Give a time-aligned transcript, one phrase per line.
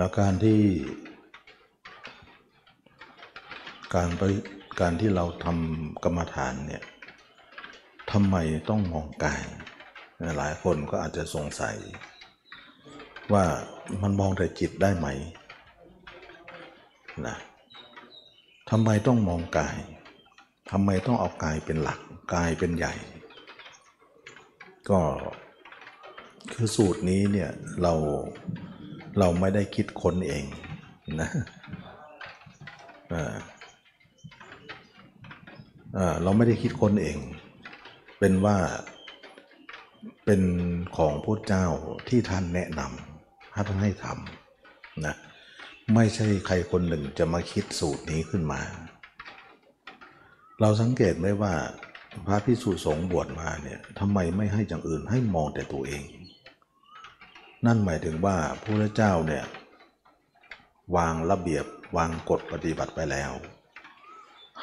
[0.00, 0.60] อาการที่
[3.94, 4.22] การไป
[4.80, 6.82] การที่เราทำกรรมฐานเนี่ย
[8.12, 8.36] ทำไม
[8.70, 9.42] ต้องมองกาย
[10.38, 11.76] หลายคนก็อาจจะสงสัย
[13.32, 13.44] ว่า
[14.02, 15.08] มันมองแต่จิตได้ไหม
[17.26, 17.36] นะ
[18.70, 19.76] ทำไมต้องมองกาย
[20.72, 22.00] ทำไมต้องเอากายเป็นหลัก
[22.34, 22.94] กายเป็นใหญ่
[24.90, 25.00] ก็
[26.52, 27.50] คือสูตรนี้เนี่ย
[27.82, 27.94] เรา
[29.18, 30.44] เราไม่ได้คิดค้นเอง
[31.20, 31.28] นะ
[33.12, 37.16] อ่าเราไม่ได้คิดค้นเอง
[38.18, 38.56] เป็นว่า
[40.24, 40.42] เป็น
[40.96, 41.66] ของพระเจ้า
[42.08, 45.14] ที่ท่านแนะนำท่านให้ทำนะ
[45.94, 48.60] ไม่ใช่ใครคนหนึ่งจะมาคิดสูตรนี้ขึ้นมา
[50.60, 51.54] เราสังเกตไหมว่า
[52.26, 56.02] พระพิสุสงฆ์บวชมาเนี่ยทำไมไม่ให้อย่างอื่นให้มองแต่ตัวเอง
[57.66, 59.44] นั่นหมายถึงว่าพระเจ้าเนี่ย
[60.96, 61.64] วางระเบียบ
[61.96, 63.32] วางกฎปฏิบัติไปแล้ว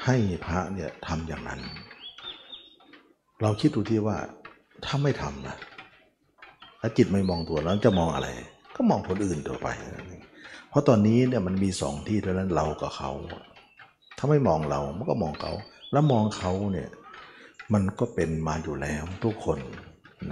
[0.04, 1.62] ให้พระเนี่ยทำอย่างนั้น
[3.42, 4.18] เราคิดดูที่ว่า
[4.86, 5.56] ถ้าไม่ทำนะ
[6.80, 8.30] ถ้าจิตไม่มองตัวแล้วจะมองอะไร
[8.76, 9.68] ก็มองคนอื่นตัวไป
[10.70, 13.12] เพราะตอนนี้เนี่ยมันมีสองที่เท่านั้นเรากับเขา
[14.18, 15.54] ถ้าไม่มองเรา มันก็มองเขา
[15.92, 16.90] แล้วมองเขาเนี่ย
[17.74, 19.60] มันก็เป็นมาอยู่แล้วทุกคน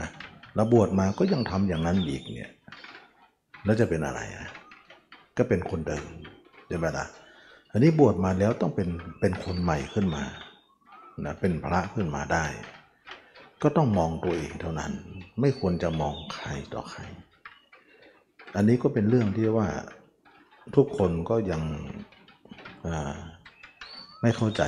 [0.01, 0.09] นะ
[0.55, 2.51] แล้วบวชมาก็ยังทำอย่างนั้นอีกเนี่ย
[3.65, 4.47] แล้วจะเป็นอะไรอะ
[5.37, 6.05] ก็เป็นคนเดิม
[6.67, 7.05] ใช่ไหมล่ะ
[7.71, 10.23] อันนี้บวชมาแล้วต้องเป็นเป็นคนใหม่ขึ้นมา
[11.25, 12.45] นะเป็นพระขึ้นมาได้
[13.61, 14.91] ก็ต้องมองตัวเองเท่านั้น
[15.39, 17.01] ไม่ควรจะมองใครต่อใคร
[18.55, 19.67] อันนี้ก็เป็นเรื่องที่ว่า
[20.75, 21.61] ทุกคนก็ยัง
[24.21, 24.63] ไม่เข้าใจ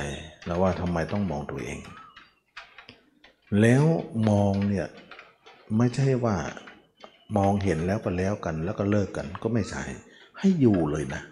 [0.46, 1.78] แล้วว่าทำไมต้องมองตัวเอง
[3.60, 3.84] แล้ว
[4.28, 4.88] มองเนี่ย
[5.76, 6.36] ไม่ใช่ว่า
[7.36, 9.84] มองเห็นแล้วก็แล้วกัน แล้วก็เลิกกันก็ไม่ใช่
[10.38, 11.22] ให้อยู่เลยนะ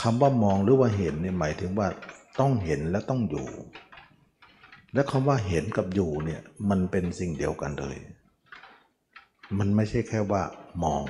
[0.00, 1.88] คำว่ามองหรือว่าเห็นเนี่ยหมายถึงว่า
[2.40, 3.46] ต้องเห็นและต้องอยู่
[4.94, 7.96] และคำว่าเห็นกับอยู่เนี่ยมันเป็นสิ่งเดียวกันเลย
[9.58, 10.42] มันไม่ใช่แค่ว่า
[10.84, 11.04] มอง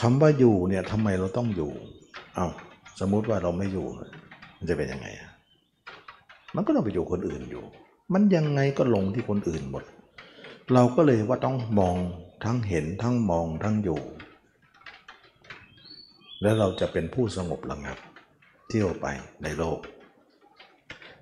[0.00, 1.72] คำว่าอยู่เนี่ยทำไมเราต้องอยู่
[2.34, 2.48] เอา้า
[3.00, 3.86] สมมุติว่าเราไม่อยู่
[4.58, 5.08] มันจะเป็นยังไง
[6.54, 7.64] มันก็ต้องไปอยู่คนอื่นอยู่
[8.12, 9.84] มันยังไงก็ลงที่คนอื่นหมด
[10.74, 11.96] เราก็เลยว่าต้องมอง
[12.44, 14.00] ทั้งเห็นทั้งมองทั้งอยู่
[16.42, 17.98] แล้วเราจะเป็นผู้สงบระงับ
[18.68, 19.06] เที่ยวไป
[19.42, 19.78] ในโลก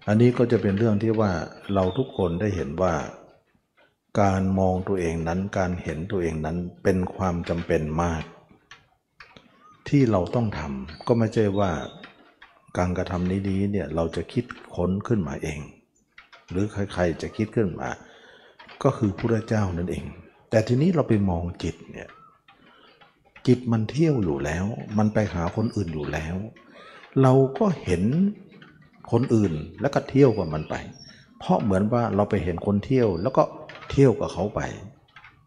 [0.06, 1.32] อันนี้ก็จะเป็นเรื่องที่ว่า
[1.74, 2.94] เราทุกคนได้เห็นว่า
[4.20, 8.22] การมองตัวเองนั้นการเห็นตัวเองนั้นเป็นความจำเป็นมาก
[9.88, 11.70] ที่เราต้องทำก็ไม่ใช่ว่า
[12.78, 15.60] การกระทำนี้นี้เนี่ยเราจะคิดค้นขึ้นมาเอง
[16.50, 17.88] หรือใครๆจะคิดขึ้นมา
[18.82, 20.04] ก็คือพระเจ้านั่นเอง
[20.50, 22.08] แต่ทีนี้เราไปมองจิตเนี่ย
[23.46, 24.64] จิตมันเที่ยวอยู่แล้ว
[24.98, 26.36] มันไปหาคนอื่นอยู่แล้ว
[27.22, 28.02] เราก็เห็น
[29.12, 30.74] คนอื่นแล้วก็เที่ยวกับมันไป
[31.38, 33.42] เพราะเหมือนว่าเราไปเห็นคนเที่ยวแล้วก็
[33.90, 34.60] เที่ยวกับเขาไป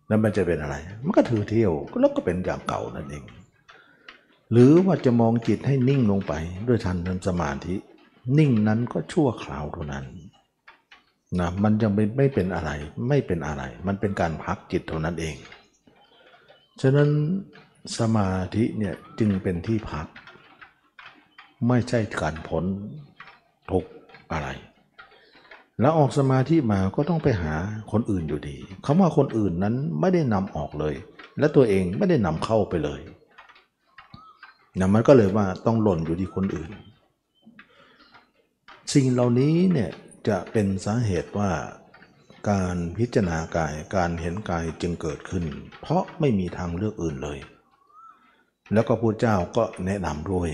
[0.07, 0.75] แล้วมันจะเป็นอะไร
[1.05, 3.23] มันก็ถือเที่ยวแล้วก็เป็นอย่างเก่านั่นเอง
[4.51, 6.33] หรือว่าจะมองจิตให้นิ่งลงไป
[6.67, 7.75] ด้วยทันทันสมาธิ
[8.37, 10.05] นิ่งนั้นก็ชั่วคราวเท่านั้น
[11.39, 12.71] นะมันยังไม่ไม่เป็นอะไร
[13.09, 15.35] ไม่เป็นอะไร มันเป็นการพักจิตเท่านั้นเอง
[16.81, 17.09] ฉะนั้น
[17.97, 20.07] สมาธิเนี่ยจึงเป็นที่พัก
[21.67, 22.65] ไม่ใช่การพ้น
[23.71, 23.85] ทุก
[24.31, 24.47] อะไร
[25.81, 27.53] แล้วออกสมาธิมาก็ต้องไปหา
[27.91, 30.95] คนอื่นอยู่ดีคำว่าคนอื่นนั้นไม่ได้นำออกเลย
[31.39, 33.01] และตัวเองไม่ได้นำเข้าไปเลย
[34.79, 36.71] นะมันก็เลยว่าต้องหล่นอยู่ที่คนอื่น
[38.93, 39.89] สิ่งเหล่านี้เนี่ย
[40.27, 41.51] จะเป็นสาเหตุว่า
[42.49, 45.45] การพิจารณากายการเห็นกายจึงเกิดขึ้น
[45.81, 47.39] เพราะไม่มีทางเลือกอื่นเลย
[48.73, 50.49] แล้วก็พระเจ้าก็แนะนำด้วย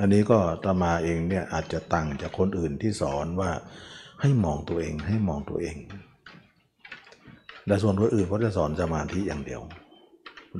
[0.00, 3.50] อันนี้ก็ตมาเองเนี่ยอาจจะต่างจากคนอื่นที่สอนว่า
[4.20, 5.76] ให้มองตัวเองให้มองตัวเอง
[7.66, 9.62] แต่ส่วนคนอื่นเขาจะสอนสมาธิอย่างเดียว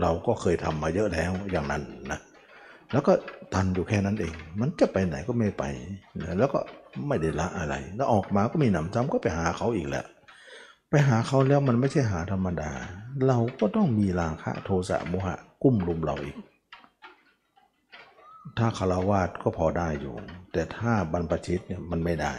[0.01, 2.21] เราก็เคยทำมาเยอะแล้วอย่างนั้นนะ
[2.93, 3.13] แล้วก็
[3.55, 5.65] ทันอยู่แค่นั้นเอง มันจะไปไหนก็ไม่ไป
[6.23, 6.61] นะแล้วก็
[7.09, 10.05] ไม่ได้ละอะไร แล้วออกมาก็มีหนำซ้ำก็ไปหาเขาอีกแหละ
[10.91, 12.71] ไปหาเขาแล้วมันไม่ใช่หาธรรมดา
[13.27, 16.37] เราก็ต้องมีราคะโทสะโมหะกุ้มลุมเราอีก
[18.59, 20.15] ถ้าคารวาสก็พอได้อยู่
[20.53, 22.35] แต่ถ้าบรรพชิตเนี่ยมันไม่ได้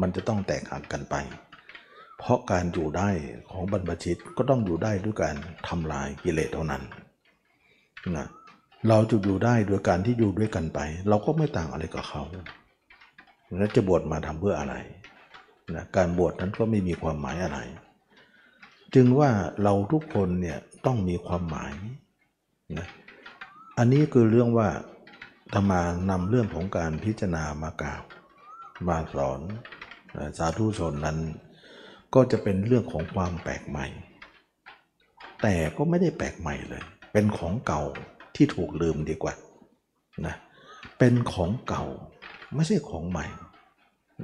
[0.00, 1.14] มันจะต้องแตกหักกันไป
[2.18, 3.08] เพราะการอยู่ได้
[3.50, 5.36] ของบรรพชิตก็ต้องอยู่ได้ด้วยการ
[5.68, 6.82] ทำลายกิเลสเท่านั้น
[8.16, 8.28] นะ
[8.88, 10.78] เราจะอยู่ได้โดยการที่อยู่ด้วยกันไป
[11.08, 12.22] เราก็ไม่ต่างอะไรกับเขา
[13.56, 14.74] แล้วจะบวชมาทำเพื่ออะไร
[15.74, 17.58] นะการบวชนั้นก็ไม่มีความหมายอะไร
[18.94, 19.30] จึงว่า
[19.62, 21.72] เราทุกคนเนี่ยต้องมีความหมาย
[22.78, 22.88] นะ
[23.78, 24.68] อันนี้คือเรื่องว่า
[25.54, 28.02] ธรรมานำเรื่องของการพิจารณามากล่าว
[28.88, 29.40] มาสอน
[30.38, 31.18] สาธุชนนั้น
[32.14, 33.86] ก็จะเป็นเรื่องของความแปลกใหม่
[35.42, 37.82] แต่ก็ไม่ได้แปลกใหม่เลย เป็นของเก่า
[38.36, 39.34] ที่ถูกลืมดีกว่า
[40.26, 40.36] นะ
[40.98, 41.84] เป็นของเก่า
[42.54, 43.26] ไม่ใช่ของใหม่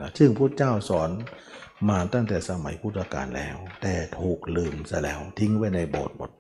[0.01, 1.11] นะซึ่งพระเจ้าสอน
[1.89, 6.31] มาตั้งแต่สมัยพุทธกาลแล้ว แต่ถูกลืมซะแล้วทิ้งไว้ในโบสถ์หมด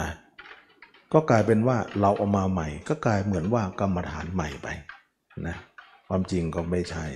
[0.00, 0.10] นะ
[1.12, 4.68] ก็กลายเป็นว่าเราเอามาใหม่ ก็กลายเหมือนว่ากรรมฐานใหม่ไป
[5.46, 5.56] นะ
[6.08, 7.06] ความจริงก็ไม่ใช่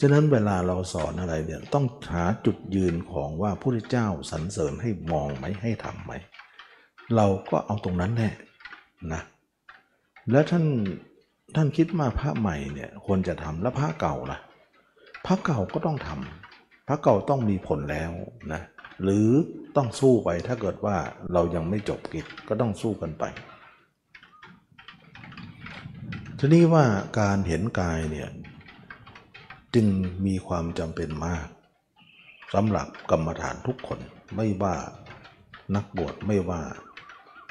[0.00, 6.12] ฉะนั้นเวลาเราสอนอะไรเนี่ยต้องหาจุดยืนของว่าพระพุทธเจ้าสรรเสริญให้มองไหมให้ทำไหม
[7.16, 8.30] เราก็เอาตรงนั้นแน่
[9.12, 9.22] นะ
[10.30, 10.64] แล้วท่าน
[11.54, 14.38] ท่านคิดมาพระใหม่เนี่ยควรจะทำแล้วพระเก่าล่ะ
[15.26, 18.12] พระเก่าก็ต้องทำพระเก่าต้องมีผลแล้ว
[18.52, 18.62] นะ
[19.02, 19.28] หรือ
[19.76, 20.96] ต้องสู้ไปถ้าเกิดว่า
[21.32, 23.24] เรายังไม่จบกิจก็ต้องสู้กันไป
[26.38, 26.84] ทีนี้ว่า
[27.20, 28.28] การเห็นกายเนี่ย
[29.74, 29.86] จึง
[30.26, 31.48] มีความจำเป็นมาก
[32.54, 33.98] สำหรับกรรมฐานทุกคน
[34.36, 34.74] ไม่ว่า
[35.74, 36.60] นักบวชไม่ว่า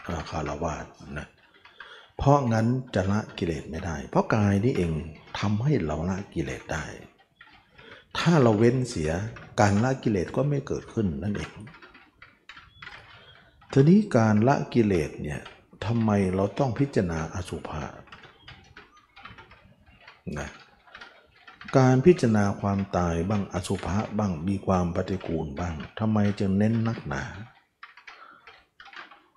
[0.08, 0.86] อาคารวาส
[1.18, 1.28] นะ
[2.20, 4.92] เพราะงั้นจะละกิเลสไม่ได้ เพราะกายนี่เอง
[5.40, 6.86] ทำให้เราละกิเลสได้
[8.18, 9.12] ถ้าเราเว้นเสีย
[9.60, 11.52] การละกิเลสก็ไม่เกิดขึ้นนั่นเอง
[13.72, 15.42] ทีนี้การละกิเลสเนี่ย
[15.86, 17.84] ทำไมเราต้องพิจารณาอสุภะ
[20.40, 20.50] นะ
[21.78, 27.24] การพิจารณาความตายบ้างอสุภะบ้างมีความปฏิกูลบ้างทำไมจึงเน้นนักหนา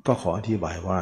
[0.06, 1.00] ก็ขออธิบายว่า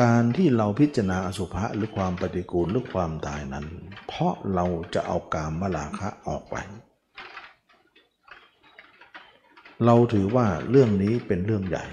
[0.00, 3.66] การที่เราพิจารณาอสุภะหรือความปฏิกูลหรือความตายนั้น
[4.06, 6.56] เพราะเราจะเอากามมลาคะออกไป
[9.84, 11.86] เราถือว่าเรื่องนี้เป็นเรื่องใหญ่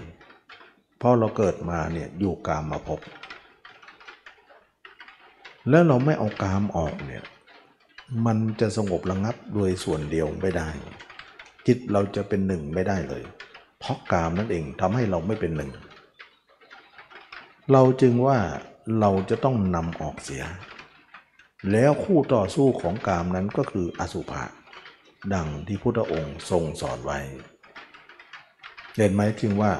[0.97, 2.99] เพราะเราเกิดมาเนี่ยอยู่กามมาพบ
[5.69, 7.23] แล้วเราไม่เอากามออกเนี่ย
[8.25, 10.69] มันจะสงบระงับโดยส่วนเดียวไม่ได้
[11.67, 13.23] จิตเราจะเป็นหนึ่งไม่ได้เลย
[13.79, 15.71] เพราะกามนั่นเองทำให้เราไม่เป็นหนึ่ง
[17.71, 18.39] เราจึงว่า
[18.99, 20.43] เราจะต้องนำออกเสีย
[21.71, 24.43] แล้วคู่ต่อสู้ของกามนั้นก็คืออสุภะ
[25.33, 27.19] ดังที่พุทธองค์ทรงสอนไว้
[28.95, 29.71] เห็นไหมจึงว่า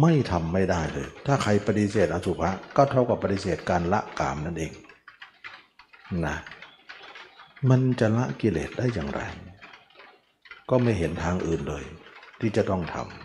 [0.00, 4.72] ไม่ทำไม่ได้เลย ถ้าใครปฏิเสธอสุภะก็เท่ากับปฏิเสธการละกามนั่นเอง
[6.26, 6.36] นะ
[7.70, 9.20] มันจะละกิเลสได้อย่างไร
[10.70, 11.84] ก็ไม่เห็นทางอื่นเลย
[12.40, 13.23] ที่จะต้องทำ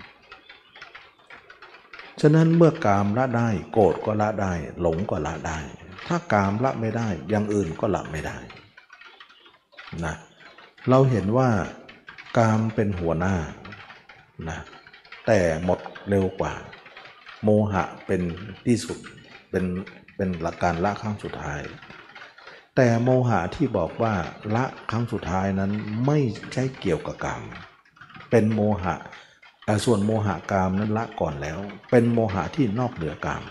[2.21, 5.59] ฉะนั้นเมื่อกามละได้ โกรธก็ละได้ หลงก็ละได้
[6.07, 8.37] ถ้ากามละไม่ได้อย่างอื่นก็ละไม่ได้
[10.05, 10.15] นะ
[10.89, 11.49] เราเห็นว่า
[12.37, 13.35] กามเป็นหัวหน้า
[14.49, 14.59] นะ
[15.27, 15.79] แต่หมด
[16.09, 16.53] เร็วกว่า
[17.43, 18.21] โมหะเป็น
[18.65, 18.97] ที่สุด
[19.49, 19.65] เป็น
[20.15, 21.61] เป็นหลักการละครั้งสุดท้าย
[22.75, 24.13] แต่โมหะที่บอกว่า
[24.55, 25.71] ละครั้งสุดท้ายนั้น
[26.05, 26.19] ไม่
[26.53, 27.41] ใช่เกี่ยวกับกรรม
[28.29, 28.95] เป็นโมหะ
[29.85, 31.59] ส่วนโมหะกามนั้นละก่อนแล้ว
[31.91, 33.43] เป็นโมหะที่นอกเหนือกาม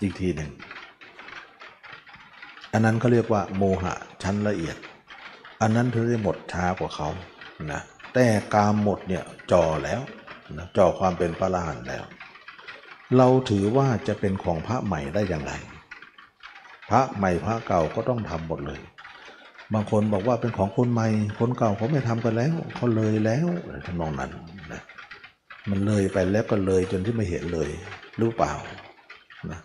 [0.00, 0.50] อีกทีหนึ่ง
[2.72, 4.76] อันนั้นเขาเรียกว่า โมหะชั้นละเอียด
[5.60, 7.08] อันนั้นเธอได้หมดช้ากว่าเขา
[7.72, 7.80] นะ
[8.14, 10.00] แต่กามหมดเนี่ยจ่อแล้ว
[10.58, 12.04] นะจ่อความเป็นพระอรหันต์แล้ว
[13.16, 15.52] เราถือว่าจะเป็นของพระใหม่ได้อย่างไร
[16.90, 18.80] พระใหม่พระเก่าก็ต้องทำหมดเลย
[19.74, 21.08] บางคนบอกว่าเป็นของคนใหม่
[21.38, 23.46] คนเก่าเขาไม่ทำกันแล้วเขาเลยแล้ว
[23.86, 24.30] ทำนองนั้น
[24.72, 24.82] นะ
[25.70, 27.70] มันเลยไปแล้วก็เลยจนที่ไม่เห็นเลย
[28.18, 28.52] หรือเปล่า
[29.50, 29.60] นะ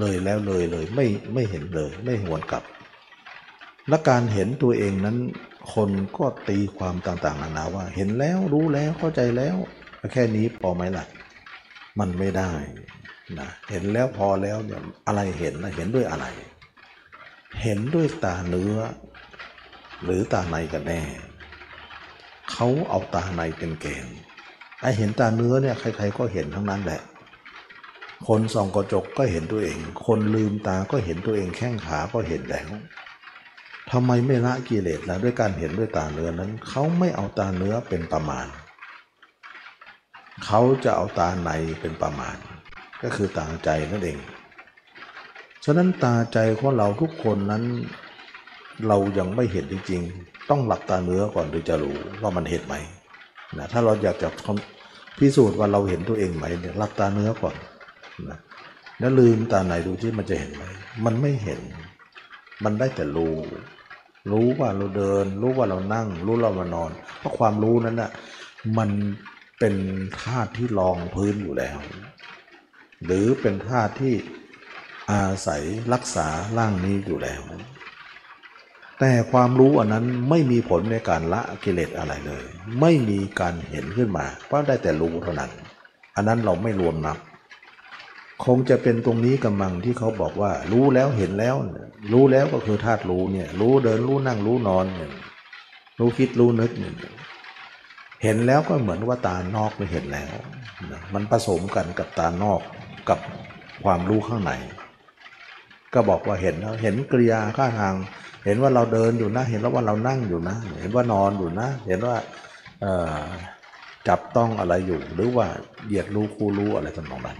[0.00, 2.64] เลยแล้วเลยเลยไม่ไม่เห็นเลย ไม่หวนกลับ
[3.88, 5.16] และการเห็นตัวเองนั้น
[5.74, 9.56] คนก็ตีความต่างๆนานาว่า เห็นแล้วรู้แล้วเข้าใจแล้ว
[10.12, 11.04] แค่นี้พอไหมล่ะ
[11.98, 12.50] มันไม่ได้
[13.38, 16.26] นะเห็นแล้วพอแล้วเนี่ยอะไรเห็นนะเห็นด้วยอะไร
[17.62, 18.76] เห็นด้วยตาเนื้อ
[20.04, 21.02] หรือตาในกันแน่
[22.50, 24.16] เขาเอาตาในเป็นเกณฑ์
[24.80, 27.00] ไอเห็นตาเนื้อเนี่ยใครๆก็เห็นทั้งนั้นแหละ
[28.26, 32.68] คนส่องกระจกก็เห็นตัวเอง คนลืมตาก็เห็นตัวเองแข้งขาก็เห็นแล้ว
[33.90, 38.46] ทำไมไม่ละกิเลสล่ะด้วยการเห็นด้วยตาเนื้อนั้น เขาไม่เอาตาเนื้อเป็นประมาณ
[40.44, 42.36] เขาจะเอาตาในเป็นประมาณ
[43.02, 44.18] ก็คือตาใจนั่นเอง
[45.64, 47.64] ฉะนั้นตาใจของเราทุกคนนั้น
[48.88, 52.74] เรายังไม่เห็นจริงๆ ต้องหลับตาเนื้อก่อนถึงจะรู้ว่ามันเห็นไหม
[53.58, 54.28] นะถ้าเราอยากจะ
[55.18, 57.54] พิสูจน์ว่าเราเห็นตัวเองไหมเนี่ยหลับตาเนื้อก่อน
[58.28, 58.38] นะ
[58.98, 60.64] แล้วลืมตาไหนดูที่มันจะเห็นไหม
[61.04, 61.60] มันไม่เห็น
[62.64, 63.34] มันได้แต่รู้
[64.32, 68.10] รู้ว่าเราเดิน รู้ว่าเรานั่ง รู้เรามานอน เพราะความรู้นั้นน่ะ
[68.78, 68.90] มัน
[69.58, 69.74] เป็น
[70.20, 71.78] ธาตุที่รองพื้นอยู่แล้ว
[73.04, 74.14] หรือเป็นธาตุที่
[75.10, 77.40] อาศัยรักษาร่างนี้อยู่แล้ว
[79.00, 82.44] แต่ความรู้อันนั้นไม่มีผลในการละกิเลสอะไรเลย
[82.80, 85.50] ไม่มีการเห็นขึ้นมาเพราะได้แต่รู้เท่านั้น
[86.16, 87.18] อันนั้นเราไม่รวมนับ
[88.44, 91.56] คงจะเป็นตรงนี้กำลังที่เขาบอกว่า รู้แล้วเห็นแล้ว
[92.12, 95.10] รู้แล้วก็คือธาตุรู้เนี่ย รู้เดินรู้นั่งรู้นอนเนี่ย
[95.98, 96.94] รู้คิดรู้นึกเนี่ย
[98.22, 100.32] เห็นแล้วก็เหมือนว่าตานอกไม่เห็นแล้ว
[101.14, 102.60] มันผสมกันกับตานอก
[103.08, 103.18] กับ
[103.84, 104.52] ความรู้ข้างใน
[105.94, 107.94] ก็บอกว่าเห็นแล้วเห็นกริยาข้าทาง
[108.44, 112.16] เห็นว่าเราเดินอยู่นะ เห็นแล้วว่าเรานั่งอยู่นะ เห็นว่านอนอยู่นะ เห็นว่า
[114.08, 115.46] จับต้องอะไรอยู่ หรือว่า
[115.86, 117.38] เหยียดรู้คู่รู้อะไรต่างๆนั้น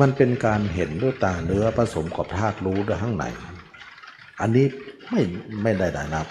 [0.00, 3.24] มันเป็นการเห็นด้วยตาเนื้อผสมกับธาตุรู้ด้วยข้างใน
[4.40, 4.66] อันนี้
[5.10, 5.22] ไม่
[5.62, 6.26] ไม่ได้ได้นับ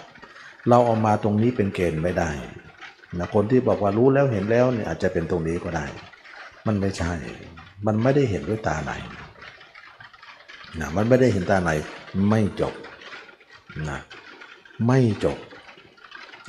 [0.70, 2.30] เราเอามาตรงนี้เป็นเกณฑ์ไม่ได้
[3.20, 5.86] นะคนที่บอกว่ารู้แล้วเห็นแล้วเนี่ยอาจจะเป็นตรงนี้ก็ได้
[6.68, 7.14] มันไม่ใช่
[7.86, 8.94] มันไม่ได้เห็นด้วยตาไหน
[10.80, 11.72] นะมันไม่ได้เห็นตาไหน
[12.30, 12.74] ไม่จบ
[13.90, 14.00] นะ
[14.88, 15.38] ไม่จบ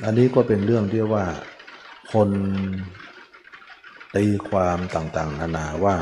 [0.03, 1.25] อันนี้ก็เป็นเรื่องที่ว่า
[2.13, 2.29] คน
[4.15, 5.97] ตีความต่างๆนานาว่า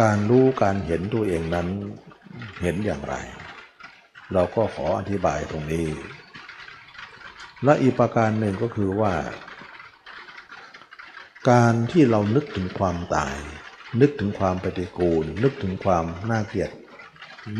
[0.00, 1.68] การรู้การเห็นตัวเองนั้น
[2.62, 3.14] เห็นอย่างไร
[4.32, 5.88] เราก็ขออธิบายตรงนี้
[7.64, 9.14] และอีกประการหนึ่งก็คือว่า
[11.50, 13.36] การที่เรานึกถึงความตาย
[14.00, 16.70] นึกถึงความปฏิกูล นึกถึงความน่าเกลียด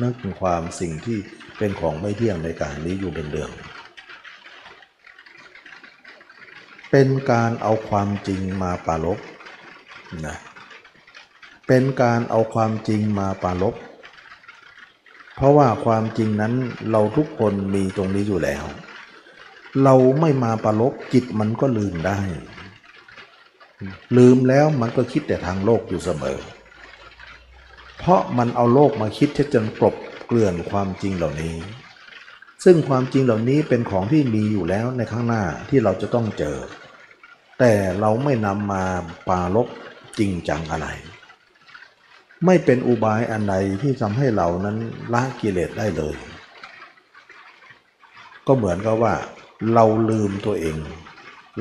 [0.02, 1.18] นึกถึงความสิ่งที่
[1.58, 3.50] เป็นของไม่เที่ยงในการนี้อยู่เป็นเรื่อง
[6.90, 9.18] เป็นการเอาความจริงมาปารบ
[10.26, 10.36] นะ
[11.66, 13.74] เป็นการเอาความจริงมาปารบ
[15.36, 16.54] เพราะว่าความจริงนั้น
[16.90, 18.64] เราทุกคนมีตรงนี้อยู่แล้ว
[19.84, 22.20] เราไม่มาปารบจิตมันก็ลืมได้
[24.16, 26.38] ลืมแล้วมันก็คิดแต่ทางโลกอยู่เสมอ
[27.98, 29.96] เพราะมันเอาโลกมาคิดที่จนกลบ
[30.28, 31.54] เกลื่อนความจริงเหล่านี้
[32.64, 36.56] ซึ่งความจริงเหล่านี้เป็นของที่มีอยู่แล้วในข้างหน้าที่เราจะต้องเจอ
[37.58, 38.84] แต่เราไม่นำมา
[39.28, 39.68] ปารบ
[40.18, 40.88] จริงจังอะไร
[42.46, 44.76] ไม่เป็นอุบายอันใดที่ทำให้เรานั้น
[45.14, 46.16] ละกิเลสได้เลย
[48.46, 49.14] ก็เหมือนกับว่า
[49.74, 50.76] เราลืมตัวเอง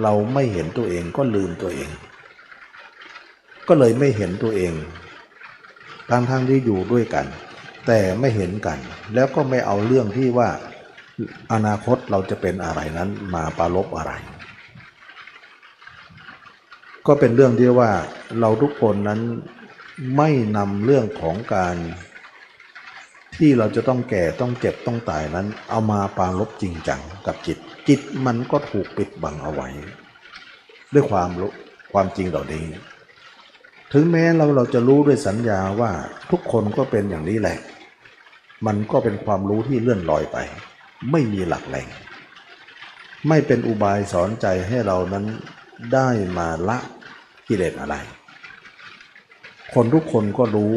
[0.01, 1.89] เราไม่เห็นตัวเองก็ลืมตัวเอง
[3.67, 4.73] ก็เลยไม่เห็นตัวเอง
[6.09, 7.25] ทั้งทั้งที่อยู่ด้วยกัน
[7.87, 8.77] แต่ไม่เห็นกัน
[9.13, 10.49] แล้วก็ไม่เอาเรื่องที่ว่า
[11.53, 14.11] อนาคตเราจะเป็นอะไรนั้นมาปรารบอะไร
[17.07, 17.91] ก็เป็นเรื่องที่ว่า
[18.39, 19.21] เราทุกคนนั้น
[20.17, 21.75] ไม่นำเรื่องของการ
[23.37, 29.67] ที่เราจะต้องแก่ต้องเจ็บต้องตายนั้น เอามาปรารบจริงจังกับจิต จิตมันก็ถูกปิดบังเอาไว้
[30.93, 31.51] ด้วยความรู้
[31.93, 32.65] ความจริงเหล่านี้
[33.93, 35.91] ถึงแม้เราเราจะรู้ด้วยสัญญาว่า
[36.31, 37.57] ทุกคนก็เป็นอย่างนี้แหละ
[38.65, 40.37] มันก็เป็นความรู้ที่เลื่อนลอยไป
[41.11, 41.87] ไม่มีหลักแหล่ง
[43.27, 45.25] ไม่เป็นอุบายสอนใจให้เรานั้น
[45.93, 46.77] ได้มาละ
[47.47, 47.95] กิเลสอะไร
[49.73, 50.73] คนทุกคนก็รู้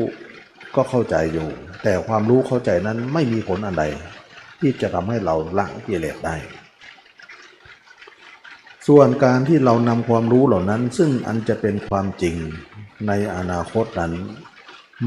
[0.74, 1.48] ก็เข้าใจอยู่
[1.82, 3.84] แต่ความรู้เข้าใจนั้นไม่มีผลอันใด
[4.60, 6.36] ที่จะทำให้เราละกิเลสได้
[8.88, 12.36] ส่วนการที่เรานำความรู้เหล่านั้น ซึ่งอันจะเป็นความจริง
[13.06, 14.12] ในอนาคตนั้น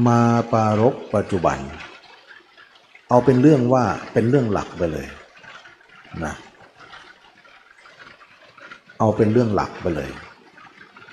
[0.06, 0.20] มา
[0.52, 1.58] ปารบปัจจุบัน
[3.14, 5.06] เอาเป็นเรื่องว่าเป็นเรื่องหลักไปเลย
[6.24, 6.34] นะ
[8.98, 10.10] เอาเป็นเรื่องหลักไปเลย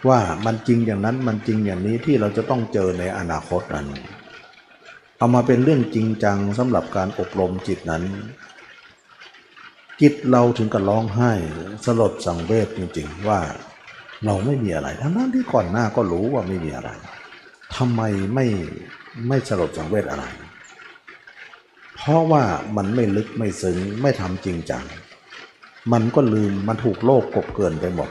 [0.08, 3.88] ว่ามันจริงอย่างนั้นมันจริงอย่างนี้ที่เราจะต้องเจอในอนาคตนั้น
[5.18, 8.04] เอามาเป็นเรื่องจริงจังสำหรับการอบรมจิตนั้น
[10.02, 11.32] จิตเราถึงกับร้องไห้
[11.86, 13.40] สลดสังเวชจริงๆว่า
[14.26, 16.90] เราไม่มีอะไร ทั้งนั้นที่ก่อนหน้าก็รู้ว่าไม่มีอะไร
[17.76, 18.02] ทำไม
[18.34, 18.46] ไม่
[19.28, 20.26] ไม่สลดสังเวชอะไร
[22.04, 22.44] เพราะว่า
[22.78, 24.86] มันไม่ลึกไม่ซึ้งไม่ทำจริงจัง
[25.92, 28.10] มันก็ลืมมันถูกโลกกบเกินไปหมด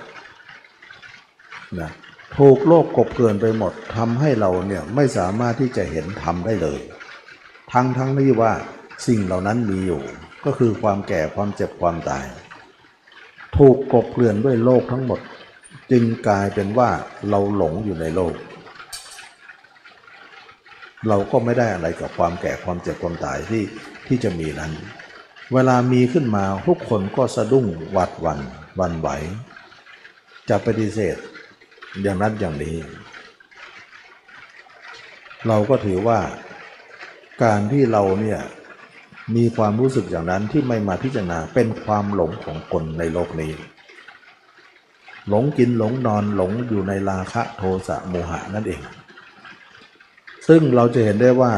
[1.81, 1.91] นะ
[2.39, 6.81] ถูกโลกกบเกินไปหมดทำให้เราเนี่ยไม่สามารถที่จะเห็นธรรมได้เลย
[7.73, 8.53] ทั้งทั้งที่ว่า
[9.07, 10.03] สิ่งเหล่านั้นมีอยู่
[10.45, 12.25] ก็คือความแก่ความเจ็บความตาย
[13.57, 15.21] ถูกกบเกลื่อนด้วยโลกทั้งหมด
[15.91, 16.91] จึงกลายเป็นว่า
[17.29, 18.35] เราหลงอยู่ในโลก
[21.09, 23.65] เราก็ไม่ได้อะไรกับความแก่ความเจ็บความตายที่
[24.07, 24.73] ที่จะมีนั้น
[25.53, 28.39] เวลามีขึ้นมาทุกคนก็สะดุ้งหวาดวัน
[28.81, 29.09] วันไหว
[30.49, 31.17] จะปฏิเสธ
[32.03, 32.77] อย่างนั้นอย่างนี้
[35.47, 36.19] เราก็ถือว่า
[37.43, 38.41] การที่เราเนี่ย
[39.37, 43.53] มีความรู้สึกอย่างนั้นที่ไม่มาพิจารณาเป็นความหลงของคนในโลกนี้
[45.29, 48.81] หลงกินหลงนอนหลงอยู่ในราคะโทสะโมหะนั่นเอง
[50.49, 51.53] ซึ่งเราจะเห็นได้ว่า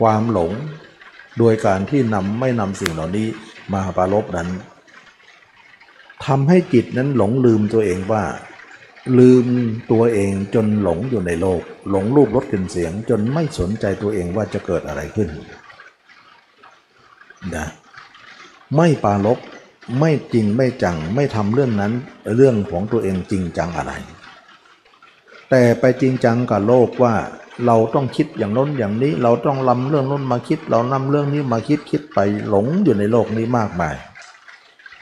[0.00, 0.52] ความหลง
[1.38, 3.28] โดยการที่นำไม่นำสิ่งเหล่านี้
[3.72, 4.48] มาปรารบนั้น
[6.26, 8.24] ทำให้จิตนั้นหลงลืมตัวเองว่า
[9.18, 9.46] ลืม
[9.90, 15.28] ตัวเองจนหลงอยู่ในโลก หลงรูปรสกลิ่นเสียง จนไม่สนใจตัวเองว่าจะเกิดอะไรขึ้น
[17.56, 17.66] นะ
[18.76, 19.38] ไม่ปารบ
[20.00, 21.92] ไม่จริงไม่จังไม่ทำเรื่องนั้น
[22.36, 23.92] เรื่องของตัวเองจริงจังอะไร
[25.50, 27.14] แต่ไปจริงจังกับโลกว่า
[27.66, 33.94] เราต้องคิดอย่างน้นอย่างนี้ เราต้องลำเรื่องน้นมาคิด เรานำเรื่องนี้มาคิดคิดไปหลงอยู่ในโลกนี้มากมาย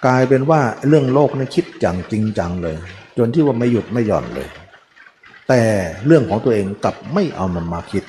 [0.06, 2.76] กลายเป็นว่าเรื่องโลกนี่คิดจังจริงจังเลย
[3.16, 4.48] จนที่ว่าไม่หยุดไม่หย่อนเลย
[5.48, 5.62] แต่
[6.06, 8.04] เรื่องของตัวเองกลับไม่เอามันมาคิด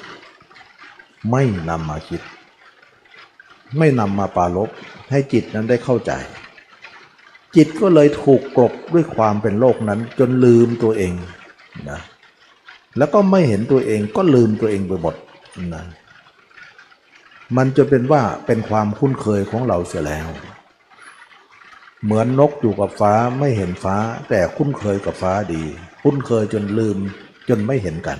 [1.31, 2.21] ไม่นำมาคิด
[3.77, 4.69] ไม่นำมาปรารบ
[5.11, 6.11] ให้จิตนั้นได้เข้าใจ
[7.55, 11.13] จิตก็เลยถูกกลบด้วยความเป็นโลกนั้น จนลืมตัวเอง
[11.89, 11.99] นะ
[12.97, 15.15] แล้วก็ไม่เห็นตัวเองก็ลืมตัวเองไปหมด
[15.73, 15.85] นะ
[17.57, 20.27] มันจะเป็นว่าเป็นความคุ้นเคยของเราเสียแล้ว
[22.03, 23.97] เหมือนนกอยู่กับฟ้าไม่เห็นฟ้า
[24.29, 25.63] แต่คุ้นเคยกับฟ้าดี
[26.03, 26.97] คุ้นเคยจนลืม
[27.49, 28.19] จนไม่เห็นกัน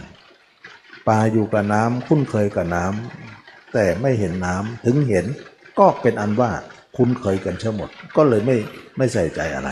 [1.07, 5.25] ปลาอยู่กับน้ำคุ้นเคยกับน้ำแต่ไม่เห็นน้ำถึงเห็น
[5.79, 6.51] ก็เป็นอันว่า
[6.97, 8.57] คุ้นเคยกันเช่หมด ก็เลยไม่
[8.97, 9.69] ไม่ใส่ใจอะไร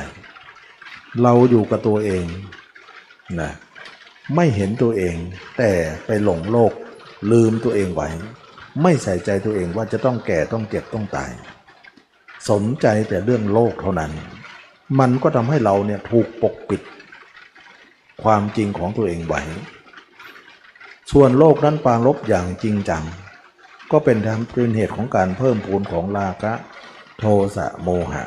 [1.21, 2.25] เราอยู่กับตัวเอง
[3.41, 3.51] นะ
[4.35, 5.15] ไม่เห็นตัวเอง
[5.57, 5.71] แต่
[6.05, 6.73] ไปหลงโลก
[7.31, 8.09] ลืมตัวเองไว้
[8.81, 11.31] ไม่ใส่ใจตัวเองว่าจะต้องแก่ต้องเจ็บต้องตาย
[12.49, 14.11] สนใจแต่เรื่องโลกเท่านั้น
[14.99, 16.81] มันก็ทำให้เราเนี่ยถูกปกปิด
[18.23, 19.41] ความจริงของตัวเองไว้
[21.11, 23.03] ส่วนโลกนั้นปรารบอย่างจริงจัง
[23.91, 26.53] ก็เป็นทำเป็นเหตุของการเพิ่มพูนของราคะ
[27.19, 27.25] โท
[27.55, 28.23] สะโมหะ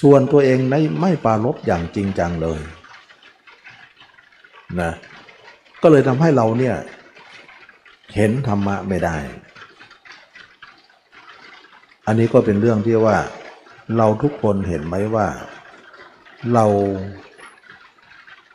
[0.00, 2.60] ส่วนตัวเองไม่ไม่ปรารบอย่างจริงจังเลย
[4.80, 4.92] นะ
[5.82, 6.76] ก็เลยทำให้เราเนี่ย
[8.14, 9.16] เห็นธรรมะไม่ได้
[12.06, 13.16] อันนี้ก็เป็นเรื่องที่ว่า
[13.96, 15.26] เราทุกคนเห็นไหมว่า
[16.54, 16.66] เรา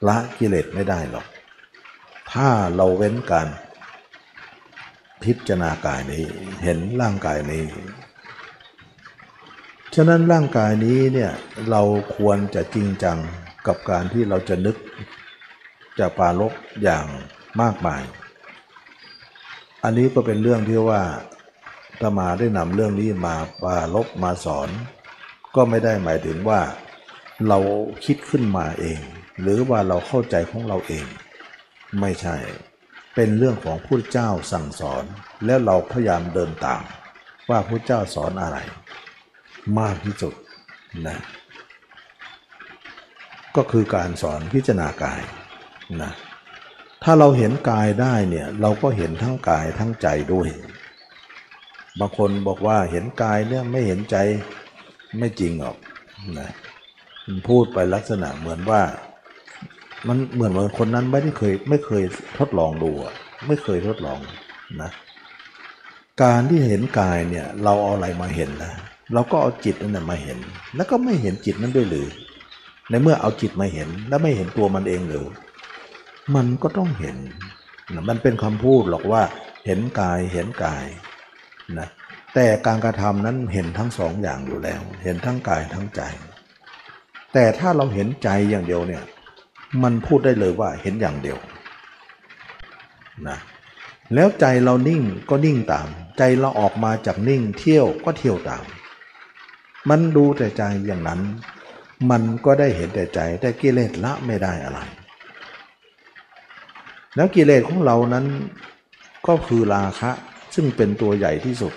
[0.07, 1.25] ละกิเลสไม่ได้หรอก
[2.31, 3.47] ถ้าเราเว้นการ
[5.23, 6.23] พิจารณากายนี้
[6.63, 7.63] เห็นร่างกายนี้
[9.95, 11.31] ฉะนั้นร่างกายนี้เนี่ย
[11.69, 11.81] เรา
[12.15, 13.17] ควรจะจริงจัง
[13.67, 14.75] กับการที่เราจะนึก
[16.01, 17.05] จะปรารบอย่าง
[17.61, 18.03] มากมาย
[19.83, 21.01] อันนี้ก็เป็นเรื่องที่ว่า
[22.01, 24.69] ธรรมาได้นำเรื่องนี้มาปรารบมาสอน
[25.55, 26.61] ก็ไม่ได้หมายถึงว่า
[27.47, 27.59] เรา
[28.05, 28.99] คิดขึ้นมาเอง
[29.41, 31.05] หรือว่าเราเข้าใจของเราเอง
[31.99, 32.37] ไม่ใช่
[33.15, 35.03] เป็นเรื่องของผู้เจ้าสั่งสอน
[35.45, 36.83] แล้วเราพยายามเดินตาม
[37.49, 38.57] ว่าผู้เจ้าสอนอะไร
[39.79, 40.33] มากที่สุด
[41.07, 41.19] นะ
[43.55, 45.21] ก็คือการสอนพิจารณากาย
[46.01, 46.11] นะ
[47.03, 50.49] ถ้าเราเห็นกายได้เนี่ยเราก็เห็นทั้งกายทั้งใจด้วย
[51.99, 54.15] บางคนบอกว่าเห็นกายเนี่ยไม่เห็นใจ
[55.17, 55.77] ไม่จริงหรอก
[56.39, 56.49] นะ
[57.49, 58.81] พูดไปลักษณะเหมือนว่า
[60.07, 62.03] มันเหมือนว่าคนนั้นไม่ได้เคยไม่เคย
[62.37, 63.13] ทดลองดูอะ
[63.47, 64.19] ไม่เคยทดลอง
[64.81, 64.91] นะ
[66.23, 68.73] การที่เห็นกายเนี่ยเราเอาอะไรมาเห็นนะ
[69.13, 70.37] เราก็เอาจิตนั่นมาเห็น
[70.75, 72.07] แล้วก็ไม่เห็นจิตนั้นด้วยหรือ
[72.89, 75.27] ในเมื่อเอาจิตมาเห็น แล้วไม่เห็นตัวมันเองหรือ
[76.35, 77.17] มันก็ต้องเห็น
[77.93, 79.23] นะมันเป็นคำพูดหรอกว่า
[79.65, 80.85] เห็นกายเห็นกาย
[81.79, 81.89] นะ
[82.33, 86.01] แต่การกระทำนั้นเห็นทั้งสองอย่างอยู่แล้ว เห็นทั้งกายทั้งใจ
[87.33, 89.03] แต่ถ้าเราเห็นใจอย่างเดียวเนี่ย
[89.83, 91.37] มันพูดได้เลยว่าเห็นอย่างเดียว
[93.27, 93.37] นะ
[94.13, 98.63] แล้วใจเรานิ่งก็นิ่งตาม ใจเราออกมาจากนิ่งเที่ยวก็เที่ยวตาม
[99.89, 101.21] มันดูแต่ใจอย่างนั้น
[102.09, 104.79] มันก็ได้เห็นแต่ใจแต่กิเลสละไม่ได้อะไร
[107.15, 108.25] แล้วกิเลสของเรานั้น
[109.27, 110.11] ก็คือราคะ
[110.55, 111.73] ซึ่งเป็นตัวใหญ่ที่สุด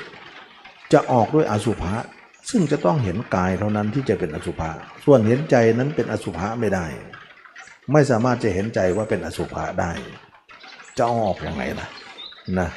[0.93, 1.95] จะออกด้วยอสุภะ
[2.51, 4.71] ซึ่งจะต้องเห็นกายเท่านั้นที่จะเป็นอสุภะ
[5.05, 6.87] ส่วนเห็นใจนั้นเป็นอสุภะไม่ได้
[7.93, 9.93] ไม่สามารถจะเห็นใจว่าเป็นอสุภะได้
[10.99, 11.89] จะออกอยังไงล่ะ
[12.59, 12.69] นะ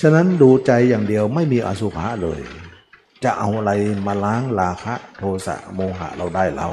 [0.00, 2.40] ฉะนั้นดูใจอย่างเดียวไม่มีอสุภะเลย
[3.24, 3.72] จะเอาอะไร
[4.06, 6.68] มาล้างราคะโทสะโมหะเราได้เรา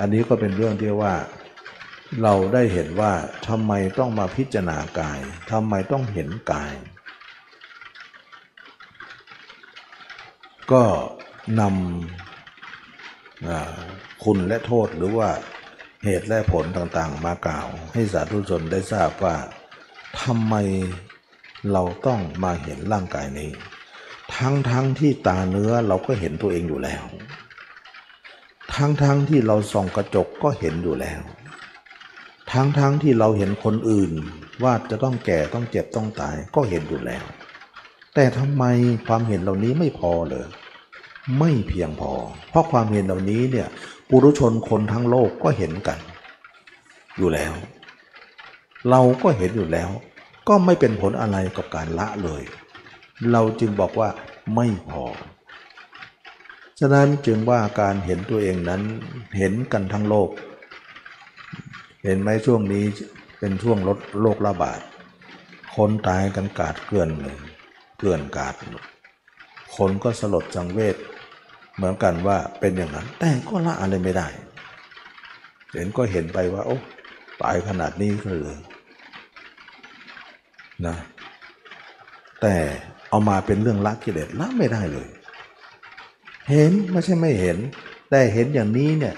[0.00, 1.14] อันนี้ก็เป็นเรื่องที่ว่า
[2.22, 3.12] เราได้เห็นว่า
[3.48, 5.20] ทำไมต้องมาพิจารณากาย
[5.50, 6.74] ทำไมต้องเห็นกาย
[10.72, 10.84] ก็
[11.60, 15.30] นำคุณและโทษหรือว่า
[16.04, 19.36] เหตุและผลต่างๆ มากล่าว ให้สาธุชนได้ทราบว่า
[20.22, 20.54] ทำไม
[21.72, 23.50] เราต้องมาเห็นร่างกายนี้
[24.36, 27.04] ทั้งทั้งที่ตาเนื้อเราก็เห็นตัวเองอยู่แล้ว
[28.74, 31.20] ทั้งทั้งที่เราส่องกระจกก็เห็นอยู่แล้ว
[32.52, 34.12] ทั้งทั้งที่เราเห็นคนอื่น
[34.62, 37.24] ว่าจะต้องแก่ต้องเจ็บต้องตายก็เห็นอยู่แล้ว
[38.14, 38.64] แต่ทำไม
[39.06, 40.48] ความเห็นเหล่านี้ไม่พอเลย
[41.38, 42.12] ไม่เพียงพอ
[42.50, 43.68] เพราะความเห็นเหล่านี้เนี่ย
[44.08, 45.98] ปุรุชนคนทั้งโลกก็เห็นกัน
[47.16, 47.52] อยู่แล้ว
[48.90, 49.90] เราก็เห็นอยู่แล้ว
[50.48, 52.42] ก็ไม่เป็นผลอะไรกับการละเลย
[53.32, 54.08] เราจึงบอกว่า
[54.54, 55.04] ไม่พอ
[56.80, 58.82] ฉะนั้นจึงว่าการเห็นตัวเองนั้น
[59.36, 60.30] เห็นกันทั้งโลก
[62.04, 62.84] เห็นไหมช่วงนี้
[63.38, 64.80] เป็นช่วงลดโรคระบาด
[65.76, 67.36] คนตายกันกาดเกลื่อนเลย
[67.98, 68.54] เกลื่อนกาด
[69.76, 70.96] คนก็สลดสังเวช
[71.76, 74.28] เหมือนกันว่าเป็นอย่างนั้น แต่ก็ละอะไรไม่ได้
[75.72, 76.76] เห็นก็เห็นไปว่า โอ้
[77.42, 78.58] ตายขนาดนี้ก็เลย
[80.86, 80.96] นะ
[82.40, 82.54] แต่
[83.08, 85.08] เอามาเป็นเรื่องละกิเลสละไม่ได้เลย
[86.50, 87.58] เห็นไม่ใช่ไม่เห็น
[88.10, 89.14] แต่เห็นอย่างนี้เนี่ย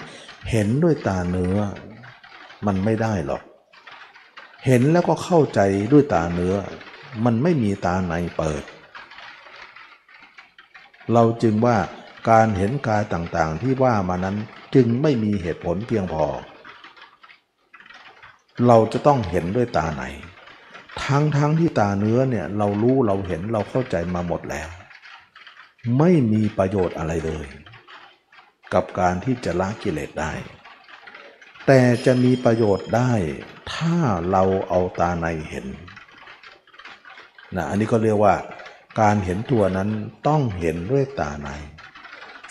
[0.51, 1.59] เห็นด้วยตาเนื้อ
[2.67, 3.43] มันไม่ได้หรอก
[4.65, 5.59] เห็นแล้วก็เข้าใจ
[5.91, 6.55] ด้วยตาเนื้อ
[7.25, 8.63] มันไม่มีตาในเปิด
[11.13, 11.77] เราจึงว่า
[12.29, 14.37] การเห็นกายต่างๆที่ว่ามานั้น
[14.75, 16.25] จึงไม่มีเหตุผลเพียงพอ
[18.67, 20.03] เราจะต้องเห็นด้วยตาไหน
[21.03, 24.69] ทั้งทั้งที่ตาเนื้อเนี่ยเรารู้เราเห็นเราเข้าใจมาหมดแล้ว
[25.97, 27.47] ไม่มีประโยชน์อะไรเลย
[28.73, 30.33] กับการที่จะละกิเลสได้
[31.67, 33.11] แต่จะมีประโยชน์ได้
[33.73, 33.97] ถ้า
[34.31, 35.67] เราเอาตาในเห็น
[37.55, 38.35] นะอันนี้ก็เรียกว่า
[38.99, 39.89] การเห็นตัวนั้น
[40.27, 41.49] ต้องเห็นด้วยตาใน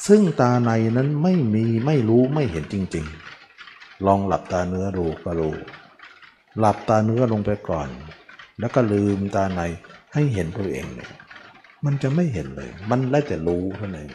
[0.07, 3.07] ซึ่งตาในนั้นไม่มีไม่รู้ไม่เห็นจริง
[3.55, 5.55] ๆ ลองหลับตาเนื้อดูก็รู้
[6.59, 7.89] หลับตาเนื้อลงไปก่อน
[8.61, 9.61] แล้วก็ลืมตาใน
[10.15, 11.13] ให้เห็นตัวเองเนี่ย
[11.85, 14.11] มันจะไม่เห็นเลย มันได้แต่รู้เท่านั้นเอง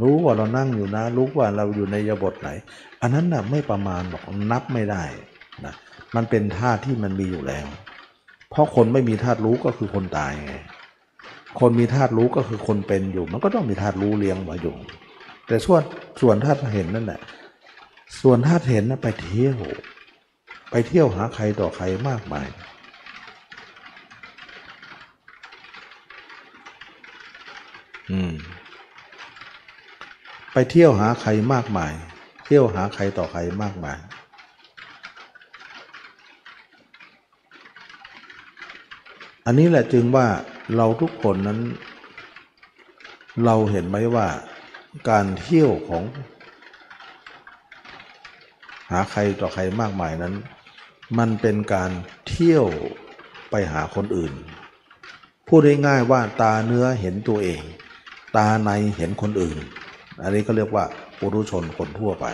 [0.00, 2.48] รู้ว่าเรานั่งอยู่นะ รู้ว่าเราอยู่ในยบทไหน
[3.02, 5.04] อันนั้นน่ะไม่ประมาณหรอกนับไม่ได้
[5.64, 5.74] นะ
[6.16, 7.66] มันเป็นธาตุที่มันมีอยู่แล้ว
[8.50, 10.54] เพราะคนไม่มีธาตุรู้ก็คือคนตายไง
[11.60, 14.74] คนมีธาตุรู้ก็คือคนเป็นอยู่ มันก็ต้องมีธาตุรู้เลี้ยงมาอยู่
[15.46, 15.82] แต่ส่วน
[16.20, 17.20] ส่วนธาตุเห็นนั่นแหละ
[18.22, 19.58] ส่วนธาตุเห็นนะไปเที่ยว
[20.70, 22.46] ไปเที่ยวหาใครต่อใครมากมาย
[28.10, 28.34] อืม
[30.58, 31.92] ไปเที่ยวหาใครมากมาย
[32.44, 33.98] เที่ยวหาใครต่อใครมากมาย
[39.46, 40.26] อันนี้แหละจึงว่า
[40.76, 41.60] เราทุกคนนั้น
[43.44, 44.28] เราเห็นไหมว่า
[45.10, 46.04] การเที่ยวของ
[48.90, 50.34] หาใครต่อใครมากมายนั้น
[51.18, 51.90] มันเป็นการ
[52.28, 52.66] เที่ยว
[53.50, 54.32] ไปหาคนอื่น
[55.48, 57.60] พูดง่ายๆว่าตาเนื้อเห็นตัวเอง
[58.36, 59.58] ตาในเห็นคนอื่น
[60.22, 60.84] อันนี้ก็เรียกว่า
[61.18, 62.26] ปุถุชนคนทั่วไป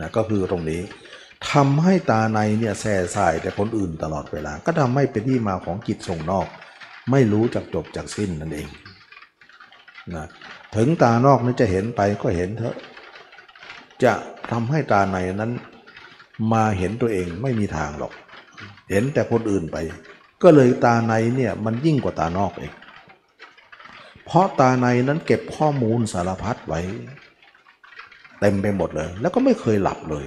[0.00, 0.80] นะก็คือตรงนี้
[1.52, 6.46] ทำให้ตาในเนี่ยแส่สายแต่คนอื่นตลอดเวลา ก็ทำให้เป็นที่มาของจิตส่งนอก
[7.10, 8.68] ไม่รู้จักจบจากสิ้นนั่นเอง
[10.14, 10.26] นะ
[10.76, 12.76] ถึงตานอกนั้นจะเห็นไปก็เห็นเถอะ
[14.04, 14.12] จะ
[14.50, 15.52] ทำให้ตาในนั้น
[16.52, 18.12] มาเห็นตัวเองไม่มีทางหรอก
[18.90, 19.76] เห็นแต่คนอื่นไป
[20.42, 22.72] ก็เลยตาในเนี่ยมันยิ่งกว่าตานอกเอง
[24.24, 26.80] เพราะตาในนั้นเก็บข้อมูลสารพัดไว้
[28.40, 30.26] เต็มไปหมดเลย แล้วก็ไม่เคยหลับเลย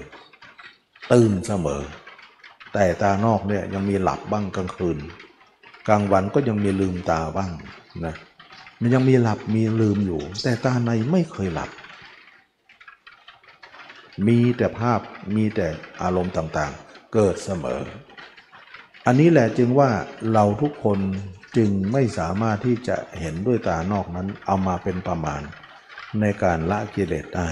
[1.14, 1.82] ตื่นเสมอ
[2.74, 4.98] แต่ตานอกเนี่ยยังมีหลับบ้างกลางคืน
[5.88, 7.52] กลางวันก็ยังมีลืมตาบ้าง
[8.06, 8.16] นะ
[8.82, 11.70] มันยังมีหลับมีลืมอยู่ แต่ตาในไม่เคยหลับ
[14.28, 15.00] มีแต่ภาพ
[15.36, 15.68] มีแต่
[16.02, 17.82] อารมณ์ต่างๆ เกิดเสมอ
[19.06, 19.90] อันนี้แหละจึงว่า
[20.34, 21.00] เราทุกคน
[21.58, 25.42] จึงไม่สามารถที่จะเห็นด้วยตานอกนั้นเอามาเป็นประมาณ
[26.22, 27.50] ในการละกิเลสได้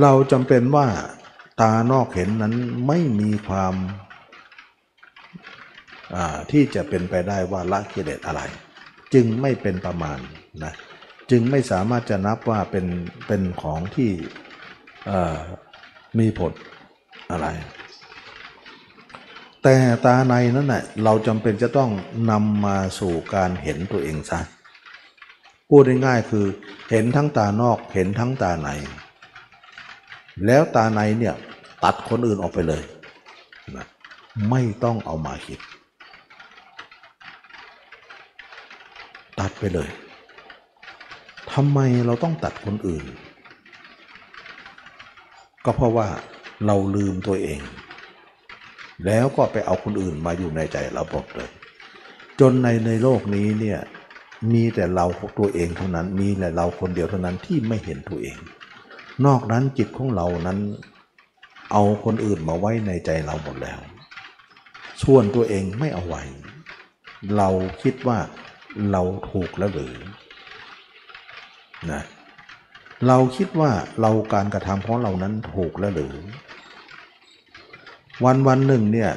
[0.00, 0.86] เราจำเป็นว่า
[1.60, 2.54] ตานอกเห็นนั้น
[2.86, 3.74] ไม่มีความ
[6.50, 8.42] ที่จะเป็นไปได้ว่าละกิเลสอะไร
[9.14, 10.18] จึงไม่เป็นประมาณ
[10.64, 10.72] นะ
[11.30, 12.86] จึงไม่สามารถจะนับว่าเป็น
[13.26, 14.10] เป็นของที่
[16.18, 16.52] มีผล
[17.30, 17.46] อะไร
[19.62, 21.90] แต่ตาในนั้นแหละเราจำเป็นจะต้อง
[22.30, 24.40] นำมาสู่การเห็นตัวเองซะ
[25.68, 26.46] พูดง่ายๆคือ
[26.90, 28.68] เห็นทั้งตานอกเห็นทั้งตาใน
[30.46, 31.34] แล้วตาในเนี่ย
[31.84, 32.82] ตัดคนอื่นออกไปเลย
[33.76, 33.86] นะ
[34.50, 35.60] ไม่ต้องเอามาคิด
[39.40, 39.88] ตัดไปเลย
[41.52, 43.04] ทำไมเราต้องตัดคนอื่น
[45.64, 46.08] ก็เพราะว่า
[46.66, 47.60] เราลืมตัวเอง
[49.06, 51.50] แล้วก็ไปเอาคนอื่นมาอยู่ในใจเราหมดเลย
[52.40, 53.80] จนในในโลกนี้เนี่ย
[54.52, 55.06] มีแต่เรา
[55.38, 58.38] ตัวเองเท่านั้นมีแต่เราคนเดียวเท่านั้นที่ไม่เห็นตัวเอง
[59.26, 60.58] นอกนั้นจิตของเรานั้น
[61.72, 63.80] เอาคนอื่นมาไว้ในใจเราหมดแล้ว
[65.02, 66.22] ส่วนตัวเองไม่เอาไว้
[67.36, 67.48] เรา
[67.82, 68.18] คิดว่า
[68.92, 69.94] เราถูกแล้วหรือ
[71.90, 72.02] นะ
[73.06, 76.14] เราคิดว่าเราการกระทำของเรานั้นถูกแล้วหรือ
[78.24, 79.12] วันวันหนึ่งเนี่ย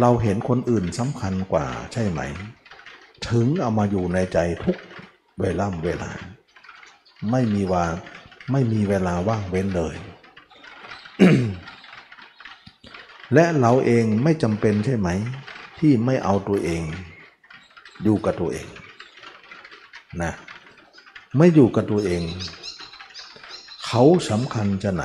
[0.00, 2.20] เราเห็นคนอื่นสำคัญกว่าใช่ไหม
[3.28, 4.76] ถึงเอามาอยู่ในใจทุก
[5.40, 6.10] เวลาเวลา
[7.30, 7.84] ไม่มีวา
[8.52, 9.96] ไม่มีเวลาว่างเว้นเลย
[13.34, 15.08] และเราเองไม่จำเป็นใช่ไหม
[15.78, 16.82] ที่ไม่เอาตัวเอง
[18.02, 18.66] อยู่กับตัวเอง
[20.22, 20.32] นะ
[21.36, 22.22] ไม่อยู่กับตัวเอง
[23.86, 25.04] เขาสำคัญจะไหน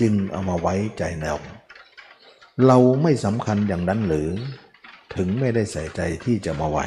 [0.00, 1.38] จึงเอามาไว้ใจแนว
[2.66, 4.28] เราไม่สำคัญอย่างนั้นหรือ
[5.16, 6.86] ถึงไม่ได้ใส่ใจที่จะมาไว้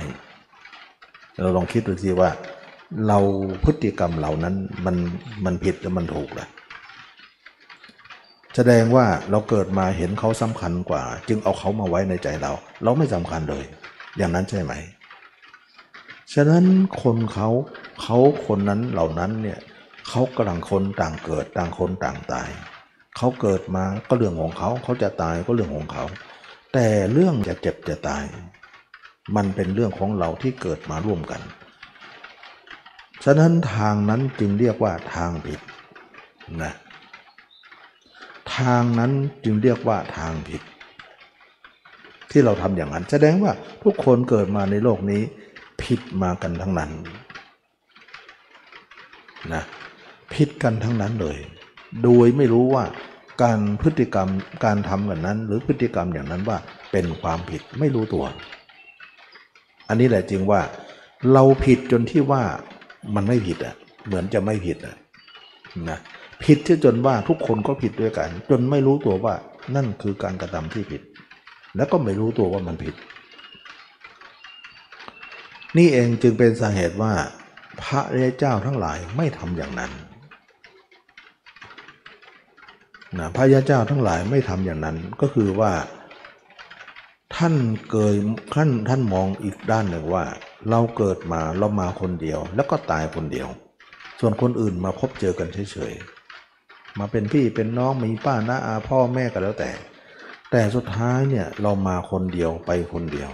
[1.40, 2.30] เราลองคิดดูสิว่า
[3.08, 3.20] เรา
[3.64, 4.96] พฤติกรรมเหล่านั้นมัน
[5.46, 6.48] มันผิดหรือมันถูกล่ะ
[8.56, 12.52] แสดงว่าเราเกิดมาเห็นเขาสำคัญกว่า จึงเอาเขามาไว้ในใจเรา
[12.84, 13.66] เราไม่สำคัญเลย
[14.18, 14.74] อย่างนั้นใช่ไหม
[16.34, 16.66] ฉะนั้น
[17.02, 17.50] คนเขา
[18.02, 19.60] เขาคนนั้นเหล่านั้นเนี่ย
[20.10, 22.50] เขากำลังคนต่างเกิดต่างคนต่างตาย
[23.18, 26.06] เขาเกิดมาก็เรื่องของเขาเขาจะตายก็เรื่องของเขา
[26.74, 28.24] แต่เรื่องจะเจ็บจะตาย
[29.36, 31.42] มันเป็นเรื่องของเราที่เกิดมาร่วมกัน
[33.24, 35.60] ฉะนั้นทางนั้นจึงเรียกว่าทางผิด
[36.64, 36.74] นะ
[38.56, 39.12] ทางนั้น
[39.44, 40.62] จึงเรียกว่าทางผิด
[42.32, 43.52] ที่เราทำอย่างนั้น แสดงว่า
[43.84, 45.22] ทุกคนเกิดมาในโลกนี้
[45.84, 46.92] ผิดมากันทั้งนั้น
[49.54, 49.64] นะ
[50.34, 51.38] ผิดกันทั้งนั้นเลย
[52.04, 52.84] โดยไม่รู้ว่า
[53.44, 54.30] การพฤติกรรม
[54.66, 56.58] การทำแบบนั้น หรือพฤติกรรมอย่างนั้นว่า
[56.92, 58.24] เป็นความผิดไม่รู้ตัว
[59.88, 60.62] อันนี้แหละจริงว่า
[61.34, 62.44] เราผิดจนที่ว่า
[63.16, 64.96] มันไม่ผิดอะเหมือนจะไม่ผิดอะ
[65.90, 66.00] นะ
[66.44, 69.34] ผิดที่จนว่าทุกคนก็ผิดด้วยกัน จนไม่รู้ตัวว่า
[69.76, 71.02] นั่นคือการกระทำที่ผิด
[71.76, 72.96] แล้วก็ไม่รู้ตัวว่ามันผิด
[75.78, 77.14] นี่เองจึงเป็นสาเหตุว่า
[77.82, 79.92] พระเรเจ้าทั้งหลายไม่ทำอย่างนั้น
[83.18, 85.72] นะพระยาเจ้าทั้งหลายไม่ทำอย่างนั้นก็คือว่า
[87.36, 87.56] ท่าน
[87.90, 88.16] เกย
[88.56, 90.24] ท่านท่านมองอีกด้านหนึ่งว่า
[90.70, 93.48] เราเกิดมาเรามาคนเดียว แล้วก็ตายคนเดียว
[94.20, 99.72] ส่วนคนอื่นมาพบเจอกันเฉยๆมาเป็นพี่เป็นน้องมีป้าน้าอาพ่อแม่ก็แล้วแต่
[100.52, 103.30] แต่สุดท้ายเนี่ยเรามาคนเดียวไปคนเดียว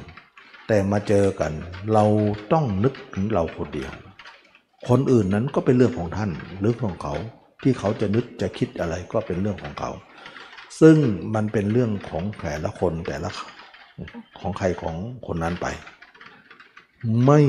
[0.67, 1.51] แต่มาเจอกัน
[1.93, 2.05] เรา
[2.53, 3.91] ต้องนึกถึงเราคนเดียว
[4.89, 7.15] คนอื่นนั้นก็เป็นเรื่องของท่านหรือของเขา
[7.61, 9.91] ที่เขาจะนึกจะคิดอะไรก็เป็นเรื่องของเขา
[10.81, 10.97] ซึ่ง
[11.35, 13.29] มันเป็นเรื่องของแต่ละคนแต่ละ
[14.39, 14.95] ของใครของ
[15.27, 15.67] คนนั้นไป
[17.25, 17.39] ไม่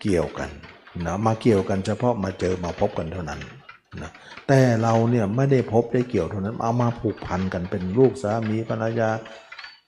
[0.00, 0.50] เกี่ยวกัน
[1.06, 3.40] นะมาเกี่ยวกันเฉพาะมาเจอมาพบกันเท่านั้น
[4.02, 4.10] นะ
[4.48, 9.10] แต่เราเนี่ยไม่ได้พบได้เกี่ยวเท่านั้น เอามาผูกพันกันเป็นลูกสามีภรรยา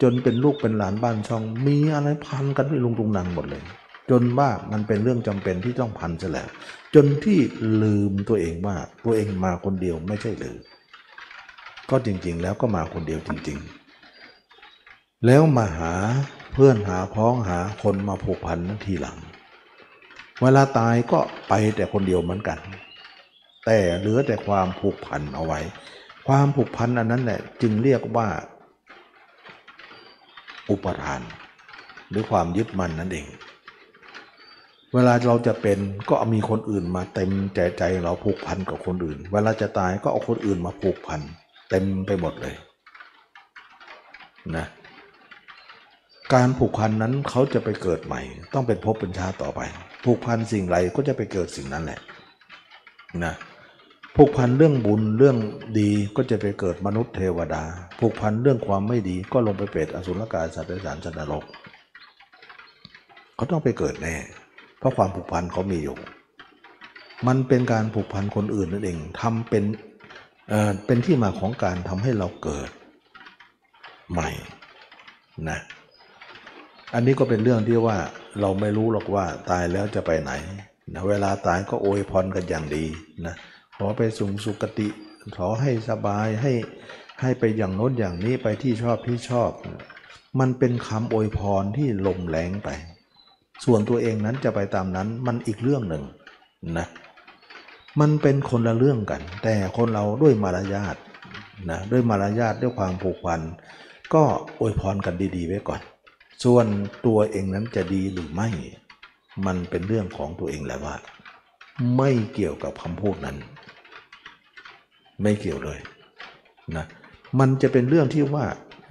[0.03, 3.63] จนเป็นลูกเป็นหลานบ้านช่อง มีอะไรพันกันไปลุงตุงนางหมดเลย
[4.11, 6.49] จนว่ามันเป็นเรื่องจำเป็นที่ต้องพันซะแล้ว
[6.95, 7.39] จนที่
[7.83, 10.57] ลืมตัวเองว่าตัวเองมาคนเดียวไม่ใช่หรือ
[11.91, 13.59] ก็จริงๆ แล้วก็มาคนเดียวจริง
[14.43, 15.95] ๆ แล้วมาหา
[16.53, 19.19] เพื่อนหาพ้องหาคนมาผูกพันทีหลัง
[20.41, 22.59] เวลาตายก็ไปแต่คนเดียวเหมือนกัน
[23.65, 25.61] แต่เหลือแต่ความผูกพันเอาไว้
[26.27, 28.29] ความผูกพันอันนั้นแหละจึงเรียกว่า
[30.71, 31.21] อุปทาน
[32.11, 33.27] หรือความยึดมั่นนั่นเอง
[34.95, 35.79] เวลาเราจะเป็น
[36.09, 41.21] ก็มีคนอื่นมาเต็มใจใจเราผูกพันกับคนอื่น เวลาจะตายก็เอาคนอื่นมาผูกพัน
[41.71, 42.55] เต็มไปหมดเลย
[44.57, 44.67] นะ
[46.35, 48.21] การผูกพันนั้นเขาจะไปเกิดใหม่
[48.55, 49.61] ต้องเป็นภพเป็นชาต่อไป
[50.05, 52.01] ผูกพันสิ่งไรก็จะไปเกิดสิ่งนั้นแหละ
[53.25, 53.35] นะ
[54.17, 55.37] ผูกพันเรื่องบุญเรื่อง
[55.79, 57.63] ดีก็จะไปเกิดมนุษย์เทวดา
[58.01, 61.45] ผูกพันเรื่องความไม่ดีก็ลงไปเปรตอสุรกายสัตว์เดรัจฉานสัตว์นรก
[63.37, 64.17] เขาต้องไปเกิดแน่
[64.85, 65.97] เพราะความผูกพันเขามีอยู่
[67.27, 69.65] มันเป็นการผูกพันคนอื่นนั่นเองทำเป็น
[70.49, 72.71] เอ่อเป็นที่มาของการทำให้เราเกิด
[74.13, 74.31] ใหม่
[75.49, 75.59] นะ
[76.95, 77.97] อันนี้ก็เป็นเรื่องที่ว่า
[78.41, 80.33] เราไม่รู้หรอกว่าตายแล้วจะไปไหน
[80.95, 82.85] นะเวลาตายก็โอยพรกันอย่างดี
[83.27, 83.35] นะ
[83.77, 84.89] ขอไปสูงสุคติ
[85.37, 86.53] ขอให้สบายให้
[87.21, 89.51] ให้ไปอย่างโน้นอย่างนี้ไปที่ชอบที่ชอบ
[90.41, 92.71] มันเป็นคำโอยพรที่ลมแรงไป
[93.65, 96.03] ส่วนตัวเองนั้นจะไปตามนั้นมันอีกเรื่องหนึ่ง
[96.79, 96.87] นะ
[98.01, 100.97] มันเป็นคนละเรื่องกัน แต่คนเราด้วยมารยาท
[101.71, 103.41] นะด้วยมารยาทด้วยความผูกพัน
[104.15, 104.23] ก็
[104.59, 105.81] อวยพรกันดีๆ ไว้ก่อน
[106.45, 106.67] ส่วน
[107.07, 108.49] ตัวเองนั้นจะดีหรือไม่
[109.47, 110.95] มันเป็นเรื่องของตัวเองแหละว่า
[111.97, 113.37] ไม่เกี่ยวกับคำพูดนั้น
[115.23, 115.79] ไม่เกี่ยวเลย
[116.77, 116.87] นะ
[117.41, 118.45] มันจะเป็นเรื่องที่ว่า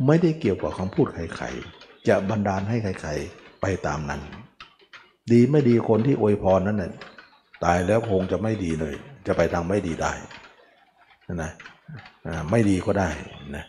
[0.08, 4.21] ไม่ได้เกี่ยวกับคำพูดใครๆจะบันดาลให้ใครๆไปตามนั้น
[5.31, 6.91] ดีไม่ดีคนที่อวยพรนั้นน่ะ
[7.63, 8.95] ตายแล้วคงจะไม่ดีเลย
[9.27, 10.13] จะไปทางไม่ดีได้
[11.43, 11.51] นะ
[12.51, 13.09] ไม่ดีก็ได้
[13.55, 13.65] นะ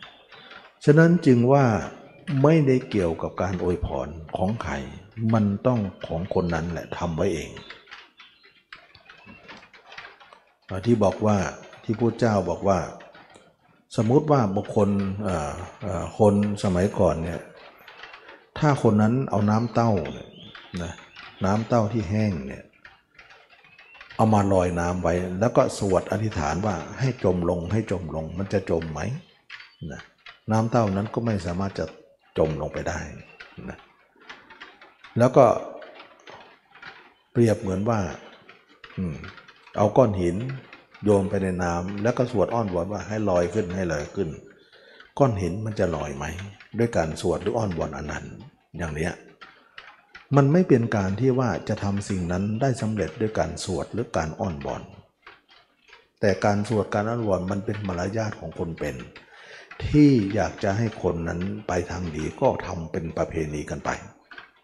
[0.85, 1.65] ฉะนั้นจึงว่า
[2.43, 4.73] ไม่ได้เกี่ยวกับการอวยพรของใคร
[5.33, 7.49] มันต้องของคนนั้นแหละทำไว้เอง
[10.85, 11.37] ที่บอกว่า
[11.83, 12.79] ที่พุทธเจ้าบอกว่า
[13.95, 14.89] สมมุติว่าบุคคล
[16.19, 17.41] คนสมัยก่อนเนี่ย
[18.59, 20.29] ถ้าคนนั้นเอาน้ำเต้าเนี่ย
[20.83, 20.93] นะ
[21.45, 22.63] น้ำเต้าที่แห้งเนี่ย
[24.15, 29.01] เอามาลอยน้ำไว้ แล้วก็สวดอธิษฐานว่าให้จมลงให้จมลงมันจะจมไหม
[29.91, 30.01] นะ
[30.51, 31.85] น้ำเต้านั้นก็ไม่สามารถจะ
[32.37, 32.99] จมลงไปได้
[33.69, 33.77] นะ
[35.17, 35.45] แล้วก็
[37.31, 37.99] เปรียบเหมือนว่า
[38.97, 38.99] อ
[39.77, 40.35] เอาก้อนหิน
[41.03, 44.29] โยนไปในน้ำแล้วก็สวดอ้อนวอนว่าให้ลอยขึ้นให้ลอยขึ้น
[45.19, 46.25] ก้อนหินมันจะลอยไหม
[46.77, 48.25] ด้วยการสวดหรืออ้อนวอนอันนั้น
[48.77, 49.13] อย่างเนี้ย
[50.35, 54.81] มันไม่เป็นการที่ว่าจะทำสิ่งนั้นได้สำเร็จด้วยการสวดหรือการอ้อนวอน
[56.19, 58.95] แต่การสวดการอ้อนวอนมันเป็นมารยาทของคนเป็น
[59.87, 63.89] ที่อยากจะให้คนนั้นไปทางดีก็ทำเป็นประเพณีกันไป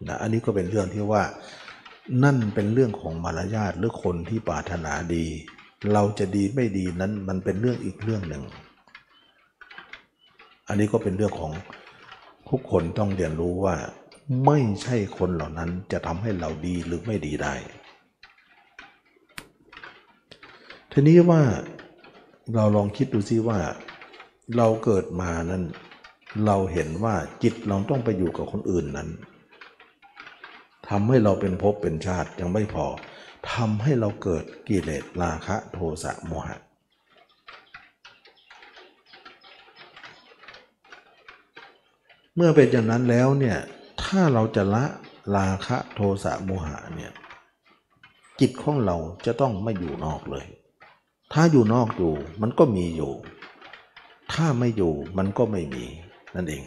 [0.08, 1.22] นะอันนี้ก็เป็นเรื่องที่ว่า
[2.24, 5.26] นั่นเป็นเรื่องของมารยาทหรือคนที่ปรารถนาดี
[5.92, 8.42] เราจะดีไม่ดีนั้นมันเป็นเรื่องอีกเรื่องหนึ่ง
[10.68, 11.52] อันนี้ก็เป็นเรื่องของ
[12.50, 13.74] ทุกคนต้องเรียนรู้ว่า
[14.44, 17.54] ไม่ใช่คนเหล่านั้นจะทำให้เราดีหรือไม่ดีได้
[20.92, 21.42] ทีนี้ว่า
[22.54, 23.60] เราลองคิดดูซิว่า
[24.56, 25.64] เราเกิดมานั้น
[26.46, 29.08] เราเห็นว่าจิตเราต้องไปอยู่กับคนอื่นนั้น
[30.88, 32.86] ทำให้เราเป็นภพเป็นชาติยังไม่พอ
[33.52, 36.56] ทำให้เราเกิดกิเลสราคะโทสะโมหะ
[42.36, 43.58] เมื่อเป็นอย่างนั้นแล้วเนี่ย
[44.04, 44.84] ถ้าเราจะละ
[45.36, 47.12] ราคะโทสะโมหะเนี่ย
[48.40, 50.46] จิตของเราจะต้องไม่อยู่นอกเลย
[51.32, 53.12] ถ้าอยู่นอกอยู่มันก็มีอยู่
[54.32, 55.84] ถ้าไม่อยู่มันก็ไม่มี
[56.34, 56.64] นั่นเอง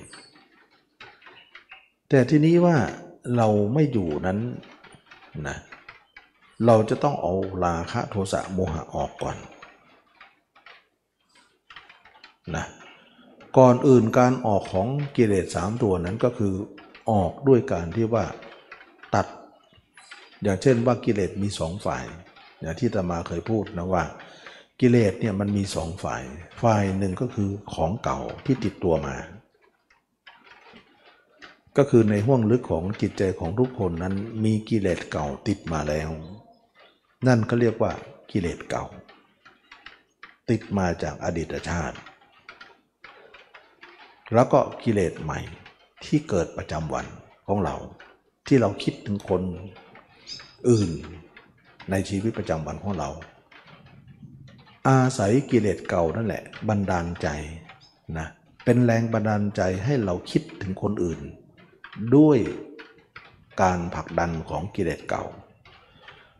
[2.10, 2.78] แต่ทีนี้ว่า
[3.38, 4.39] เราไม่อยู่นั้น
[5.48, 5.58] นะ
[6.65, 7.34] เราจะต้องเอา
[7.65, 9.38] ราคะโทสะโมหะออกก่อน
[12.56, 12.65] นะ
[13.58, 16.54] ก่อนอื่นการออกของกิเลสสามตัวนั้นก็คือ
[17.09, 18.25] ออกด้วยการที่ว่า
[19.15, 19.27] ตัด
[20.43, 22.03] อย่างเช่นว่ากิเลสมีสองฝ่าย
[22.61, 24.03] อย่างที่ตมาเคยพูดนะว่า
[24.79, 26.23] กิเลสเนี่ยมันมีสองฝ่าย
[26.63, 29.15] ฝ่ายหนึ่งก็คือของเก่าที่ติดตัวมา
[31.77, 36.09] ก็คือในห้วงลึกของจิตใจของทุกคนนั้นมีกิเลสเก่าติดมาแล้ว
[37.27, 37.91] นั่นก็เรียกว่า
[38.31, 38.85] กิเลสเก่า
[40.49, 41.97] ติดมาจากอดีตชาติ
[44.33, 45.39] แล้วก็กิเลสใหม่
[46.03, 47.05] ที่เกิดประจำวัน
[47.47, 47.75] ของเรา
[48.47, 49.41] ที่เราคิดถึงคน
[50.69, 50.89] อื่น
[51.91, 53.10] ในชีวิตประจำวันของเรา
[54.88, 57.27] อาศัยกิเลสเก่านั่นแหละ บันดาลใจ
[58.17, 58.27] นะ
[58.65, 61.19] เป็นแรงบันดาลใจให้เราคิดถึงคนอื่น
[62.15, 62.38] ด้วย
[63.62, 65.25] การผลักดันของกิเลสเก่า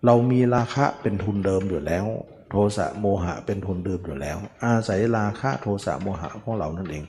[0.06, 2.06] เรามีราคะเป็นทุนเดิมอยู่แล้ว
[2.50, 7.04] โทสะโมหะเป็นทุนเดิมอยู่แล้ว อาศัยราคะโทสะโมหะของเรานั่นเอง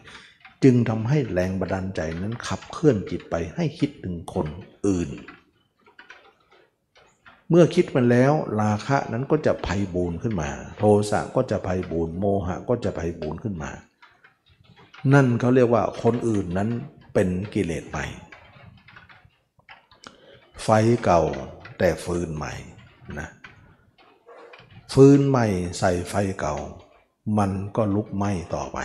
[0.64, 4.46] จึงทำให้แรงบันดาลใจนั้นขับเคลื่อนจิตไปให้คิดถึงคน
[4.86, 5.10] อื่น
[7.50, 13.70] เมื่อคิดมันแล้วราคะนั้นก็จะไพบูรณ์ขึ้นมา โทสะก็จะไพบูรณ์โมหะก็จะไพบูรณ์ขึ้นมา
[15.12, 16.70] นั่นเขาเรียกว่าคนอื่นนั้น
[17.14, 18.06] เป็นกิเลสใหม่
[20.64, 20.68] ไฟ
[21.04, 21.22] เก่า
[21.78, 22.52] แต่ฟืนใหม่
[23.18, 23.28] นะ
[24.92, 25.46] ฟืนใหม่
[25.78, 26.54] ใส่ไฟเก่า
[27.38, 28.78] มันก็ลุกไหม้ต่อไป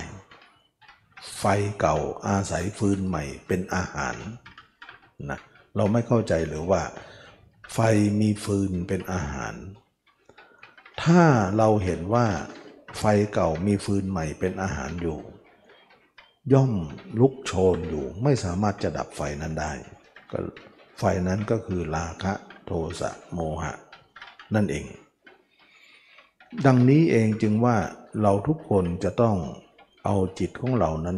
[1.38, 1.44] ไฟ
[1.80, 4.16] เก่าอาศัยฟืนใหม่เป็นอาหาร
[5.30, 5.40] นะ
[5.76, 6.82] เราไม่เข้าใจหรือว่า
[7.74, 7.80] ไฟ
[8.20, 9.54] มีฟืนเป็นอาหาร
[11.04, 11.24] ถ้า
[11.58, 12.28] เราเห็นว่า
[13.00, 13.04] ไฟ
[13.34, 15.20] เก่ามีฟืนใหม่เป็นอาหารอยู่
[16.54, 16.74] ย่อม
[17.20, 19.72] ลุกโชนอยู่ไม่สามารถจะดับไฟนั้นได้
[20.32, 20.40] ก็
[21.00, 22.34] ไฟนั้นก็คือราคะ
[22.66, 23.74] โทสะโมหะ
[24.56, 24.86] นั่นเอง
[26.66, 27.78] ดังนี้เองจึงว่า
[28.22, 29.36] เราทุกคนจะต้อง
[30.06, 31.18] เอาจิตของเรานั้น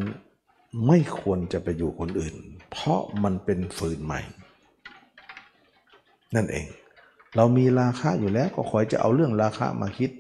[0.88, 2.36] ไม่ควรจะไปอยู่คนอื่น
[2.72, 4.22] เพราะมันเป็นฟืนใหม่
[6.36, 6.66] นั่นเอง
[7.36, 10.12] เรามีราคะอยู่แล้วก็คอยจะเอาเรื่องราคะมาคิด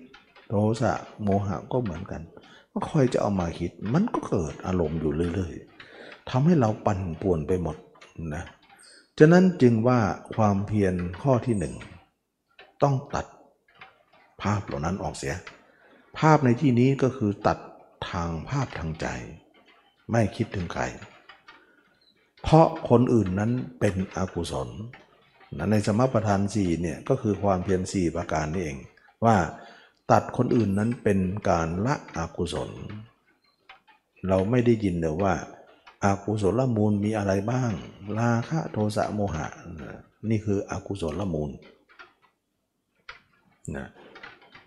[0.49, 0.93] โทสะ
[1.23, 2.21] โมหะก็เหมือนกัน
[2.71, 7.75] ก็คอยจะเอามาคิด มันก็เกิดอารมณ์อยู่เรื่อยๆทำให้เราปั่นป่วนไปหมด
[8.35, 8.43] นะ
[9.19, 9.99] ฉะนั้นจึงว่า
[10.35, 11.73] ความเพียรข้อที่หนึ่ง
[12.83, 13.25] ต้องตัด
[14.41, 15.35] ภาพเหล่านั้นออกเสีย
[16.17, 17.57] ภาพในที่นี้ก็คือตัด
[18.11, 19.07] ทางภาพทางใจ
[20.11, 20.83] ไม่คิดถึงใคร
[22.43, 24.69] เพราะคนอื่นนั้นเป็นอกุศล
[25.57, 28.77] นะในสมปทานสี่เนี่ยก็คือความเพียรสี่ประการนี่เอง
[29.25, 29.37] ว่า
[30.11, 32.69] ตัดคนอื่นนั้นเป็นการละอกุศล
[34.27, 35.33] เราไม่ได้ยินเลยว่า
[36.03, 37.71] อากุศลละมูลมีอะไรบ้าง
[38.19, 39.47] ราคะโทสะโมหะ
[40.29, 41.51] นี่คืออกุศลละมูล
[43.75, 43.87] นะ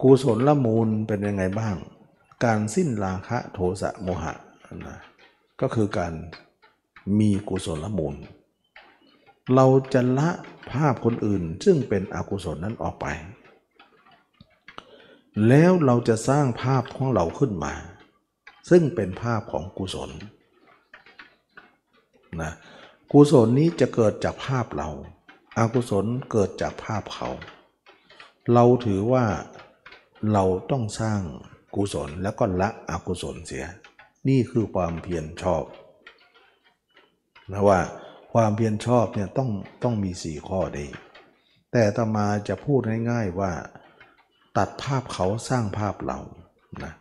[0.02, 1.76] กุศลละมูลเป็นยังไงบ้าง
[2.44, 4.34] การสิ้นราคะโทสะโมหะ
[4.86, 4.98] นะ
[5.60, 6.12] ก็คือการ
[7.18, 8.16] มีกุศลละมูล
[9.54, 10.30] เราจะละ
[10.72, 13.06] ภาพคนอื่นซึ่งเป็นอกุศลนั้นออกไป
[15.48, 17.74] แล้วเราจะสร้างภาพของเราขึ้นมา
[18.70, 20.10] ซึ่งเป็นภาพของกุศล
[22.40, 22.52] นะ
[23.12, 24.88] กุศลนี้จะเกิดจากภาพเรา
[25.58, 27.28] อากุศลเกิดจากภาพเขา
[28.52, 29.24] เราถือว่า
[30.32, 31.20] เราต้องสร้าง
[31.76, 33.64] กุศลแล้วก็ละอกุศลเสีย
[34.28, 35.64] นี่คือความเพียรชอบ
[37.52, 37.80] นะว่า
[38.32, 39.50] ความเพียรชอบเนี่ยต้อง
[39.82, 40.86] ต้องมีสี่ข้อดี
[41.72, 43.52] แต่ต่อมาจะพูดง่ายๆว่า
[44.56, 46.18] ตัดภาพเขาสร้างภาพเรา
[46.84, 46.92] นะ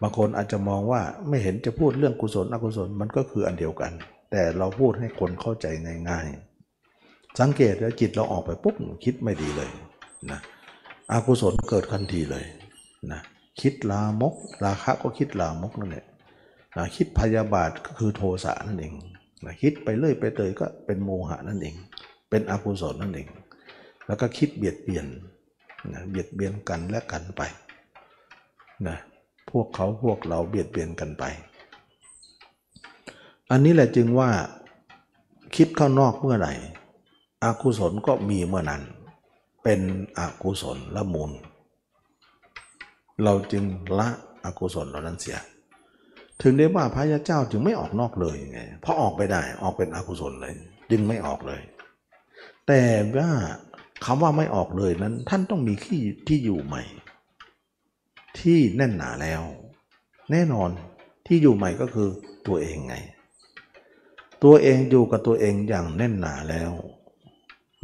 [0.00, 3.92] บางคนอาจจะมองว่าไม่เห็นจะพูดเรื่องกุศลอกุศลมันก็คืออันเดียวกัน
[4.30, 5.66] แต่เราพูดให้คนเข้าใจ
[6.10, 6.26] ง่าย
[6.82, 8.74] ๆ สังเกตแล้วจิตเราออกไปปุ๊บ
[9.04, 9.70] คิดไม่ดีเลย
[10.30, 10.40] นะ
[11.12, 12.44] อกุศลเกิดทันทีเลย
[13.12, 13.20] นะ
[13.60, 14.34] คิดลามก
[14.64, 16.06] ราคะก็คิดลามกนั่นแหละ
[16.76, 18.94] นะคิดพยาบาทก็คือโทสะนั่นเอง
[19.44, 21.74] นะคิดไปเรื่อยไปเตยก็เป็นโมหะนั่นเอง
[22.30, 23.28] เป็นอกุศลนั่นเอง
[24.06, 25.06] แล้วก็คิดเบียดเบียน
[25.92, 27.42] นะเบียดเบียนกันและกันไป
[28.88, 28.96] นะ
[29.50, 31.24] พวกเขาพวกเราเบียดเบียนกันไป
[33.50, 34.30] อันนี้แหละจึงว่า
[35.56, 36.52] คิดข้างนอกเมื่อไหร่
[37.44, 38.82] อกุศลก็มีเมื่อนั้น
[39.62, 39.80] เป็น
[40.18, 41.30] อกุศลละมูล
[43.24, 43.64] เราจึง
[43.98, 44.08] ละ
[44.44, 45.38] อกุศลเหล่านั้นเสีย
[46.42, 50.54] ถึงได้ว่าพระยาเจ้าจึงไม่ออกนอกเลยไงเพราะออกไปได้ออกเป็นอกุศลเลย
[50.90, 51.60] จึงไม่ออกเลย
[52.66, 52.82] แต่
[53.16, 53.30] ว่า
[54.04, 56.82] คำว่าไม่ออกเลยนั้น ท่านต้องมีที่ที่อยู่ใหม่
[58.40, 59.42] ที่แน่นหนาแล้ว
[60.30, 60.70] แน่นอน
[61.26, 62.08] ที่อยู่ใหม่ก็คือ
[62.46, 62.96] ตัวเองไง
[64.44, 66.72] ตัวเองอยู่กับตัวเองอย่างแน่นหนาแล้ว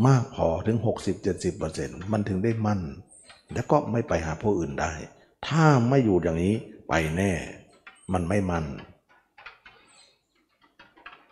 [0.07, 0.79] มากพอถึง
[1.45, 2.81] 60-70%มันถึงได้มั่น
[3.55, 4.93] แล้วก็ไม่ไปหาผู้อื่นได้
[5.49, 6.55] ถ้าไม่อยู่อย่างนี้
[6.89, 7.33] ไปแน่
[8.13, 8.65] มันไม่มัน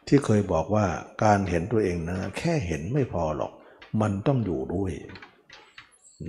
[0.07, 0.87] ที่เคยบอกว่า
[1.25, 3.53] การเห็นตัวเองนะแค่เห็นไม่พอหรอก
[4.01, 4.91] มันต้องอยู่ด้วย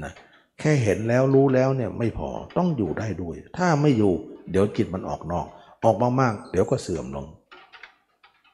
[0.03, 0.13] นะ
[0.59, 4.13] แค่เห็นแล้วรู้แล้วเนี่ยไม่พอต้องอยู่ได้ด้วย ถ้าไม่อยู่
[4.51, 5.47] เดี๋ยวจิตมันออกนอก
[5.83, 7.25] ออกมากๆ เดี๋ยวก็เสื่อมลง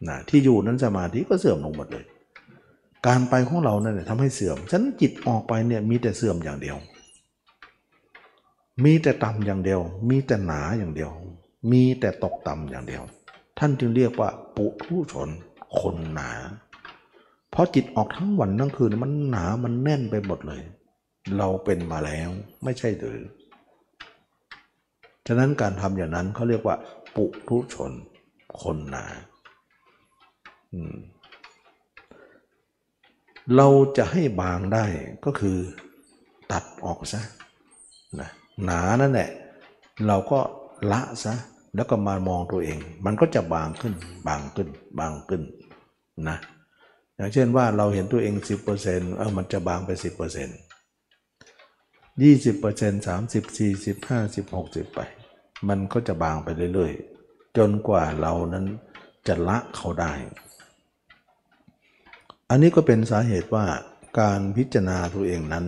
[0.07, 2.05] นะที่อยู่นั้นสมาธิก็เสื่อมลงหมดเลย
[3.07, 6.77] การไปของเรานั่นี่ยทำให้เสื่อมฉะนันจิตออกไปเนี่ยมีแต่เสื่อมอย่างเดียว
[8.83, 11.11] มีแต่ต่ำอย่างเดียว มีแต่หนาอย่างเดียว
[11.71, 13.03] มีแต่ตกต่ำอย่างเดียว
[13.59, 15.29] ท่านจึงเรียกว่าปุถุชน
[15.79, 16.29] คนหนา
[17.51, 20.61] เพราะจิตออกทั้งวันทั้งคืนมันหนามันแน่นไปหมดเลย
[21.37, 22.29] เราเป็นมาแล้ว
[22.63, 23.19] ไม่ใช่หรือ
[25.27, 26.75] ฉะนั้นการทำอย่างนั้นเขาเรียกว่า
[27.15, 27.91] ปุถุชน
[28.61, 29.05] คนหนา
[33.55, 33.67] เรา
[33.97, 34.85] จะให้บางได้
[35.25, 35.57] ก็คือ
[36.51, 37.38] ตัดออกซะนะ
[38.63, 39.29] หนานั่นแหละ
[40.07, 40.39] เราก็
[40.91, 41.33] ละซะ
[41.75, 43.93] แล้วก็มามองตัวเอง มันก็จะบางขึ้น
[44.27, 44.67] บางขึ้น
[44.99, 45.41] บางขึ้น
[46.29, 46.37] นะ
[47.15, 48.33] อย่างเช่นว่าเราเห็นตัวเอง
[48.75, 50.03] 10%เออมันจะบางไป 10%
[52.21, 54.99] 20% 30 40 50 60 ไป
[55.69, 58.65] มันก็จะบางไปเรื่อยๆ จนกว่าเรานั้น
[59.27, 60.13] จะละเขาได้
[62.49, 63.65] อันนี้ก็เป็นสาเหตุว่า
[64.19, 65.65] การพิจารณาตัวเองนั้น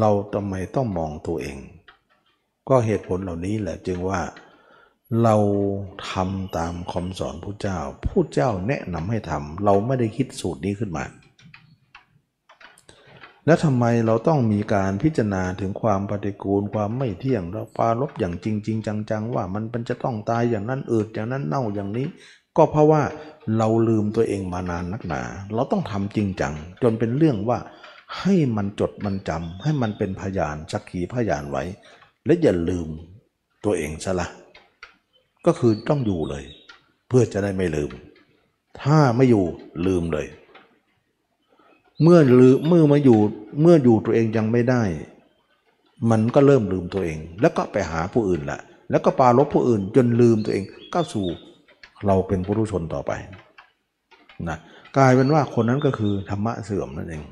[0.00, 1.56] เราทำไมต้องมองตัวเอง
[2.68, 4.20] ก็เหตุผลเหล่านี้แหละจึงว่า
[5.22, 5.36] เรา
[6.10, 11.04] ทำตามคำสอนพระเจ้าพระเจ้าแนะนำให้ทำเราไม่ได้คิดสูตรนี้ขึ้นมา
[13.46, 22.06] แล้วทำไมเราต้องมีการพิจารณาถึงความปฏิกูลความไม่เที่ยงเราปาลบอย่างจริงๆจังๆ ว่ามันเป็นจะต้องตายอย่างนั้นอืดอย่างนั้นเน่าอย่างนี้
[22.56, 23.02] ก็เพราะว่า
[23.56, 25.22] เราลืมตัวเองมานานนักหนา
[25.54, 27.58] เราต้องทำจริงจังจนเป็นเรื่องว่า
[28.20, 31.64] ให้มันจดมันจำให้มันเป็นพยานสักขีพยานไว้
[32.26, 32.88] และอย่าลืม
[33.64, 34.28] ตัวเองซะละ
[35.46, 36.44] ก็คือต้องอยู่เลย
[37.08, 37.90] เพื่อจะได้ไม่ลืม
[38.82, 39.44] ถ้าไม่อยู่
[39.86, 40.26] ลืมเลย
[42.02, 43.18] เมื่อลืมเมื่อมาอยู่
[43.60, 44.82] เมื่ออยู่ตัวเองยังไม่ได้
[46.10, 48.60] มันก็เริ่มลืมตัวเอง แล้วก็ไปหาผู้อื่นละ
[48.90, 51.26] แล้วก็ปาลบผู้อื่นจนลืมตัวเองก้าวสู่
[52.06, 53.12] เราเป็นผู้รู้ชนต่อไป
[54.48, 54.58] นะ
[54.96, 57.22] กลายเป็นว่าคนนั้นก็คือธรรมะเสื่อมนั่นเอง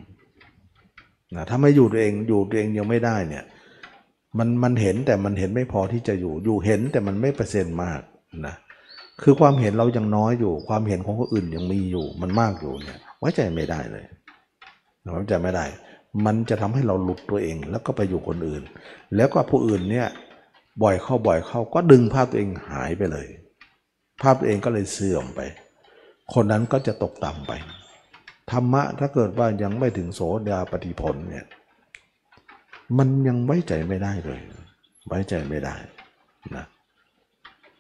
[1.35, 3.45] นะถ้าไม่อยู่ตัวเองอยู่ตัวเองยังไม่ได้เนี่ย
[4.39, 8.01] มันมันเห็นแต่มันเห็นไม่พอที่จะอยู่ อยู่เห็นแต่มันไม่เปอร์เซ็นต์มาก
[8.47, 8.55] นะ
[9.23, 14.05] คือความเห็นเรายังน้อยอยู่ ความเห็นของคนอื่นยังมีอยู่ มันมากอยู่เนี่ยไว้ใจไม่ได้เลย
[15.13, 15.65] ไว้ใจไม่ได้
[16.25, 18.63] มันจะทำให้เราหลุดตัวเอง แล้วก็ไปอยู่คนอื่น
[19.17, 20.09] แล้วก็ผู้อื่นเนี่ย
[20.83, 23.27] บ่อยเข้าบ่อยเข้าก็ดึงภาพตัวเองหายไปเลย
[24.23, 25.41] ภาพตัวเองก็เลยเสื่อมไป
[26.35, 27.53] คนนั้นก็จะตกต่ำไป
[28.51, 31.47] ธรรมะถ้าเกิดว่ายังไม่ถึงโสดาปฏิผลเนี่ย
[32.99, 34.41] มันยังไว้ใจไม่ได้เลย
[35.09, 35.77] ไว้ใจไม่ได้
[36.57, 36.65] นะ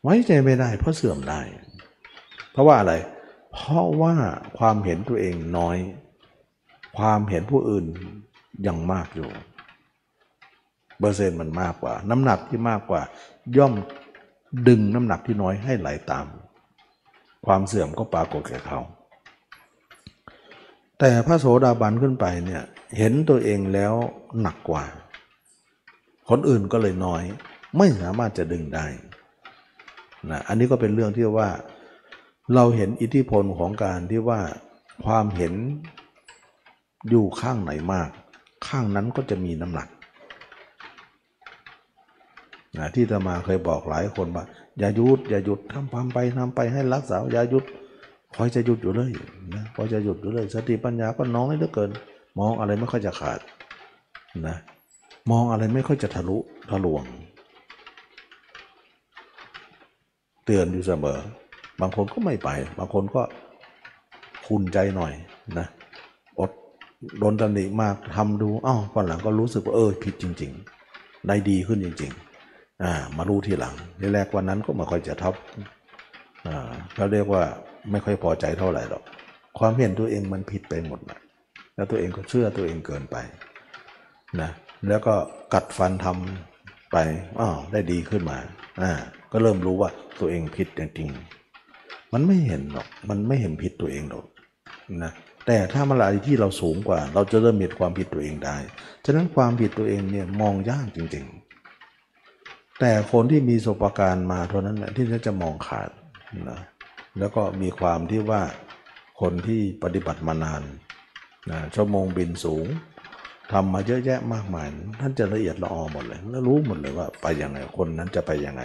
[0.02, 1.40] ไว้ใจไม่ได้ เพราะเสื่อมได้
[2.52, 2.94] เพราะว่าอะไร
[3.52, 4.14] เพราะว่า
[4.58, 5.76] ความเห็นตัวเองน้อย
[6.98, 7.86] ความเห็นผู้อื่น
[8.66, 9.28] ยังมากอยู่
[10.98, 13.02] เปอร์เซ็นต์มันมากกว่า น้ำหนักที่มากกว่า
[13.56, 13.72] ย่อม
[14.68, 16.26] ดึงน้ำหนักที่น้อยให้ไหลตาม
[17.46, 18.80] ความเสื่อมก็ปรากฏแก่เขา
[20.98, 22.62] แต่พระโสดาบันขึ้นไปเนี่ย
[22.98, 23.94] เห็นตัวเองแล้ว
[24.40, 24.84] หนักกว่า
[26.28, 27.22] คนอื่นก็เลยน้อย
[27.78, 28.86] ไม่สามารถจะดึงได้
[30.30, 31.48] นะอันนี้ก็เป็นเรื่องที่ว่า
[32.54, 34.40] เราเห็นอิทธิพลของการที่ว่า
[35.04, 35.54] ความเห็น
[37.10, 38.08] อยู่ข้างไหนมาก
[38.66, 39.88] ข้างนั้นก็จะมีน้ำหนัก
[42.78, 44.44] นะที่ตมาเคยบอกหลายคนว่า
[44.78, 47.64] อย่าหยุดอย่าหยุดทำความไปทำไปให้รักษาอย่าหยุด
[48.34, 49.12] คอยจะหยุดอยู่เลย
[49.54, 51.90] นะคอยจะหยุดอยู่เลย สติปัญญาก็น้อยเหลือเกิน
[52.38, 53.40] มองอะไรไม่ค่อยจะขาด
[54.48, 54.56] นะ
[55.30, 56.36] มองอะไรไม่ค่อยจะทะลุ
[56.70, 57.04] ทะลวง
[60.44, 61.18] เตือนอยู่เสมอ
[61.80, 63.22] บางคนก็ไม่ไป บางคนก็
[64.46, 65.12] คุณใจหน่อย
[65.58, 65.66] นะ
[66.38, 66.50] อด
[67.18, 70.52] โดนตำหนิมากทำดูอ้าววันหลังก็รู้สึกว่าเออผิดจริง
[70.88, 72.12] ๆ ได้ดีขึ้นจริง
[72.46, 75.34] ๆ อ่า มารู้ทีหลังทีแรกวันนั้นก็ไม่ค่อยจะทับ
[76.46, 77.42] อ่าเขาเรียกว่า
[77.90, 79.02] ไม่ค่อยพอใจเท่าไหร่หรอก
[79.58, 81.18] ความเห็นตัวเองมันผิดไปหมดนะ
[81.74, 83.16] แล้วตัวเองก็เชื่อตัวเองเกินไป
[84.40, 84.50] นะ
[84.88, 85.14] แล้วก็
[85.54, 86.96] กัดฟันทำไป
[87.40, 88.38] อ้าวได้ดีขึ้นมา
[88.82, 88.90] อ่า
[89.32, 94.26] ก็เริ่มรู้ว่าตัวเองผิดจริงๆมันไม่เห็นหรอกมันไม่เห็นผิดตัวเองหรอก
[95.02, 95.12] นะ
[95.46, 98.56] แต่ถ้ามันอะไรที่เราสูงกว่า เราจะเริ่มเห็นความผิดตัวเองได้
[99.04, 105.90] ฉะนั้นความผิดตัวเองเนี่ยมองยากจริงๆ แต่คนที่มีประสบการณ์มาเท่านั้นแหละที่จะมองขาด
[106.50, 106.60] นะ
[107.18, 108.42] แล้วก็มีความที่ว่า
[109.20, 110.62] คนที่ปฏิบัติมานาน
[111.50, 112.66] นะชั่วโมงบินสูง
[113.52, 114.66] ทำมาเยอะแยะมากมาย
[115.00, 118.62] ท่านจะละเอียดละออหมดเลย แล้วรู้หมดเลยว่าไปยังไงคนนั้นจะไปยังไง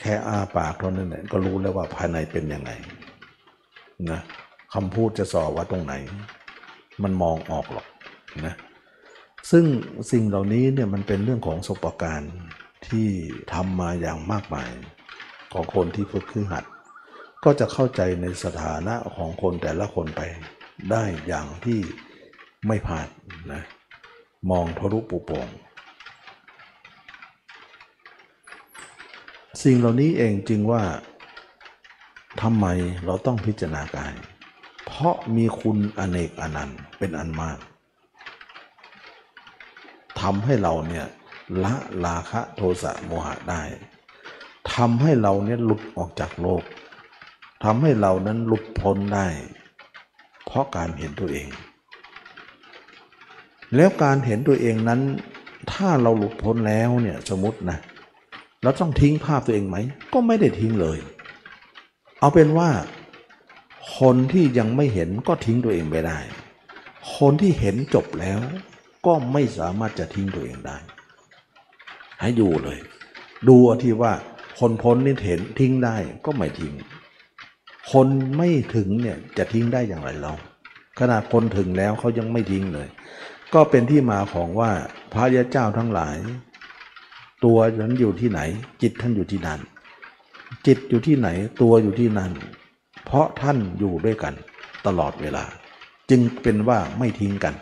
[0.00, 2.70] แค่อาปากเท่านั้นแหละก็รู้แล้วว่าภายในเป็นยังไง
[4.10, 4.20] นะ
[4.74, 5.94] คำพูดจะสอว่าตรงไหน
[7.02, 7.86] มันมองออกหรอก
[8.46, 8.54] นะ
[9.50, 9.64] ซึ่ง
[10.12, 12.34] สิ่งเหล่านี้เนี่ยมันเป็นเรื่องของประสบการณ์
[12.88, 13.08] ที่
[13.52, 14.70] ทำมาอย่างมากมาย
[15.52, 16.64] ของคนที่ฝึกคือหัด
[17.44, 20.22] ก็จะเข้าใจในสถานะของคนแต่ละคนไป
[20.92, 21.80] ได้อย่างที่
[22.66, 23.08] ไม่พลาด
[23.52, 23.62] นะ
[24.50, 25.48] มองทะลุปุโปร่ง
[29.62, 30.82] สิ่งเหล่านี้เองจึงว่า
[32.42, 32.66] ทำไม
[33.04, 34.14] เราต้องพิจารณากาย
[34.86, 37.58] เพราะมีคุณอเนกอนันต์เป็นอันมาก
[40.20, 41.06] ทำให้เราเนี่ย
[41.64, 41.74] ละ
[42.04, 43.62] ราคะโทสะโมหะได้
[44.74, 46.62] ทำให้เราเนี่ยหลุดออกจากโลก
[47.64, 49.26] ทำให้เรานั้นหลุดพ้นได้
[50.50, 51.48] เพราะการเห็นตัวเอง
[53.76, 55.00] แล้วการเห็นตัวเองนั้น
[55.72, 57.78] ถ้าเราหลุดพ้นแล้วเนี่ยสมมตินะ
[58.62, 59.76] เราต้องทิ้งภาพตัวเองไหม
[60.12, 60.98] ก็ไม่ได้ทิ้งเลย
[62.20, 62.70] เอาเป็นว่า
[63.98, 66.18] คนที่ยังไม่เห็นก็ทิ้งตัวเองไม่ได้
[67.16, 68.40] คนที่เห็นจบแล้ว
[69.06, 70.76] ก็ไม่สามารถจะทิ้งตัวเองได้
[72.20, 72.78] ให้ดูเลย
[73.48, 74.12] ดูที่ว่า
[74.60, 76.72] คนพ้นนี่เห็นทิ้งได้ก็ไม่ทิ้ง
[77.92, 80.32] คนไม่ถึงเนี่ยจะทิ้งได้อย่างไรเรา
[80.98, 82.88] ขนาดคนถึงแล้วเขายังไม่ทิ้งเลย
[83.54, 84.70] ก็เป็นที่มาของว่า
[85.12, 86.16] พระยาเจ้าทั้งหลาย
[87.44, 88.40] ตัวท่านอยู่ที่ไหน
[88.82, 89.60] จิตท่านอยู่ที่นั่น
[90.66, 91.28] จิตอยู่ที่ไหน
[91.62, 92.32] ตัวอยู่ที่นั่น
[93.04, 94.34] เพราะท่านอยู่ด้วยกัน
[94.86, 95.44] ตลอดเวลา
[96.10, 97.54] จึงเป็นว่าไม่ทิ้งกัน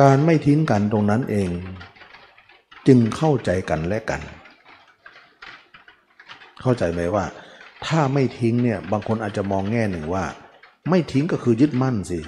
[0.00, 1.50] การไม่ทิ้งกันตรงนั้นเอง
[2.86, 4.20] จึงเข้าใจกันและกัน
[6.62, 7.24] เข้าใจไหมว่า
[7.86, 10.24] ถ้าไม่ทิ้งเนี่ยบางคนอาจจะมองแง่หนึ่งว่า
[10.90, 12.18] ไม่ทิ้งก็คือยึดมั่นสิ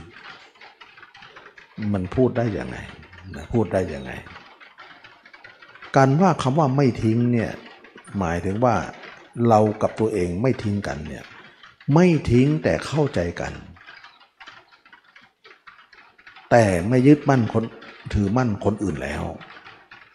[1.93, 2.77] มันพูดได้ยังไง
[3.53, 4.13] พูดได้ยังไง
[5.97, 7.51] การว่าคำว่าไม่ทิ้งเนี่ย
[8.19, 8.77] หมายถึงว่า
[9.49, 11.25] เรากับตัวเองไม่ทิ้งกันเนี่ย
[11.95, 13.53] ไม่ทิ้งแต่เข้าใจกัน
[16.51, 17.65] แต่ไม่ยึดมั่นคน
[18.15, 19.23] ถือมั่นคนอื่นแล้ว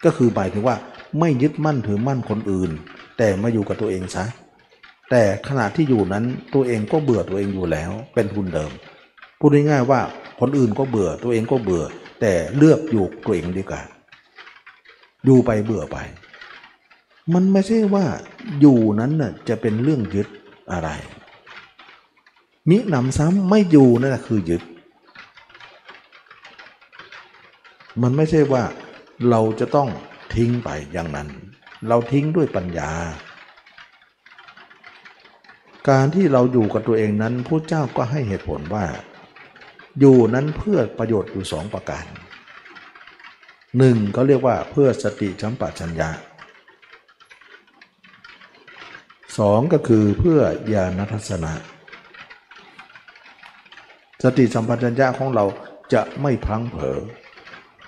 [0.04, 0.76] ก็คือหมายถึงว่า
[1.20, 2.70] ไม่ยึดมั่นถือมั่นคนอื่น
[3.18, 4.24] แต่มาอยู่กับตัวเองซะ
[5.10, 8.70] แต่ขณะที่อยู่นั้นตัวเองก็เบื่อตัวเองอยู่แล้ว เป็นทุนเดิม
[9.38, 10.00] พูดง่ายๆว่า
[10.40, 11.84] คนอื่นก็เบื่อตัวเองก็เบื่อ
[12.20, 13.82] แต่เลือกอยู่ตัวเองดีกว่า
[15.24, 15.96] อยู่ไปเบื่อไป
[17.34, 18.04] มันไม่ใช่ว่า
[18.60, 20.28] อยู่นั้นน่ะจะเป็นเรื่องยึด
[20.72, 20.88] อะไร
[22.68, 24.62] มิหนำซ้ำไม่อยู่นั่นแหละคือยึด
[28.02, 28.62] มันไม่ใช่ว่า
[29.30, 29.88] เราจะต้อง
[30.34, 31.28] ทิ้งไปอย่างนั้น
[31.88, 32.90] เราทิ้งด้วยปัญญา
[35.88, 38.86] การที่เราอยู่กับตัวเองนั้นพระเจ้าก็ให้เหตุผลว่า
[39.98, 42.04] อยู่นั้นเพื่อประโยชน์อยู่สองประการ
[43.78, 46.10] หนึ่งเขาเรียกว่าเพื่อสติชัมปชัญญะ
[49.38, 50.40] สองก็คือเพื่อ
[50.72, 51.52] ญาณทัศนะ
[54.22, 55.44] สติสัมปชัญญะของเรา
[55.94, 56.98] จะไม่พลังเผลอ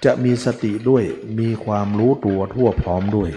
[0.04, 1.04] จะมีสติด้วย
[1.38, 3.30] มีความรู้ตัวทั่วพร้อมด้วย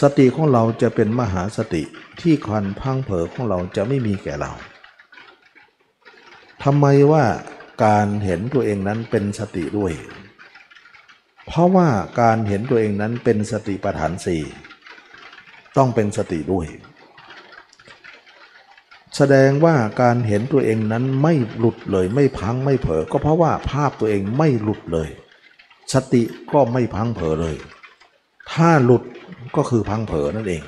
[0.00, 1.82] สติของเราจะเป็นมหาสติ
[2.20, 4.52] ที่คันพังเผอของเราจะไม่มีแก่เรา
[6.62, 7.24] ทำไมว่า
[7.84, 9.92] การเห็นตัวเองนั้นเป็นสติด้วย
[11.46, 11.88] เพราะว่า
[12.20, 14.42] การเห็นตัวเองนั้นเป็นสติปัฏฐานสี่
[15.76, 16.66] ต้องเป็นสติด้วย
[19.16, 25.08] แสดงว่าการเห็นตัวเองนั้นไม่หลุดเลยไม่พังไม่เผลอก็เพราะว่าภาพตัวเองไม่หลุดเลย
[25.92, 26.22] สติ
[26.52, 27.56] ก็ไม่พังเผลอเลย
[28.52, 29.02] ถ้าหลุด
[29.56, 30.62] ก็คือพังเผลอนั่นเอง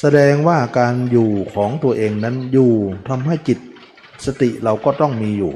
[0.00, 2.72] แสดงว่าการอยู่ของตัวเองนั้นอยู่
[3.08, 3.58] ทำให้จิต
[4.26, 5.54] สติเราก็ต้องมีอยู่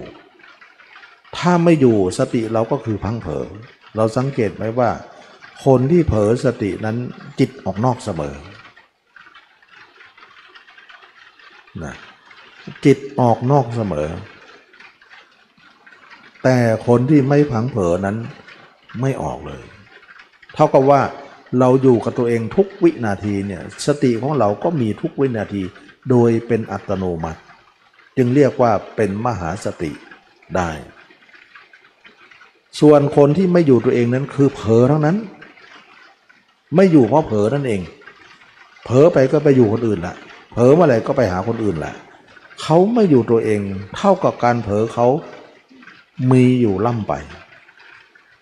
[1.37, 3.45] ถ้าไม่อยู่สติเราก็คือพังเผลอ
[3.97, 4.91] เราสังเกตไหมว่า
[5.65, 6.97] คนที่เผลอสตินั้น
[7.39, 8.35] จิตออกนอกเสมอ
[11.85, 11.95] นะ
[12.85, 14.09] จิตออกนอกเสมอ
[16.43, 16.57] แต่
[16.87, 18.17] คนที่ไม่พังเผลอนั้น
[19.01, 19.63] ไม่ออกเลย
[20.55, 21.01] เท่ากับว่า
[21.59, 25.63] เราอยู่กับตัวเองทุกวินาทีเนี่ยสติของเราก็มีทุกวินาที
[26.11, 27.41] โดยเป็นอัตโนมัติ
[28.17, 29.93] จึงเรียกว่าเป็นมหาสติ
[30.57, 30.71] ได้
[32.81, 35.17] ส่วนคนที่ไม่อยู่ตัวเองนั้นคือเผลอทั้งนั้น
[36.77, 37.81] ไม่อยู่เพราะเผลอนั่นเอง
[38.85, 40.15] เผลอไปก็ไปอยู่คนอื่นละ
[40.53, 41.93] เผลอเมื่อไหร่ก็ไปหาคนอื่นละ
[42.63, 43.61] เขาไม่อยู่ตัวเอง
[43.97, 45.07] เท่ากับการเผลอเขา
[46.33, 47.13] มีอยู่ล่ำไป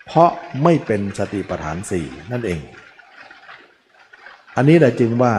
[0.07, 0.29] เพราะ
[0.63, 2.59] ไม่เป็นสติปัฏฐานสี่นั่นเอง
[4.55, 5.33] อันนี้แหละจึงว่า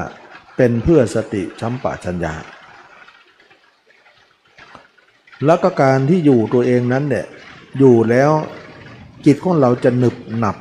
[0.56, 2.34] เป็นเพื่อสติชัมปะชัญญา
[5.44, 7.26] แล้วก็การที่อยู่ตัวเองนั้นเนี่ย
[7.78, 8.30] อยู่แล้ว
[9.26, 10.56] จิตของเราจะหนึบหนับ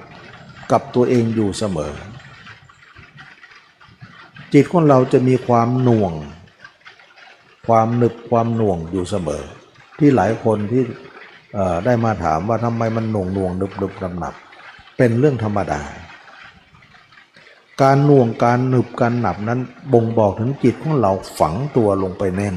[0.71, 1.93] กับตัวเองอยู่เสมอ
[4.53, 6.13] จิตของเราจะมีความหน่วง
[7.67, 9.43] ความหนึบความหน่วงอยู่เสมอ
[9.99, 10.83] ที่หลายคนที่
[11.85, 14.35] ได้มาถามว่าทำไมมันหน่วงหน่วงหนึบหนึบหนับหนับ
[14.97, 15.81] เป็นเรื่องธรรมดา
[17.82, 19.59] การน่วงการหนึบการหนับนั้น
[19.93, 22.55] บ่งบอกถึงจิตของเราฝังตัวลงไปแน่น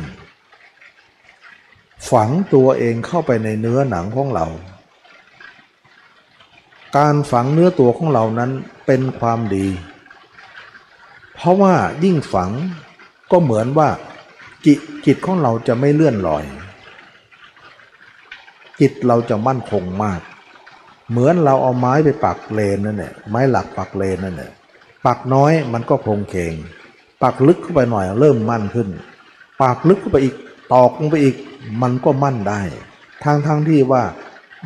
[2.10, 4.46] ฝังตัวเองเข้าไปในเนื้อหนังของเรา
[6.96, 8.50] การฝังเนื้อตัวของเรานั้น
[8.86, 9.66] เป็นความดี
[11.34, 12.50] เพราะว่ายิ่งฝัง
[13.30, 13.88] ก็เหมือนว่า
[14.66, 16.44] จิตจิตของเราจะไม่เลื่อนลอย
[18.80, 20.20] จิตเราจะมั่นคงมาก
[21.10, 24.50] เหมือนเราเอาไม้ไปปักเลนนั่นแหละไม้หลักปักเลนนั่นแหละ
[25.08, 26.54] ปักน้อยมันก็โครงเคง
[27.22, 28.88] ปักลึกเข้าไปหน่อยเริ่มมั่นขึ้น
[29.62, 30.34] ปักลึกเข้าไปอีก
[30.72, 31.36] ตอกลงไปอีก
[31.82, 32.60] มันก็มั่นได้
[33.24, 34.02] ทางทางที่ว่า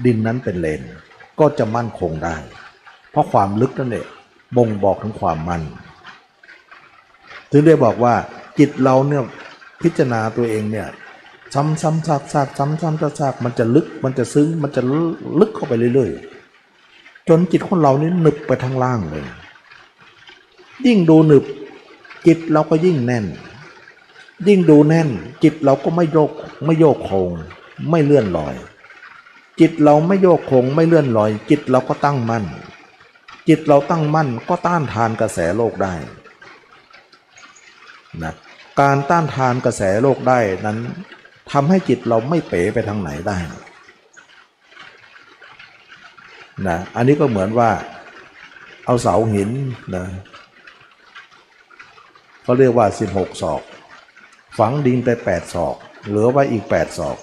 [0.04, 0.82] ดินนั้นเป็นเลน
[1.40, 2.36] ก็จะมั่นคงได้
[3.10, 4.06] เพราะความลึกนั่นแหละ
[4.56, 5.62] บ่งบอกถึงความมั่น
[7.50, 8.14] ถึงได้บอกว่า
[8.58, 9.24] จิตเราเนี่ย
[9.82, 10.88] พิจารณาตัวเองเนี่ย
[11.54, 14.82] ซ้ำซ้ำซากซากซ้ำซ้ำซากซากมันจะลึกมันจะซึ้งมันจะ
[15.40, 19.24] ลึกเข้าไปเรื่อยๆ จนจิตของเรานี่หนึบไปทางล่างเลย
[20.86, 21.44] ยิ่งดูหนึบ
[22.26, 23.26] จิตเราก็ยิ่งแน่น
[24.46, 25.08] ยิ่งดูแน่น
[25.42, 26.30] จิตเราก็ไม่โยก
[26.64, 27.30] ไม่โยกโคง
[27.90, 28.54] ไม่เลื่อนลอย
[29.60, 32.44] จิตเราไม่โยกโคงไม่เลื่อนลอย จิตเราก็ตั้งมั่น
[33.48, 35.94] จิตเราตั้งมั่นก็ต้านทานกระแสโลกได้
[38.22, 38.32] นะ
[38.80, 40.78] การต้านทานกระแสโลกได้นั้น
[41.50, 43.38] ทำให้จิตเราไม่เป๋ไปทางไหนได้
[46.68, 47.70] นะอันนี้ก็เหมือนว่า
[48.86, 49.50] เอาเสาหิน
[49.96, 50.06] นะ
[52.42, 53.62] เขาเรียกว่า 16 ศอก
[54.58, 55.76] ฝังดินไป 8 ศอก
[56.06, 57.18] เหลือไว้อีก 8 ศอก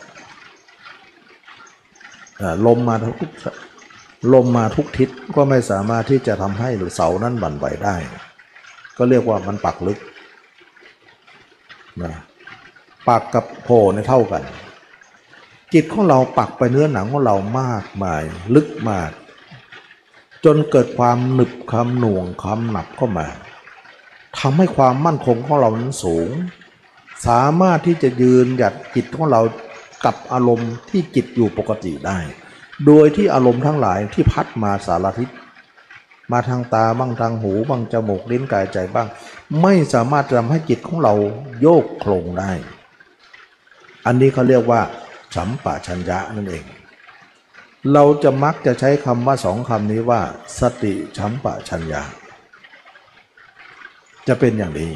[2.66, 3.18] ลมมาทุก
[4.34, 7.96] ลมมาทุกทิศก็ไม่สามารถที่จะทำให้เสานั้นบั่นไหวได้
[8.98, 10.00] ก็เรียกว่ามันปักลึก
[12.04, 12.14] นะ
[13.08, 14.44] ปักกับโผล่ในเท่ากัน
[15.74, 18.24] จิตของเราปักไปเนื้อหนังของเรามากมาย
[18.56, 19.12] ลึกมาก
[20.46, 23.28] จนเกิดความหนึบคำหน่วงคำหนับเข้ามา
[24.38, 26.30] ทำให้ความมั่นคงของเรานั้นสูง
[27.28, 29.42] สามารถที่จะยืนหยัดจิตของเรา
[30.06, 32.20] กับอารมณ์ที่จิตอยู่ปกติได้
[32.86, 35.30] โดยที่อารมณ์ทั้งหลายที่พัดมาสารทิศ
[36.32, 39.08] มาทางตาบ้างทางหูบ้างจมูกลิ้นกายใจบ้าง
[39.62, 41.14] ไม่สามารถทำให้จิตของเรา
[41.62, 42.52] โยกโครงได้
[44.06, 44.82] อันนี้เขาเรียกว่า
[45.36, 46.66] สัมปะชัญญะนั่นเอง
[47.94, 50.22] เราจะมักจะใช้คำว่าสองคำนี้ว่า
[50.60, 52.02] สติสัมปะชัญญะ
[54.30, 54.92] จะเป็นอย่างนี้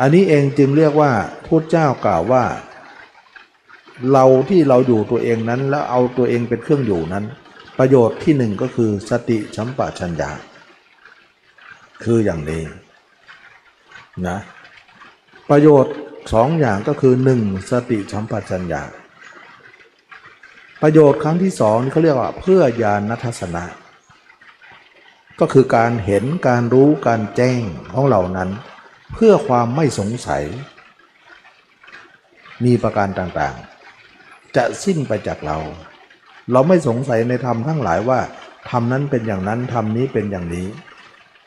[0.00, 1.12] อันนี้เองจึงเรียกว่า
[1.46, 2.44] พุทธเจ้ากล่าวว่า
[4.12, 7.24] เราที่เราอยู่ตัวเองนั้น แล้วเอาตัวเองเป็นเครื่องอยู่นั้น
[7.78, 10.30] ประโยชน์ที่หนึ่งก็คือสติสัมปชัญญะ
[12.04, 12.62] คืออย่างนี้
[14.28, 14.38] นะ
[15.50, 15.94] ประโยชน์
[16.32, 18.82] สองอย่างก็คือหนึ่งสติสัมปชัญญะ
[20.82, 23.64] ประโยชน์ครั้งที่สองนี่เขาเรียกว่าเพื่อญาณทัศนะ
[25.40, 27.62] ก็คือการเห็นการรู้การแจ้ง
[27.92, 28.50] ของเหล่านั้น
[29.14, 30.44] เพื่อความไม่สงสัย
[32.64, 35.58] มีประการต่างๆ จะสิ้นไปจากเรา
[36.52, 38.20] เราไม่สงสัยในธรรมทั้งหลายว่า
[38.70, 40.66] ธรรมนั้นเป็นอย่างนั้นธรรมนี้เป็นอย่างนี้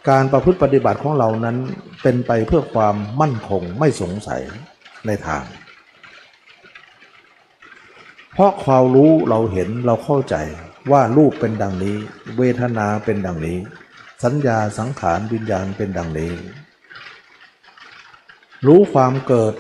[0.10, 1.58] การประพฤติปฏิบัติของเรานั้น
[2.02, 4.42] เป็นไปเพื่อความมั่นคงไม่สงสัย
[5.08, 5.44] ในทาง
[8.34, 10.36] เพราะความรู้เราเห็นเราเข้าใจ
[10.92, 11.96] ว่ารูปเป็นดังนี้
[12.38, 13.58] เวทนาเป็นดังนี้
[14.24, 16.34] สัญญาสังขารวิญญาณเป็นดังนี้
[18.68, 19.54] รู้ความเกิด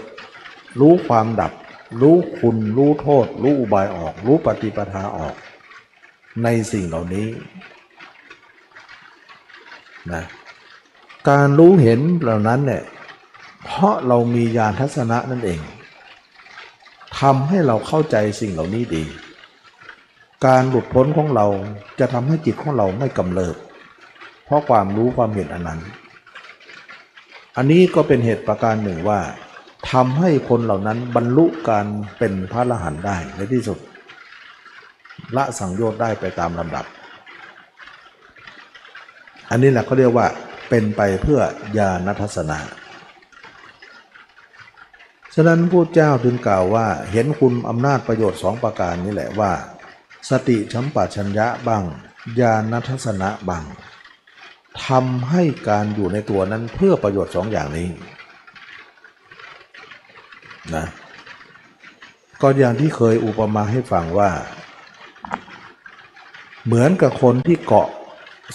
[0.79, 1.53] รู้ความดับ
[2.01, 5.35] รู้คุณ รู้โทษ รู้อุบายออก รู้ปฏิปทาออก
[6.43, 7.27] ในสิ่งเหล่านี้
[10.11, 10.23] นะ
[11.29, 12.83] การรู้เห็นเหล่านั้นเนี่ย
[13.63, 15.59] เพราะเรามีญาณทัศนะนั่นเอง
[17.19, 19.03] ทำให้เราเข้าใจสิ่งเหล่านี้ดี
[20.45, 21.47] การหลุดพ้นของเรา
[21.99, 23.55] จะทำให้จิตของเราไม่กำเริบ
[24.45, 25.79] เพราะความรู้ความเห็นอันนั้น
[27.57, 29.19] อันนี้ก็เป็นเหตุประการหนึ่งว่า
[29.91, 31.85] ทำให้คนเหล่านั้นบรรลุการ
[32.17, 33.79] เป็นพระอรหันต์ได้ในที่สุด
[35.35, 36.85] ละสังโยชน์ได้ไปตามลำดับ
[39.49, 40.27] อันนี้แหละเขาเรียกว่า
[40.69, 41.41] เป็นไปเพื่อ
[41.77, 42.59] ญาณทัศนะ
[45.35, 49.51] ฉะนั้นผู้เจ้าถึงกล่าวว่าเห็นคุณอำนาจประโยชน์สองประการนี้แหละว่า
[50.29, 51.83] สติชัมปชัญญะบ้าง
[52.39, 53.63] ญาณทัศนะบ้าง
[54.87, 57.87] ทำให้การอยู่ในตัวนั้นเพื่อประโยชน์สองอย่างนี้
[60.75, 60.85] นะ
[62.41, 64.29] ก็อย่างที่เคยอุปมาให้ฟังว่า
[66.65, 67.87] เหมือนกับคนที่เกาะ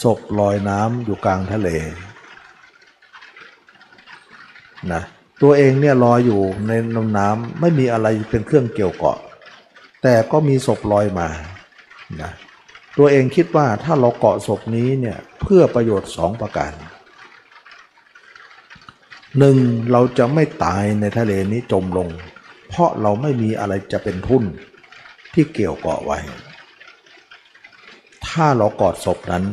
[0.02, 1.68] ศพลอยน้ำอยู่กลางทะเล
[4.92, 5.02] นะ
[5.42, 6.72] ตัวเองเนี่ยลอยอยู่ใน
[7.18, 9.18] น้ำไม่มีอะไรเป็นเครื่องเกี่ยวเกาะ
[10.02, 11.28] แต่ก็มีศพลอยมา
[12.22, 12.30] นะ
[12.98, 16.72] ตัวเองคิดว่าถ้าเราเกาะศพนี้เนี่ยเพื่อประโยชน์สองประการ
[19.38, 19.56] หนึ่ง
[19.92, 22.08] เราจะไม่ตายในทะเลนี้จมลง
[22.68, 24.44] เพราะเราไม่มีอะไรจะเป็นทุน
[25.34, 26.18] ที่เกี่ยวเกาะไว้
[28.26, 29.44] ถ้าเรากอดศพนั้น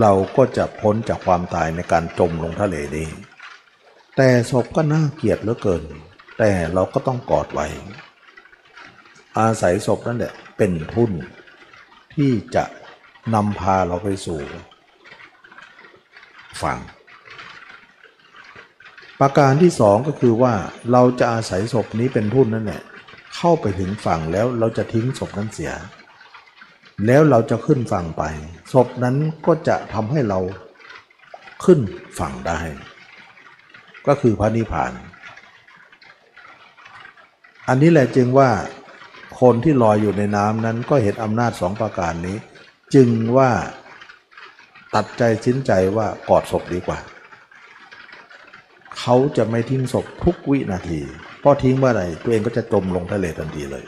[0.00, 3.08] เราก็จะพ้นจากความตายในการจมลงทะเลนี้
[4.16, 5.82] แต่ศพก็น่าเกลียดเหลือเกิน
[6.38, 7.66] แต่เราก็ต้องกอดไว้
[9.38, 11.12] อาศัยศพนั่นแหละ เป็นทุน
[12.14, 12.64] ที่จะ
[13.34, 14.40] นำพาเราไปสู่
[16.62, 16.78] ฝั่ง
[19.20, 20.54] ประการที่สองก็คือว่า
[20.92, 22.82] เราจะอาศัยศพนี้เป็นทุนนั่นแหละ
[23.36, 25.72] เข้าไปถึงฝั่งแล้วเราจะทิ้งศพนั้นเสีย
[27.06, 28.22] แล้วเราจะขึ้นฝั่งไป
[28.72, 30.40] ศพนั้นก็จะทำให้เรา
[31.64, 31.80] ขึ้น
[32.18, 32.58] ฝั่งได้
[34.06, 34.92] ก็คือพระนิพพาน
[37.68, 38.50] อันนี้แหละจึงว่า
[39.40, 42.36] คนที่ลอยอยู่ในน้ำนั้นก็เห็นอำนาจสองประการนี้
[42.94, 43.50] จึงว่า
[44.94, 46.98] ตัดใจสิ้นใจว่ากอดศพดีกว่า
[48.98, 51.00] เขาจะไม่ทิ้งศพทุกวินาที
[51.40, 53.84] เพราะทิ้งเมื่อไหร่ตัวเองก็จะจมลงทะเลทันทีเลย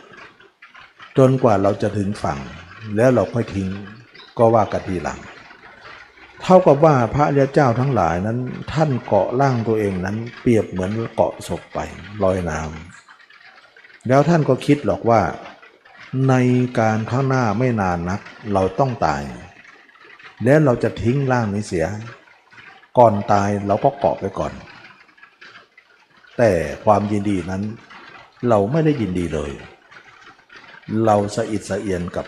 [1.18, 2.38] จนกว่าเราจะถึงฝั่ง
[2.96, 3.68] แล้วเราค่อยทิ้ง
[4.38, 5.20] ก็ว่ากันทีหลัง
[6.42, 7.24] เท่ากับว่าพระ
[7.55, 8.38] เจ้าทั้งหลายนั้น
[8.72, 11.78] ท่านเกาะร่างตัวเองนั้น เปรียบเหมือนเกาะศพไป
[12.22, 12.91] ลอยน้ำ
[14.09, 15.20] แล้วท่านก็คิดหรอกว่า
[16.28, 16.34] ใน
[16.78, 18.20] การข้างหน้าไม่นานนัก
[18.53, 19.22] เราต้องตาย
[20.44, 21.86] แล้วเราจะทิ้งร่างนี้เสีย
[22.98, 24.53] ก่อนตายเราก็เกาะไปก่อน
[26.38, 26.50] แต่
[26.84, 27.62] ความยินดีนั้น
[28.48, 29.53] เราไม่ได้ยินดีเลย
[31.05, 32.26] เราสะอิดสะเอียนกับ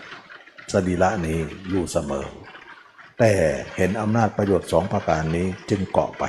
[0.71, 1.37] สรีระนี้
[1.69, 2.25] อยู่เสมอ
[3.19, 3.31] แต่
[3.75, 6.23] เห็นอำนาจประโยชน์สองประการนี้จึงเกาะไป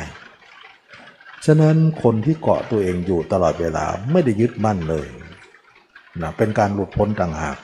[1.46, 5.06] ฉะนั้นคนที่เกาะตัวเองอยู่ตลอดเวลาไม่ได้ยึดมั่นเลย
[6.22, 7.56] นะเป็นการหลุดพ้นต่างหาก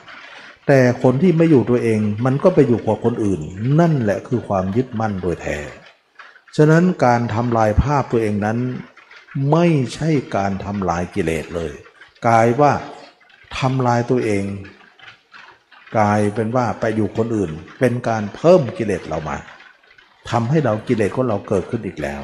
[0.67, 3.41] แต่คนที่ไม่อยู่ตัวเองมันก็ไปอยู่กับคนอื่น
[3.79, 5.57] นั่นแหละคือความยึดมั่นโดยแท้
[6.57, 8.57] ฉะนั้นการทำลายภาพตัวเองนั้น
[9.51, 11.73] ไม่ใช่การทำลายกิเลสเลย
[12.27, 12.73] กลายว่า
[13.57, 14.43] ทำลายตัวเอง
[15.97, 19.37] กลายเป็นว่าไปอยู่คนอื่น เป็นการเพิ่มกิเลสเรามา
[20.29, 22.21] ทำให้เรากิเลสของเราเกิดขึ้นอีกแล้ว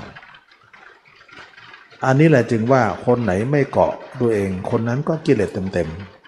[2.06, 6.19] อันนี้แหละจึงว่าคนไหนไม่เกาะตัวเอง คนนั้นก็กิเลสเต็มๆ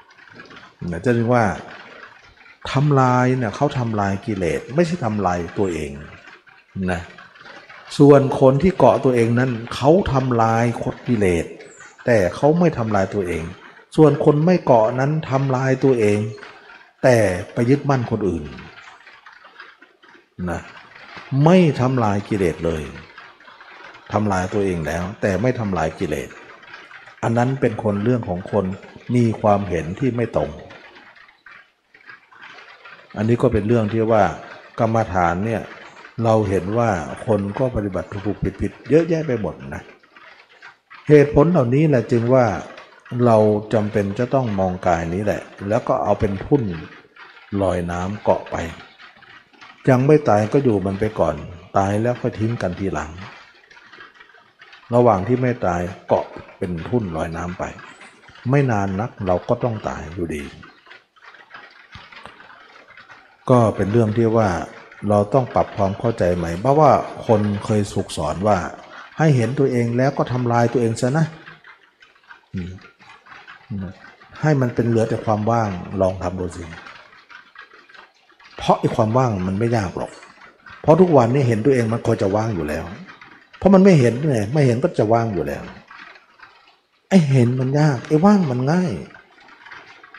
[0.87, 1.45] นะจะเรียกว่า
[2.71, 5.91] ทำลายเนี่ยเขาทำลายกิเลสไม่ใช่ทำลายตัวเอง
[6.91, 7.01] นะ
[7.97, 11.45] ส่วนคนที่เกาะตัวเองนั้นเขาทำลายคดกิเลส
[12.05, 13.43] แต่เขาไม่ทำลายตัวเอง
[13.95, 16.19] ส่วนคนไม่เกาะนั้นทำลายตัวเอง
[17.03, 17.17] แต่
[17.53, 18.43] ไปยึดมั่นคนอื่น
[20.49, 20.61] นะ
[21.45, 22.83] ไม่ทำลายกิเลสเลย
[24.13, 26.29] ทำลายตัวเองแล้ว แต่ไม่ทำลายกิเลส
[27.23, 28.65] อันนั้นเป็นคนเรื่องของคน
[29.15, 30.49] มีความเห็นที่ไม่ตรง
[33.17, 34.23] อันนี้ก็เป็นเรื่องที่ว่า
[34.79, 35.61] กรรมฐานเนี่ย
[36.23, 36.89] เราเห็นว่า
[37.25, 39.83] คนก็ปฏิบัติถูกผิดผิดเยอะแยะไปหมดนะ
[41.09, 42.45] เหตุผลเหล่านี้แหละจึงว่า
[43.25, 43.37] เรา
[43.73, 46.63] จำเป็นจะต้องมองกายนี้แหละ แล้วก็เอาเป็นทุ่น
[47.61, 48.55] ลอยน้ำเกาะไป
[49.89, 51.35] ยังไม่ตายก็อยู่มันไปก่อน
[51.77, 53.11] ตายแล้วค่อยทิ้งกันทีหลัง
[54.93, 56.25] ระหว่างที่ไม่ตายเกาะ
[56.57, 57.63] เป็นทุ่นลอยน้ำไป
[58.49, 60.41] ไม่นานนักเราก็ต้องตายอยู่ดี
[63.51, 64.49] ก็เป็นเรื่องที่ว่า
[65.09, 66.91] เราต้องปรับความเข้าใจใหม่เพราะว่า
[67.27, 68.57] คนเคยสุกสอนว่า
[69.17, 71.25] ให้เห็นตัวเองแล้วก็ทำลายตัวเองซะนะ
[74.41, 75.69] ให้มันเป็นเหลือแต่ความว่าง
[76.01, 76.63] ลองทำดูสิ
[78.57, 80.11] เพราะไอ้ความว่างมันไม่ยากหรอก
[80.81, 82.83] เพราะทุกวันนี้เห็นตัวเองมันควรจะว่างอยู่แล้ว
[83.57, 85.63] เพราะมันไม่เห็นไงไม่เห็นก็จะว่างอยู่แล้ว
[87.09, 88.91] ไอ้เห็นมันยากไอ้ว่างมันง่าย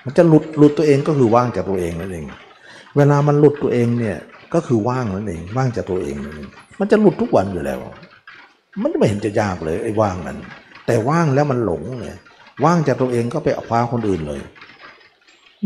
[0.04, 2.24] มันจะหลุดหลุดตัวเองก็คือว่างจากตัวเองนั่นเอง
[2.96, 4.16] เวลามันหลุดตัวเองเนี่ย
[4.54, 6.48] ก็คือว่างนั่นเองว่างจากตัวเองนั่นเอง
[6.80, 7.78] มันจะหลุดทุกวันอยู่แล้ว
[8.82, 10.38] มันไม่เห็นจะยากเลยไอ้ว่างนั้น
[10.86, 12.18] แต่ว่างแล้วมันหลงเนี่ย
[12.64, 14.42] ว่างจากตัวเองก็ไปคว้าคนอื่นเลย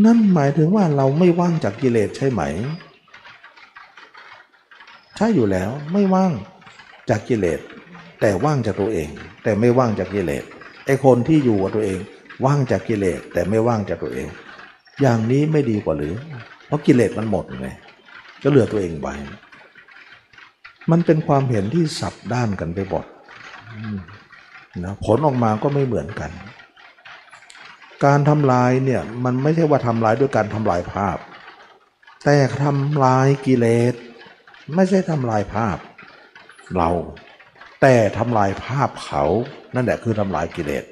[0.04, 2.42] นั่นหมายถึงว่าเราไม่ว่างจากกิเลสใช่ไหม
[5.16, 6.32] ใช่อยู่แล้วไม่ว่าง
[7.10, 7.60] จากกิเลส
[8.20, 9.08] แต่ว่างจากตัวเอง
[9.42, 10.44] แต่ไม่ว่างจากกิเลส
[10.86, 11.98] ไอ้คนที่อยู่กับตัวเอง
[12.44, 14.28] ว่างจากกิเลสแต่ไม่ว่างจากตัวเอง
[15.00, 16.14] อย่างนี้ไม่ดีกว่าหรือ
[16.66, 17.68] เพราะกิเลสมันหมดไง
[18.42, 19.14] ก็เหลือตัวเองไว้
[20.90, 23.04] มันเป็นความเห็นที่สับด้านกันไปหมด
[24.84, 26.30] นะผลออกมาก็ไม่เหมือนกัน
[28.04, 31.18] การทำลายเนี่ยมันไม่ใช่ว่าทำลายด้วยการทำลายภาพ
[32.24, 33.94] แต่ทำลายกิเลส
[34.74, 35.76] ไม่ใช่ทำลายภาพ
[36.76, 36.90] เรา
[37.82, 39.24] แต่ทำลายภาพเขา
[39.74, 40.84] นั่นแหละคือทำลายกิเลส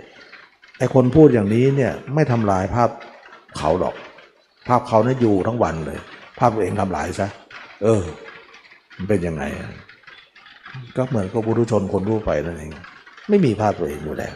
[0.79, 2.91] ไอคนพูดอย่างนี้เนี่ยไม่ทำลายภาพ
[3.59, 3.95] เขาหรอก
[4.69, 5.99] ภาพเขาเนี่ยอยู่ทั้งวันเลย
[6.39, 7.29] ภาพตัวเองทำลายซะ
[7.83, 8.03] เออ
[8.97, 9.43] มันเป็นยังไง
[10.97, 12.73] ก็เหมือนกับบุรุชนคนทั่วไปนั่นเอง
[13.29, 14.35] ไม่มีภาพตัวเองอยู่แล้ว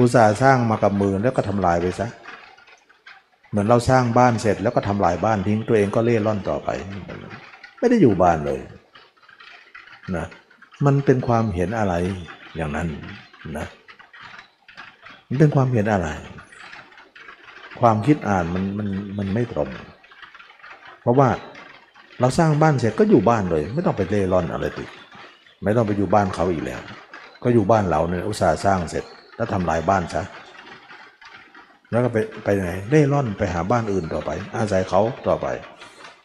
[0.00, 2.08] อุตสาห์สร้างมากับมือแล้วก็ทำลายไปซะ
[3.50, 6.68] เหมือนเราสร้างบ้านเสร็จแล้วก็ทำลายบ้านทิ้งตัวเองก็เล่ร่อนต่อไป
[7.78, 8.60] ไม่ได้อยู่บ้านเลย
[10.16, 10.26] นะ
[10.86, 11.94] มันเป็นความเห็นอะไร
[12.56, 12.88] อย่างนั้น
[13.56, 13.66] นะ
[15.28, 16.08] มันเป็นความเห็นอะไร
[17.80, 19.70] ความคิดอ่านมันมันมันไม่ตรง
[21.02, 21.28] เพราะว่า
[22.20, 24.84] เราสร้างบ้านเสร็จก็อยู่บ้านเลย ไม่ต้องไปเล่ร่อนอะไรติ
[25.64, 26.80] ไม่ต้องไปอยู่บ้านเขาอีกแล้ว
[27.42, 29.04] ก็อยู่บ้านเราเนี่ยอุตส่าห์สร้างเสร็จ
[29.36, 30.22] แล้วทำลายบ้านซะ
[31.90, 35.46] แล้วก็ไปไปไหนเล่ร่อนไปหาบ้านอื่นต่อไป อาศัยเขาต่อไป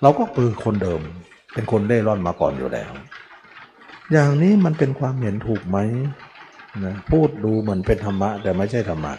[0.01, 1.01] เราก็ปืนคนเดิม
[1.53, 2.91] เป็นคนเล่ร่อนมาก่อนอยู่แล้ว
[4.11, 5.77] อย่างนี้มันเป็นความเห็นถูกไหม
[6.85, 9.13] นะพูดดูเหมือนเป็นธรรมะแต่ไม่ใช่ธรรมะ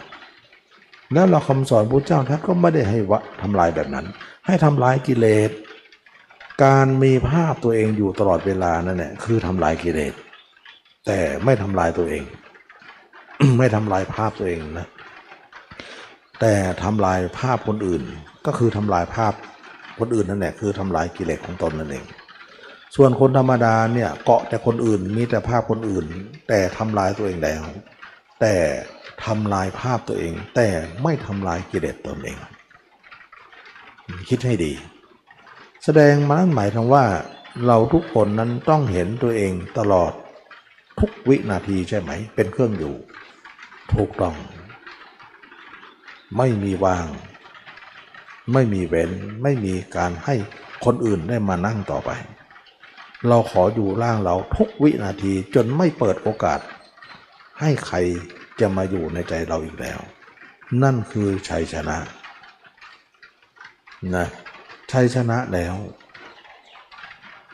[1.13, 4.05] แล้วเราคำสอนพระเจ้าท่านก็ไม่ได้ให้วะทำลายแบบนั้น
[4.45, 5.51] ให้ทำลายกิเลส
[6.63, 10.13] การมีภาพตัวเองอยู่ตลอดเวลานั่นแหละคือทำลายกิเลส
[11.07, 12.23] แต่ไม่ทำลายตัวเอง
[13.57, 14.87] ไม่ทำลายภาพตัวเองนะ
[16.41, 16.53] แต่
[16.83, 18.03] ทำลายภาพคนอื่น
[18.45, 19.33] ก็คือทำลายภาพ
[19.99, 22.05] คนอื่นนั่นแหละคือทำลายกิเลสของตนนั่นเอง
[22.95, 26.05] ส่วนคนธรรมดาเนี่ยเกาะแต่คนอื่นมีแต่ภาพคนอื่น
[26.47, 27.61] แต่ทำลายตัวเองแล้ว
[28.41, 28.53] แต่
[29.25, 30.67] ทำลายภาพตัวเอง แต่
[31.03, 32.37] ไม่ทำลายกิเลสตนเอง
[34.29, 34.73] คิดให้ดี
[35.83, 37.05] แสดงมานั่นหมายถึงว่า
[37.65, 40.11] เราทุกคนนั้นต้องเห็นตัวเองตลอด
[40.99, 42.95] ทุกวินาทีใช่ไหม เป็นเครื่องอยู่
[43.93, 44.35] ถูกต้อง
[46.37, 47.05] ไม่มีวาง
[48.53, 49.11] ไม่มีเว้น
[49.43, 50.35] ไม่มีการให้
[50.85, 52.11] คนอื่นได้มานั่งต่อไป
[53.27, 56.59] เราขออยู่ร่างเราทุกวินาทีจนไม่เปิดโอกาส
[57.59, 57.97] ให้ใคร
[58.59, 59.99] จะมาอยู่ในใจเราอีกแล้ว
[60.83, 61.97] นั่นคือชัยชนะ
[64.15, 64.25] นะ
[64.91, 65.75] ชัยชนะแล้ว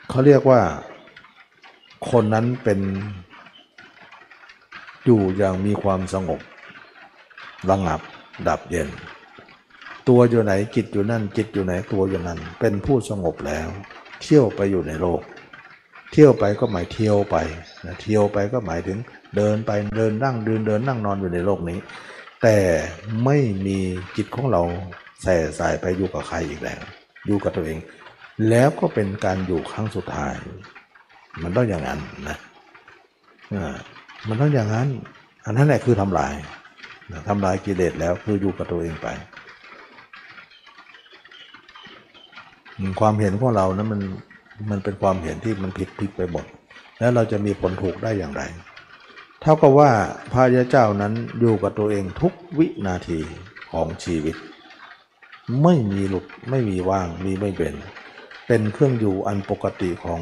[0.09, 0.61] เขาเรียกว่า
[2.09, 2.79] คนนั้นเป็น
[5.05, 6.39] อยู่อย่างมีความสงบ
[7.69, 8.01] ระงับ
[8.47, 8.89] ดับเย็น
[10.07, 13.67] ตัวอยู่ไหนจิตอยู่นั่นจิตอยู่ไหนตัวอยู่นั่นเป็นผู้สงบแล้ว
[14.21, 15.21] เที่ยวไปอยู่ในโลก
[16.11, 17.35] เที่ยวไปก็หมายเที่ยวไป
[17.85, 18.97] นะเที่ยวไปก็หมายถึง
[19.35, 21.79] เดินไปเดินนั่งเดินเดินนั่งนอนอยู่ในโลกนี้
[22.41, 22.57] แต่
[23.25, 23.77] ไม่มี
[24.15, 24.61] จิตของเรา
[25.23, 26.81] แส่สายไปอยู่กับใครอีกแล้ว
[27.25, 27.79] อยู่กับตัวเอง
[28.49, 30.33] แล้วก็เป็นการอยู่ครั้งสุดท้าย
[31.43, 32.37] มันต้องอย่างนั้นนะ
[34.27, 34.87] มันต้องอย่างนั้น
[35.45, 36.33] อันนั้นแหละคือทำลาย
[37.27, 39.07] ทำลายกิเลสแล้วคืออยู่กับตัวเองไป
[42.99, 44.01] ความเห็นของเรานะมัน
[44.71, 46.45] มันเป็นความเห็นที่มันผิดพลิกไปหมด
[46.99, 48.41] แล้วเราจะมีผลถูกได้อย่างไร
[49.41, 49.91] เท่ากับว่า
[50.31, 53.19] พระยาเจ้านั้นอยู่กับตัวเองทุกวินาที
[53.71, 54.35] ของชีวิต
[55.63, 57.75] ไม่มีหลุดไม่มีว่างมีไม่เป็น
[58.47, 60.21] เป็นเครื่องอยู่อันปกติของ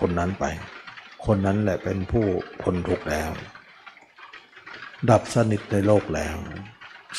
[0.00, 0.44] คนนั้นไป
[1.26, 2.24] คนนั้นแหละเป็นผู้
[2.62, 3.30] พ้นทุกข์แล้ว
[5.10, 6.36] ดับสนิทในโลกแล้ว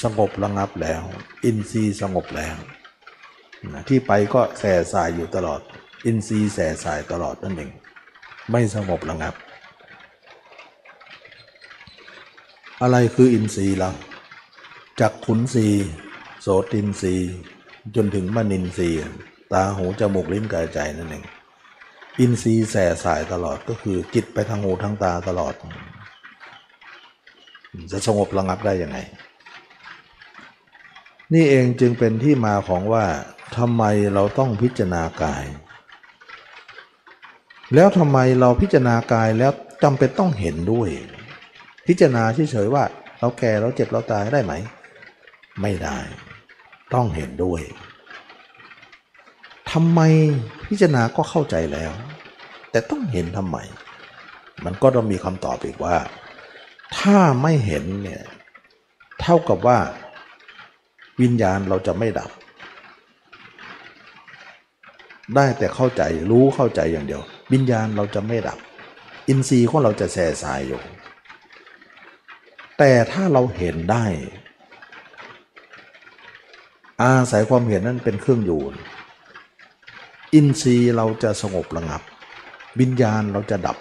[0.03, 1.01] สงบระงับแล้ว
[1.43, 2.55] อินทรีย์สงบแล้ว
[3.87, 5.61] ที่ไปก็แส่สายอยู่ตลอด
[6.05, 7.71] อินทรีย์แส่สายตลอดนั่นเอง
[8.51, 9.33] ไม่สงบระงับ
[12.81, 13.91] อะไรคืออินทรีย์เรา
[14.99, 15.67] จากขุนทรี
[16.41, 17.31] โสตินทรีย์
[17.95, 18.99] จนถึงมนินทรีย์
[19.53, 21.23] ตาหูจมูกลิ้นกายใจนั่นเอง
[22.19, 25.53] อินทรีย์แส่สายตลอดก็คือจิตไปทางหูทางตาตลอด
[27.91, 28.97] จะสงบระงับได้ยังไง
[31.33, 33.05] นี่เองจึงเป็นที่มาของว่า
[33.57, 35.45] ทำไมเราต้องพิจารณากาย
[37.75, 39.51] แล้วทำไมเราพิจารณากายแล้ว
[39.83, 40.89] จำเป็นต้องเห็นด้วย
[41.93, 42.83] พิจารณาเฉยๆว่า
[43.19, 44.53] เราแก่เราเจ็บเราตายได้ไหม
[45.61, 45.97] ไม่ได้
[46.93, 47.61] ต้องเห็นด้วย
[49.71, 49.99] ทำไม
[50.67, 51.91] พิจารณาก็เข้าใจแล้ว
[52.71, 53.57] แต่ต้องเห็นทำไม
[54.65, 55.97] มันก็ต้องมีคำตอบอีกว่า
[56.97, 58.23] ถ้าไม่เห็นเนี่ย
[59.21, 59.77] เท่ากับว่า
[61.21, 62.31] วิญญาณเราจะไม่ดับ
[65.35, 67.21] ได้แต่เข้าใจรู้เข้าใจอย่างเดียว
[67.53, 68.57] วิญญาณเราจะไม่ดับ
[69.27, 70.81] อินทรีย์ของเราจะแส่สายอยู่
[72.83, 74.05] แต่ถ้าเราเห็นได้
[77.01, 78.61] อาศัยความเห็นนั้นเป็นเครื่องอยู่
[80.33, 82.01] อินทรีย์เราจะสงบระงับ
[82.79, 83.77] วิญญาณเราจะดับ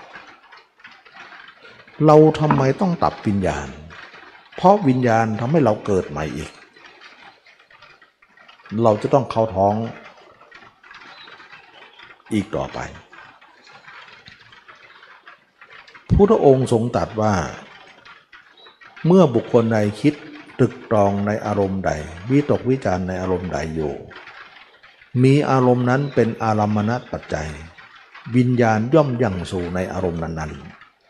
[2.07, 3.69] เราทำไมต้องตับวิญญาณ
[4.57, 6.51] เพราะวิญญาณทำให้เราเกิดใหม่อีก
[8.83, 9.75] เราจะต้องเข้าท้อง
[12.33, 12.79] อีกต่อไป
[16.15, 17.35] พุทธองค์ทรงตรัสว่า
[19.07, 20.15] เมื่อบุคคลใดคิด
[20.59, 21.91] ตรึกตรองในอารมณ์ใด
[22.31, 23.93] วิตกวิจารณ์ในอารมณ์ใดอยู่
[25.23, 27.49] มีอารมณ์นั้นเป็นอารมณปัจจัย
[28.37, 30.53] วิญญาณย่อมยั่งสู่ในอารมณ์นั้น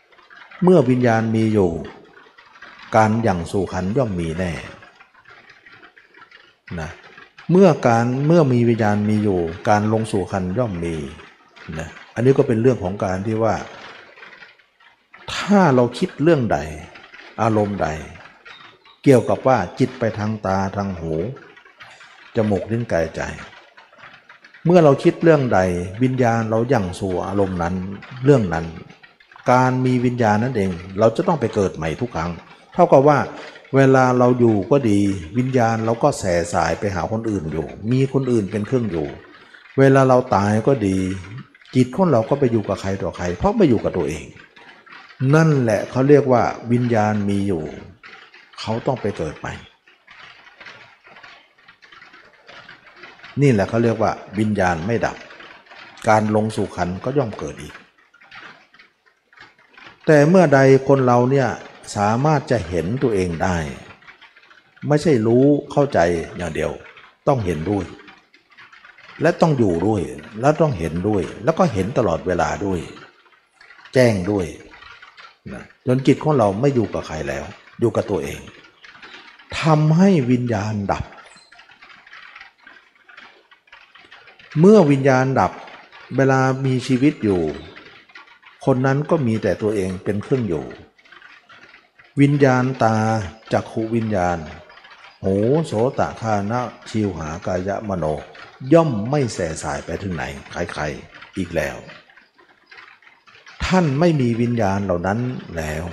[0.03, 1.71] ๆ เมื่อวิญญาณมีอยู่
[2.95, 4.53] การยั่งสู่ขันย่อมมีแน่
[6.79, 6.89] นะ
[7.51, 9.39] เมื่อการเมื่อมีวิญญาณมีอยู่
[9.69, 10.95] การลงสู่ขันย่อมมี
[11.79, 13.55] นะอันนี้ก็เป็นเรื่องของการที่ว่า
[15.33, 16.57] ถ้าเราคิดเรื่องใด
[17.41, 17.87] อารมณ์ใด
[19.03, 21.13] เกี่ยวกับว่าจิตไปทางตาทางหู
[22.35, 23.21] จมูกลิ้นกายใจ
[24.65, 25.59] เมื่อเราคิดเรื่องใด
[26.03, 27.75] วิญญาณเรายั่งสู่อารมณ์นั้น
[28.23, 28.65] เรื่องนั้น
[29.51, 32.31] การมีวิญญาณนั่นเอง เราจะต้องไปเกิดใหม่ทุกครั้ง
[32.73, 33.17] เท่ากับว่า
[33.75, 34.99] เวลาเราอยู่ก็ดี
[35.37, 39.07] วิญญาณเราก็แส่สายไปหาคนอื่นอยู่ มีคนอื่นเป็นเครื่องอยู่
[39.79, 40.97] เวลาเราตายก็ดี
[41.75, 44.25] จิตของเราก็ไปอยู่กับใครต่อใคร เพราะไม่อยู่กับตัวเอง
[45.35, 47.63] นั่นแหละเขาเรียกว่าวิญญาณมีอยู่
[48.59, 49.53] เขาต้องไปเกิดใหม่
[53.41, 55.17] นี่แหละเขาเรียกว่าวิญญาณไม่ดับ
[56.09, 57.75] การลงสู่ขันก็ย่อมเกิดอีก
[60.05, 61.47] แต่เมื่อใดคนเราเนี่ย
[61.95, 63.57] สามารถจะเห็นตัวเองได้
[64.87, 65.99] ไม่ใช่รู้เข้าใจ
[66.37, 66.71] อย่างเดียว
[67.27, 67.85] ต้องเห็นด้วย
[69.21, 70.01] และต้องอยู่ด้วย
[70.41, 72.79] แล้วต้องเห็นด้วย แล้วก็เห็นตลอดเวลาด้วย
[73.93, 74.45] แจ้งด้วย
[75.53, 77.43] นะจนจิตของเราไม่อยู่กับใครแล้ว
[77.79, 78.39] อยู่กับตัวเอง
[79.59, 81.03] ทำให้วิญญาณดับ
[84.59, 85.51] เมื่อวิญญาณดับ
[86.15, 87.41] เวลามีชีวิตอยู่
[88.65, 90.65] คนนั้นก็มีแต่ตัวเองเป็นเครื่องอยู่
[92.21, 92.95] วิญญาณตา
[93.51, 94.37] จักขูวิญญาณ
[95.23, 95.35] หู
[95.65, 98.05] โสตคานะชิวหากายะมโน
[98.73, 101.75] ย่อมไม่แส่สายไปถึงไหนใครๆอีกแล้ว
[103.75, 105.19] ท่านไม่มีวิญญาณเหล่านั้น
[105.57, 105.83] แล้ว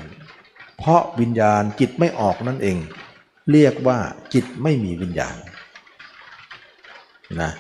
[0.78, 2.76] เพราะวิญญาณจิตไม่ออกนั่นเอง
[3.50, 3.98] เรียกว่า
[4.34, 5.36] จิตไม่มีวิญญาณ
[7.40, 7.50] นะ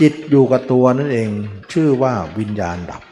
[0.00, 1.28] จิตอยู่กับตัวนั่นเอง
[1.72, 3.02] ชื่อว่าวิญญาณดับ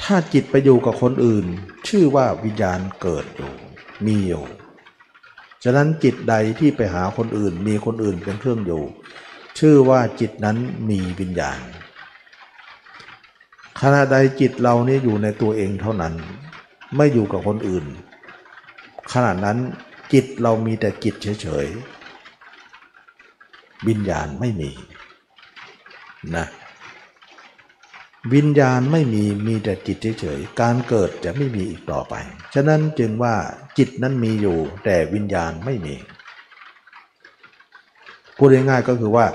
[0.00, 1.46] ถ้าจิตไปอยู่กับคนอื่น
[1.88, 3.52] ชื่อว่าวิญญาณเกิดอยู่
[4.06, 4.44] มีอยู่
[5.64, 8.82] ฉะนั้นจิตใดที่ไปหาคนอื่นมีคนอื่นเป็นเครื่องอยู่
[9.58, 10.56] ชื่อว่าจิตนั้น
[10.88, 11.60] มีวิญญาณ
[13.82, 16.14] ขณะใดจิตเรานี่อยู่ในตัวเองเท่านั้น
[16.96, 17.84] ไม่อยู่กับคนอื่น
[19.12, 19.58] ขณะนั้น
[20.12, 24.70] จิตเรามีแต่จิตเฉยๆวิญญาณไม่มี
[26.36, 26.46] นะ
[28.34, 32.14] วิญญาณไม่มีมีแต่จิตเฉยๆการเกิดจะไม่มีอีกต่อไป
[32.54, 33.34] ฉะนั้นจึงว่า
[33.78, 35.94] จิตนั้นมีอยู่ แต่วิญญาณไม่มี
[38.36, 39.26] พูดง่ายๆก็คือว่า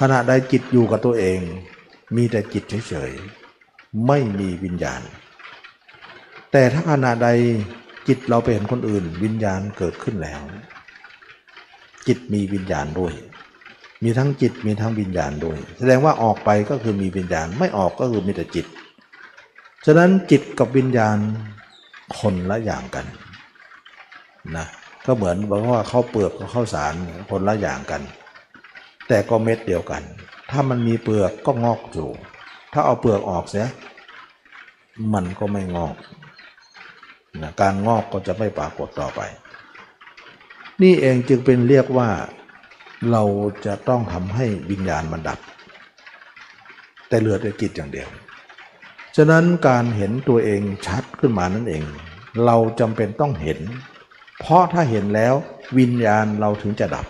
[0.00, 1.40] ขณะใดจิตอยู่กับตัวเอง
[2.16, 3.39] มีแต่จิตเฉยๆ
[4.06, 5.02] ไม่มีวิญญาณ
[6.52, 7.28] แต่ถ้าขณะใด
[8.08, 10.40] จิตเราไปเห็นคนอื่น วิญญาณเกิดขึ้นแล้ว
[12.06, 13.12] จิตมีวิญญาณด้วย
[14.02, 18.66] มีทั้งจิตมีทั้งวิญญาณด้วย แสดงว่าออกไปก็คือมีวิญญาณไม่ออกก็คือมีแต่จิต
[19.86, 21.16] ฉะนั้นจิตกับวิญญาณ
[22.18, 23.06] คนละอย่างกัน
[24.56, 24.66] นะ
[25.06, 26.94] ก็เหมือนบอกว่าข้าวเปลือกกับข้าวสาร
[27.30, 28.02] คนละอย่างกัน
[29.08, 30.02] แต่ก็เม็ดเดียวกัน
[30.50, 32.08] ถ้ามันมีเปลือกก็งอกอยู่
[32.72, 33.68] ถ้าเอาเปลือกออกเสีย
[35.14, 35.96] มันก็ไม่งอก
[37.42, 39.20] นะการงอกก็จะไม่ปรากฏต่อไป
[40.82, 42.08] นี่เองจึงเป็นเรียกว่า
[43.10, 43.22] เรา
[43.66, 45.38] จะต้องทำให้วิญญาณมันดับ
[47.08, 48.08] แต่เหลือแต่จิตอย่างเดียว
[49.16, 51.82] ฉะนั้นการเห็นตัวเองชัดขึ้นมานั่นเอง
[52.44, 53.58] เราจำเป็นต้องเห็น
[54.40, 55.34] เพราะถ้าเห็นแล้ว
[55.78, 57.06] วิญญาณเราถึงจะดับ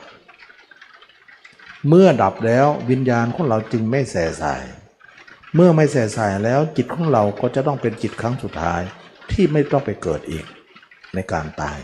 [1.88, 4.62] เมื่อดับแล้ววิญญาณของเราจึงไม่แส่สาย
[5.54, 8.82] เมื่อไม่แส่สายแล้วจิตของเราก็จะต้องเป็นจิตครั้งสุดท้าย
[9.30, 10.44] ที่ไม่ต้องไปเกิดอีก
[11.14, 11.78] ในการตาย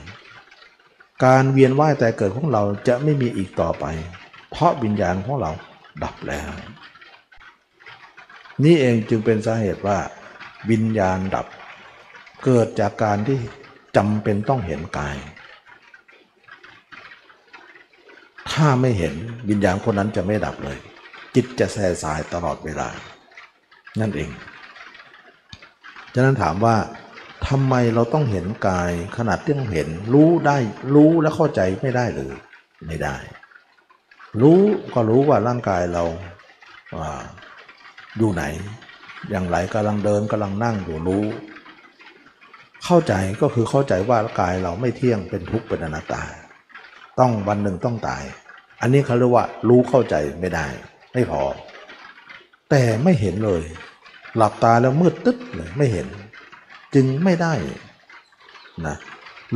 [1.25, 3.85] การเวียนว่ายแต่เกิดของเราจะไม่มีอีกต่อไป
[4.51, 5.51] เพราะวิญญาณของเรา
[6.03, 6.51] ดับแล้ว
[8.65, 9.99] นี่เองจึงเป็นสาเหตุว่า
[10.71, 11.47] วิญญาณดับ
[12.45, 13.39] เกิดจากการที่
[13.97, 15.17] จำเป็นต้องเห็นกาย
[18.51, 19.15] ถ้าไม่เห็น
[19.49, 20.79] วิญญาณคนนั้นจะไม่ดับเลย
[21.35, 22.89] จิตจะแส่สายตลอดเวลา
[24.01, 24.31] นั่นเอง
[26.15, 26.77] ฉะนั้นถามว่า
[27.49, 30.59] ทำไมเราต้องเห็นกายขนาดที่ต้องเห็น รู้ได้
[30.95, 32.33] รู้และเข้าใจไม่ได้หรือ
[32.87, 33.17] ไม่ได้
[34.41, 34.61] รู้
[34.95, 36.05] ก็รู้ว่าร่างกายเรา
[38.19, 38.45] อยู่ไหน
[39.31, 41.25] อย่างไรกำลังเดินกำลังนั่งอยู่รู้
[42.85, 46.25] เข้าใจก็คือเข้าใจว่ากายเราไม่เที่ยงเป็นทุกข์เป็นอนัตตา
[47.19, 48.25] ต้องวันหนึ่งต้องตาย
[48.81, 50.67] อันนี้เขาเรียกว่ารู้เข้าใจไม่ได้
[51.15, 51.43] ไม่พอ
[52.71, 53.63] แต่ไม่เห็นเลย
[54.37, 56.07] หลับตาแล้วมืดตึ๊ดเลยไม่เห็น
[56.95, 57.55] จึงไม่ได้
[58.87, 58.97] นะ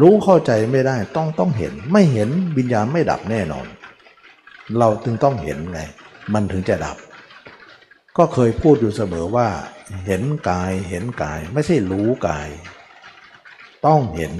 [0.00, 3.66] รู้เข้าใจไม่ได้ต้องต้องเห็น ไม่เห็นวิญญาณไม่ดับแน่นอน
[4.78, 5.80] เราจึงต้องเห็นไง
[6.34, 6.96] มันถึงจะดับ
[8.18, 9.48] ก็เคยพูดอยู่เสมอว่า
[10.06, 12.48] เห็นกายเห็นกาย ไม่ใช่รู้กาย
[13.86, 14.32] ต้องเห็น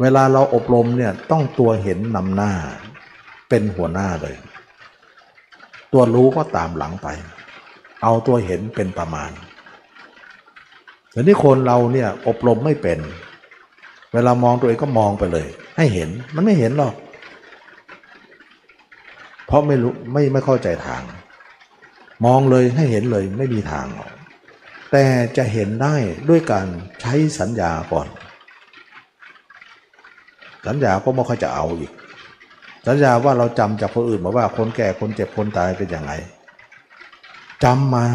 [0.00, 2.52] เวลาเราอบรมเนี่ยต้องตัวเห็นนำหน้า
[3.48, 4.36] เป็นหัวหน้าเลย
[5.92, 7.08] ตัวรู้ก็ตามหลังไป
[8.02, 9.30] เอาตัวเห็นเป็นประมาณ
[11.10, 12.98] แต่นี่คนเราเนี่ยอบรมไม่เป็น
[14.12, 15.46] เวลามองตัวเองก็มองไปเลย
[15.76, 16.94] ให้เห็นมันไม่เห็นหรอก
[19.46, 21.02] เพราะไม่รู้ไม่ไม่เข้าใจทาง
[22.26, 24.10] มองเลยให้เห็นเลยไม่มีทางหรอก
[24.92, 25.04] แต่
[25.36, 25.94] จะเห็นได้
[26.28, 26.66] ด้วยการ
[27.00, 28.06] ใช้สัญญาก่อน
[30.66, 31.92] สัญญาก็ไม่ค่อยจะเอาอีก
[32.86, 36.12] สัญญาว่าเราจำจากคนอื่นมาว่าคนแก่คนเจ็บคนตายเป็นอย่างไร
[37.64, 38.06] จำมา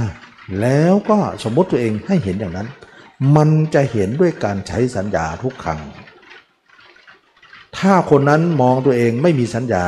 [0.62, 2.68] แล้วก็สมมติตัวเองให้เห็นอย่างนั้น
[3.36, 5.80] มันจะเห็นด้วยการใช้สัญญาทุกครั้ง
[7.78, 9.86] ถ้าคนนั้นมองตัวเองไม่มีสัญญา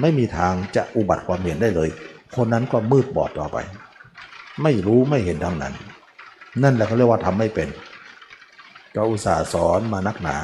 [0.00, 1.88] ไม่มีทางจะอุบัติความเห็นได้เลย
[2.36, 3.56] คนนั้นก็มืดบอดต่อไป
[4.62, 5.74] ไม่รู้ไม่เห็นทั้งนั้น
[6.62, 7.68] นั่นแหละเขาเรียกว่าทำไม่เป็น
[8.94, 10.36] ก็อุตส่าห์สอนมานักหนา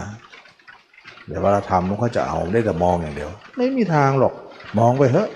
[1.26, 4.34] เดี๋ยวเวลาทำมันก็จะเอาได้แต่มองอย่างเดียว ไม่มีทางหรอก
[4.78, 5.28] มองไปเถอะ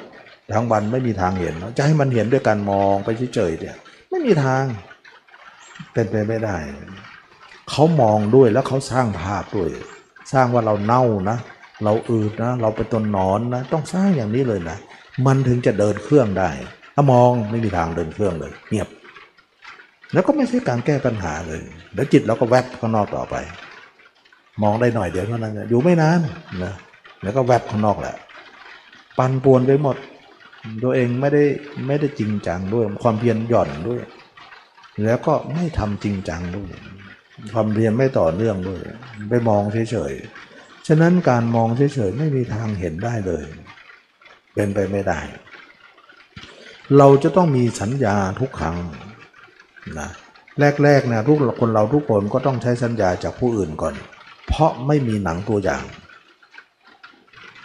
[0.52, 3.76] ทั้งวันไม่มีทางเห็นจะให้มันเห็นด้วยการมองไปเฉยๆเนี่ย
[4.10, 4.64] ไม่มีทาง
[5.92, 6.56] เป็นไปไม่ได้
[7.70, 9.70] เขามองด้วยแล้วเขาสร้างภาพด้วย
[10.32, 11.38] สร้างว่าเราเน่านะ
[11.84, 14.78] เราอืดนะ เราเป็นต้นนอนนะ ต้องสร้างอย่างนี้เลยนะ
[15.26, 16.50] มันถึงจะเดินเครื่องได้
[16.94, 18.88] ถ้ามองไม่มีทางเดินเครื่องเลย เงียบ
[20.12, 21.60] แล้วก็ไม่ใช่การแก้ปัญหาเลย
[21.92, 23.34] เดี๋ยวจิตเราก็แวบข้างนอกต่อไป
[24.62, 26.20] มองได้หน่อยเดียวเท่านั้นอยู่ไม่นาน
[26.64, 26.74] นะ
[27.22, 28.16] แล้วก็แวบข้างนอกแหละ
[29.18, 29.96] ปันป่วนไปหมด
[30.82, 31.44] ตัวเองไม่ได้
[31.86, 34.00] ไม่ได้จริงจังด้วย ความเพียรหย่อนด้วย
[35.04, 36.70] แล้วก็ไม่ทำจริงจังด้วย
[37.52, 38.80] ความเพียรไม่ต่อเนื่องด้วย
[39.28, 43.44] ไปมองเฉยๆ ฉะนั้นการมองเฉยๆไม่มีทางเห็นได้เลย
[44.54, 45.20] เป็นไปไม่ได้
[46.98, 48.76] เราจะต้องมีสัญญาทุกครั้ง
[49.98, 50.10] นะ
[50.84, 53.94] แรกๆนะทุกคนเราทุกคนก็ต้องใช้สัญญาจากผู้อื่นก่อน
[54.48, 55.82] เพราะไม่มีหนังตัวอย่าง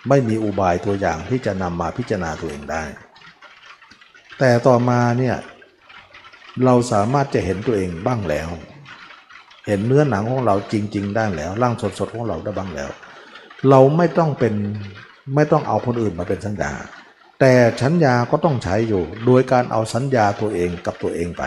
[0.09, 2.83] ไม่มีอุบายตัวอย่างที่จะนำมาพิจารณาตัวเองได้
[4.39, 5.35] แต่ต่อมาเนี่ย
[6.65, 8.49] เราสามารถจะเห็นตัวเองบ้างแล้ว
[9.67, 12.89] เห็นเนื้อหนังของเราจริง ๆ ได้แล้วร่างสดๆของเราได้บ้างแล้ว
[13.69, 14.53] เราไม่ต้องเป็น
[15.35, 16.71] ไม่ต้องเอาคนอื่นมาเป็นสัญญา
[17.39, 17.53] แต่
[17.83, 21.43] สัญญาก็ต้องใช้อยู่ โดยการเอาสัญญาตัวเองกับตัวเองไป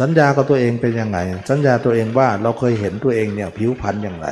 [0.00, 1.18] สัญญากับตัวเองเป็นยังไง
[1.50, 4.28] สัญญาตัวเองว่าเราเคยเห็นตัวเองเนี่ยผิวพรรณอย่างไร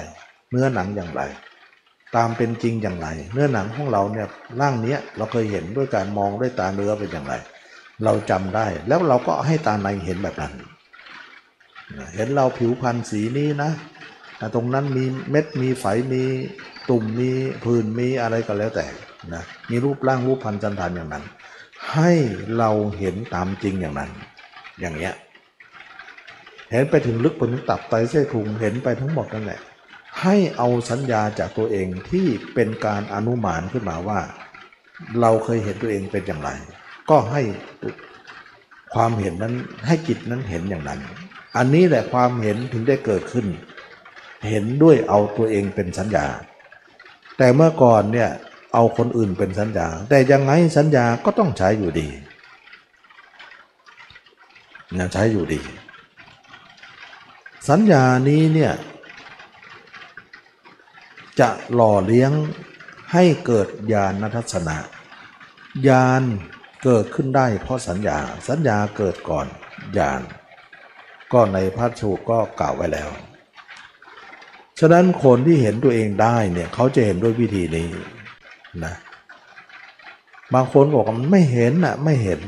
[0.51, 1.23] เนื้อหนังอย่างไร
[2.17, 4.27] ตามเป็นจริงอย่างไร เนื้อหนังของเราเนี่ย
[4.61, 7.35] ร่างเนี้ยเราเคยเห็นด้วยการมองด้วยตาเนื้อเป็นอย่างไร
[8.05, 10.53] เราจำได้แล้วเราก็ให้ตาในเห็นแบบนั้น
[12.15, 13.71] เห็นเราผิวพรรณสีนี้นะ
[14.55, 16.23] ตรงนั้นมีเม็ดมีไฝมี
[16.89, 17.31] ตุ่มมี
[17.65, 18.87] ผื่นมีอะไรก็แล้วแต่
[19.35, 21.25] นะมีรูปร่างรูปพันธ์จันทานอย่างนั้น
[21.95, 22.13] ให้
[22.59, 24.11] เราเห็นตามจริงอย่างนั้น
[24.81, 25.15] อย่างเงี้ย
[26.73, 29.61] เห็นไปถึงลึกไปถึงตับไตเส้นพุงเห็นไปทั้งหมดนั่นแหละ
[30.23, 34.21] ให้เอาสัญญาจากตัวเองที่เป็นการอนุมานขึ้นมาว่า
[35.21, 36.51] เราเคยเห็นตัวเองเป็นอย่างไร
[37.11, 37.43] ก็ให้
[38.95, 39.55] ความเห็นนั้น
[39.87, 41.01] ให้จิตนั้นเห็นอย่างนั้น
[41.57, 43.47] อันนี้แหละความเห็นถึงได้เกิดขึ้น
[44.49, 46.27] เห็นด้วยเอาตัวเองเป็นสัญญา
[47.39, 48.31] แต่เมื่อก่อนเนี่ย
[48.75, 52.09] เอาคนอื่นเป็นสัญญา แต่ยังไงสัญญาก็ต้องใช้อยู่ดี
[54.99, 55.61] นะใช้อยู่ดี
[57.69, 58.73] สัญญานี้เนี่ย
[61.41, 62.33] จะหล่อเลี้ยง
[63.13, 64.77] ให้เกิดญาณทัศนะ
[65.89, 66.23] ญาณ
[66.85, 68.19] เกิดขึ้นได้เพราะสัญญา
[68.49, 69.47] สัญญาเกิดก่อน
[69.99, 70.21] ญาณ
[71.33, 73.11] ก็ในพระสูตรก็กล่าวไว้แล้ว
[74.81, 77.89] ฉะนั้นคนที่เห็นตัวเองได้เนี่ยเขาจะเห็นด้วยวิธีนี้
[78.85, 78.95] นะ
[80.55, 82.41] บางคนบอกว่ามันไม่เห็นน่ะไม่เห็น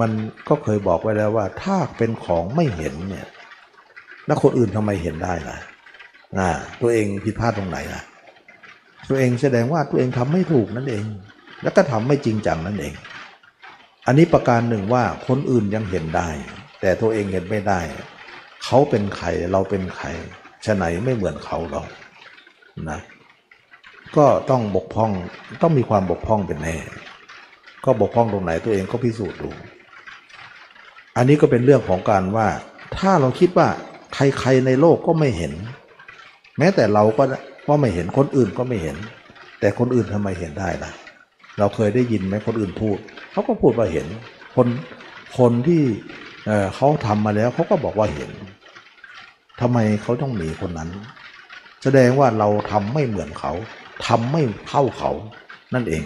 [0.00, 0.10] มัน
[0.48, 3.26] ก็เคยบอกไว้แล้วว่า ถ้าเป็นของไม่เห็นเนี่ย
[4.26, 5.56] แล้วคนอื่นทำไมเห็นได้ล่ะ
[6.38, 6.50] อ่า
[6.80, 8.02] ตัวเองผิดพลาดตรงไหนล่ะ
[9.08, 11.04] ตัวเองแสดงว่าตัวเองทำไม่ถูกนั่นเอง
[11.62, 12.94] แล้วก็ทำไม่จริงจังนั่นเอง
[14.06, 16.28] อันนี้ประการหนึ่งว่าคนอื่นยังเห็นได้
[16.80, 17.80] แต่ตัวเองเห็นไม่ได้
[18.64, 20.06] เขาเป็นใครเราเป็นใคร
[20.64, 21.88] ฉะไหนไม่เหมือนเขาหรอก
[22.90, 23.00] นะ
[24.16, 25.10] ก็ต้องบกพร่อง
[25.62, 26.76] ต้องมีความบกพร่องเป็นแน่
[27.84, 29.50] ก็บกพร่องตรงไหนตัวเองก็พิสูจน์ดู
[31.16, 32.48] อันนี้ก็เป็นเรื่องของการว่า
[32.98, 33.68] ถ้าเราคิดว่า
[34.14, 35.52] ใครๆในโลกก็ไม่เห็น
[36.58, 37.24] แม้แต่เราก็
[37.68, 38.96] ก็ไม่เห็นคนอื่นก็ไม่เห็น
[39.60, 40.90] แต่คนอื่นทำไมเห็นได้ล่ะ
[41.58, 42.98] เราเคยได้ยินไหมคนอื่นพูด
[43.32, 44.06] เขาก็พูดว่าเห็น
[44.56, 44.68] คน
[45.38, 45.82] คนที่
[46.74, 48.30] เขาทำมาแล้วเขาก็บอกว่าเห็น
[49.60, 50.90] ทำไมเขาต้องหนีคนนั้น
[51.82, 53.52] แสดงว่าเราทำไม่เหมือนเขา
[54.06, 55.10] ทำไม่เท่าเขา
[55.74, 56.02] นั่นเอง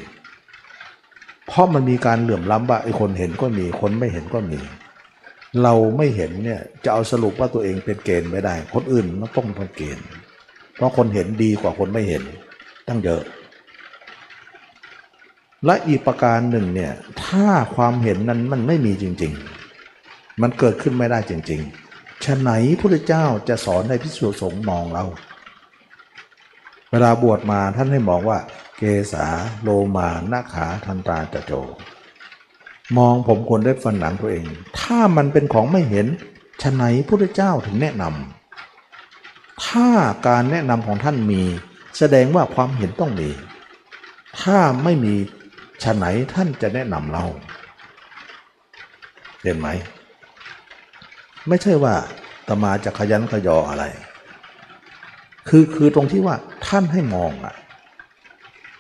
[1.46, 4.60] เพราะมันมีการเหลื่อมล้ำว่าไอ้คนเห็นก็มีคนไม่เห็นก็มี
[5.62, 9.06] เราไม่เห็นเนี่ยจะเอาสรุปว่าตัวเองเป็นเกณฑ์ไม่ได้ คนอื่น
[9.36, 10.06] ต้องเป็นเกณฑ์
[10.78, 12.22] เพราะคนเห็นดีกว่าคนไม่เห็น
[12.88, 13.22] ตั้งเยอะ
[15.64, 16.92] และอีกประการหนึ่งเนี่ย
[17.24, 19.32] ถ้าความเห็นนั้นมันไม่มีจริง
[19.86, 22.50] ๆ มันเกิดขึ้นไม่ได้จริงๆฉะไหน
[22.80, 25.04] พระเจ้าจะสอนในพิสุสงฆ์มองเรา
[26.90, 28.38] เวลาบวชมาท่านให้มองว่า
[28.76, 28.82] เก
[29.12, 29.26] ษา
[29.62, 31.52] โลมานาขาทันตาจะโจ
[32.98, 34.44] มองผมควรได้ฟันหนังตัวเอง
[34.78, 36.06] ถ้ามันเป็นของไม่เห็น
[36.62, 38.37] ฉะไหนพระเจ้าถึงแนะนำ
[39.66, 39.88] ถ้า
[40.28, 41.42] การแนะนำของท่านมี
[41.98, 43.30] แสดงว่าความเห็นต้องมี
[44.40, 45.14] ถ้าไม่มี
[45.82, 46.04] ฉะไหน
[46.34, 47.24] ท่านจะแนะนำเรา
[49.42, 49.68] เห็นไหม
[51.48, 51.94] ไม่ใช่ว่า
[52.48, 53.84] ตมาจะขยันขยออะไร
[55.48, 56.36] คือคือตรงที่ว่า
[56.66, 57.54] ท่านให้มองอะ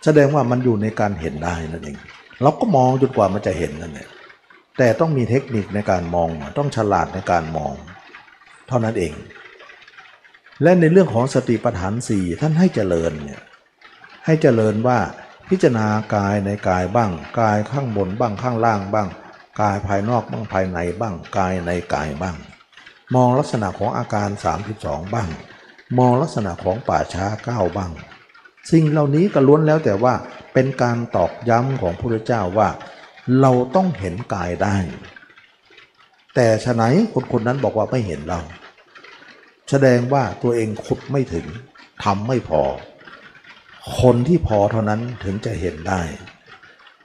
[0.04, 1.98] แสดงว่ามันอยู่ในการเห็นได้นั่นเอง
[2.42, 4.08] เราก็มองจนกว่ามันจะเห็นนั่นแหละ
[4.78, 6.28] แต่ต้องมีเทคนิคในการมอง
[6.58, 7.74] ต้องฉลาดในการมอง
[8.68, 9.12] เท่านั้นเอง
[10.62, 13.40] และในเรื่องของสติปัฏฐานสี่ท่านให้เจริญเนี่ย
[14.26, 14.98] ให้เจริญว่า
[15.48, 17.10] พิจารณากายในกายบ้าง
[17.40, 19.08] กายข้างบนบ้างข้างล่างบ้าง
[19.60, 22.36] กายภายนอกบ้างภายในบ้าง กายในกายบ้าง
[23.14, 24.28] มองลักษณะของอาการ
[24.70, 25.28] 32 บ้าง
[25.98, 27.92] มองลักษณะของป่าช้าเก้าบ้าง
[28.70, 30.14] สิ่งเหล่านี้ก็ล้วนแล้วแต่ว่า
[30.52, 32.68] เป็นการตอกย้ำของพระพุทธเจ้าว่า
[33.40, 34.76] เราต้องเห็นกายได้
[36.34, 36.82] แต่ฉะไหน
[37.12, 38.40] คนคนนั้นบอกว่าไม่เห็นเรา
[39.70, 41.46] แสดงว่าตัวเองขุดไม่ถึง
[42.04, 42.62] ทำไม่พอ
[44.00, 46.02] คนที่พอเท่านั้นถึงจะเห็นได้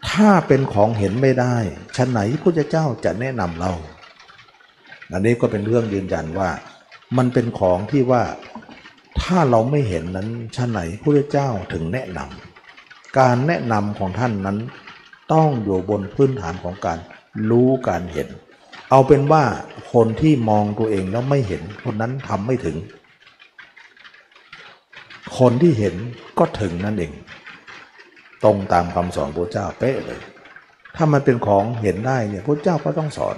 [0.10, 1.56] ถ้าเป็นของเห็นไม่ได้
[1.96, 3.74] ฉะไหนพระเจ้าจะแนะนำเรา
[5.12, 6.50] อันนี้ก็เป็นเรื่องยืนยันว่า
[7.18, 8.24] มันเป็นของที่ว่า
[9.22, 14.58] ถ้าเราไม่เห็นนั้นชะไหนพระเจ้าถึงแนะนำการแนะนำของท่านนั้น
[15.34, 17.00] ต้องอยู่บนพื้นฐานของการ
[17.50, 18.28] รู้การเห็น
[18.96, 19.44] เอาเป็นว่า
[19.94, 22.78] คนที่มองตัวเองแล้วไม่เห็น คนนั้นทำไม่ถึง
[25.40, 25.96] คนที่เห็น
[26.40, 27.12] ก็ถึงนั่นเอง
[28.44, 30.20] ตรงตามคำสอนพระเจ้าเป๊ะเลย
[30.96, 33.36] ถ้ามันเป็นของเห็นได้เนี่ยพระเจ้าก็ต้องสอน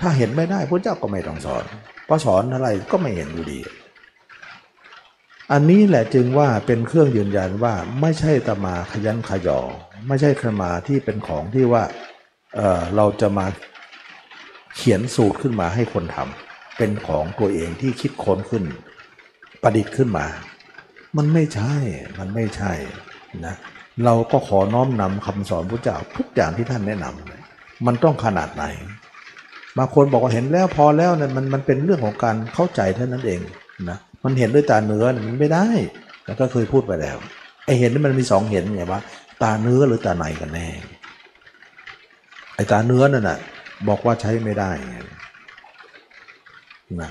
[0.00, 1.64] ถ้าเห็นไม่ได้พระเจ้าก็ไม่ต้องสอน
[2.06, 3.60] เพราะสอนอะไรก็ไม่เห็นอยู่ดี
[5.52, 9.60] อันนี้แหละจึงว่าเป็นเครื่องยืนยันว่าไม่ใช่ตมาขยันขยอ
[10.08, 11.82] ไม่ใช่ขมาที่เป็นของที่ว่า
[12.54, 13.46] เเราจะมา
[14.76, 18.64] เขียนสูตรขึ้นมาให้คนทำเป็นของตัวเองที่คิดค้นขึ้น
[19.62, 20.26] ประดิษฐ์ขึ้นมา
[21.16, 21.74] มันไม่ใช่
[22.18, 22.72] มันไม่ใช่
[23.46, 23.54] นะ
[24.04, 28.64] เราก็ขอน้อมนำคำสอนพระเจ้าทุกอย่างที่ท่านแนะนำมันต้องขนาดไหน
[29.78, 33.40] บางคนบอกว่าเห็นแล้วพอแล้วเนี่ยมันมันเป็นเรื่องของการเข้าใจเท่านั้นเอง
[33.90, 35.66] นะมันเห็นด้วยตาเนื้อมันไม่ได้
[36.26, 37.16] แล้วก็เคยพูดไปแล้ว
[37.64, 39.00] ไอเห็นนี่มันมีสองเห็นไงวะ
[39.42, 40.68] ตาเนื้อหรือตาในกันแน่
[42.54, 43.38] ไอตาเนื้อนั่นน่ะ
[43.88, 44.70] บอกว่าใช้ไม่ได้
[47.00, 47.10] นะ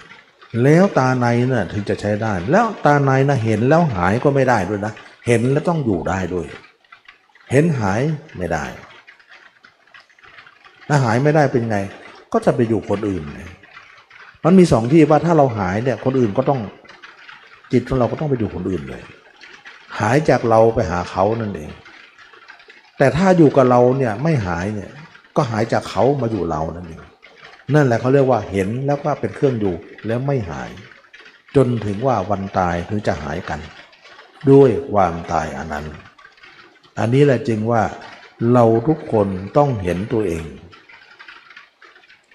[0.63, 4.93] แล้วตาในน่ะถึงจะใช้ได้ แล้วตาในนะเห็นแล้วหายก็ไม่ได้ด้วยนะ
[5.27, 6.47] เห็นแล้วต้องอยู่ได้ด้วย
[7.51, 8.01] เห็นหาย
[8.37, 8.65] ไม่ได้
[10.87, 11.77] ถ้าหายไม่ได้เป็นไง
[12.33, 13.23] ก็จะไปอยู่คนอื่น
[14.45, 16.59] มันมีสองที่ว่าถ้าเราหายเนี่ยคนอื่นก็ต้อง
[17.71, 19.03] จิตของเราก็ต้องไปอยู่คนอื่นเลย
[19.99, 21.71] หายจากเราไปหาเขานั่นเอง
[22.97, 24.91] แต่ถ้าอยู่กับเราเนี่ยไม่หายเนี่ย
[25.41, 27.01] ก็หายจากเขามาอยู่เรานั่นเอง
[27.73, 29.75] นั่นแหละเขาเรียกว่าเห็นแล้วก็เป็นเครื่องอยู่
[30.07, 30.69] แล้วไม่หาย
[31.55, 33.59] จนถึงว่าวันตายถึงจะหายกัน
[34.51, 35.85] ด้วยความตายอันนั้น
[36.99, 37.83] อันนี้แหละจึงว่า
[38.53, 39.27] เราทุกคน
[39.57, 40.45] ต้องเห็นตัวเอง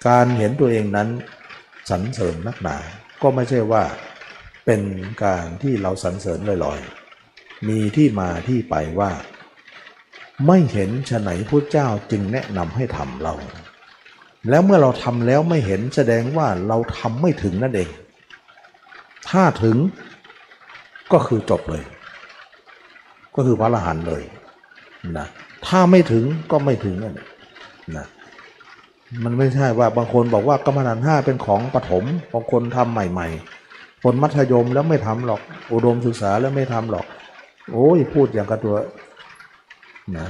[0.08, 1.08] การเห็นตัวเองนั้น
[1.90, 2.76] สรรเสริญนักหนา
[3.22, 3.82] ก็ไม่ใช่ว่า
[4.64, 4.80] เป็น
[5.24, 9.10] การที่เราสรรเสริญลอยๆ มีที่มาที่ไปว่า
[10.46, 13.34] ไม่เห็นฉะไหนพระเจ้าจึงแนะนำให้ทำเรา
[14.48, 17.88] แล้วเมื่อเราทำแล้วไม่เห็นแสดงว่าเราทำไม่ถึงนั่นเอง
[19.28, 19.76] ถ้าถึง
[21.12, 21.84] ก็คือจบเลย
[23.34, 24.22] ก็คือพระอรหันต์เลย
[25.18, 25.26] นะ
[25.66, 27.28] ถ้าไม่ถึงก็ไม่ถึงนั่นแหละ
[27.96, 28.06] นะ
[29.24, 33.28] มันไม่ใช่ว่าบางคนบอกว่ากรรมฐานห้าเป็นของปฐมบางคนทำใหม่
[33.66, 35.40] ๆ คนมัธยมแล้วไม่ทำหรอก
[35.72, 37.06] อุดมศึกษาแล้วไม่ทำหรอก
[37.72, 38.76] โอ้ยพูดอย่างกับตัว
[40.18, 40.28] นะ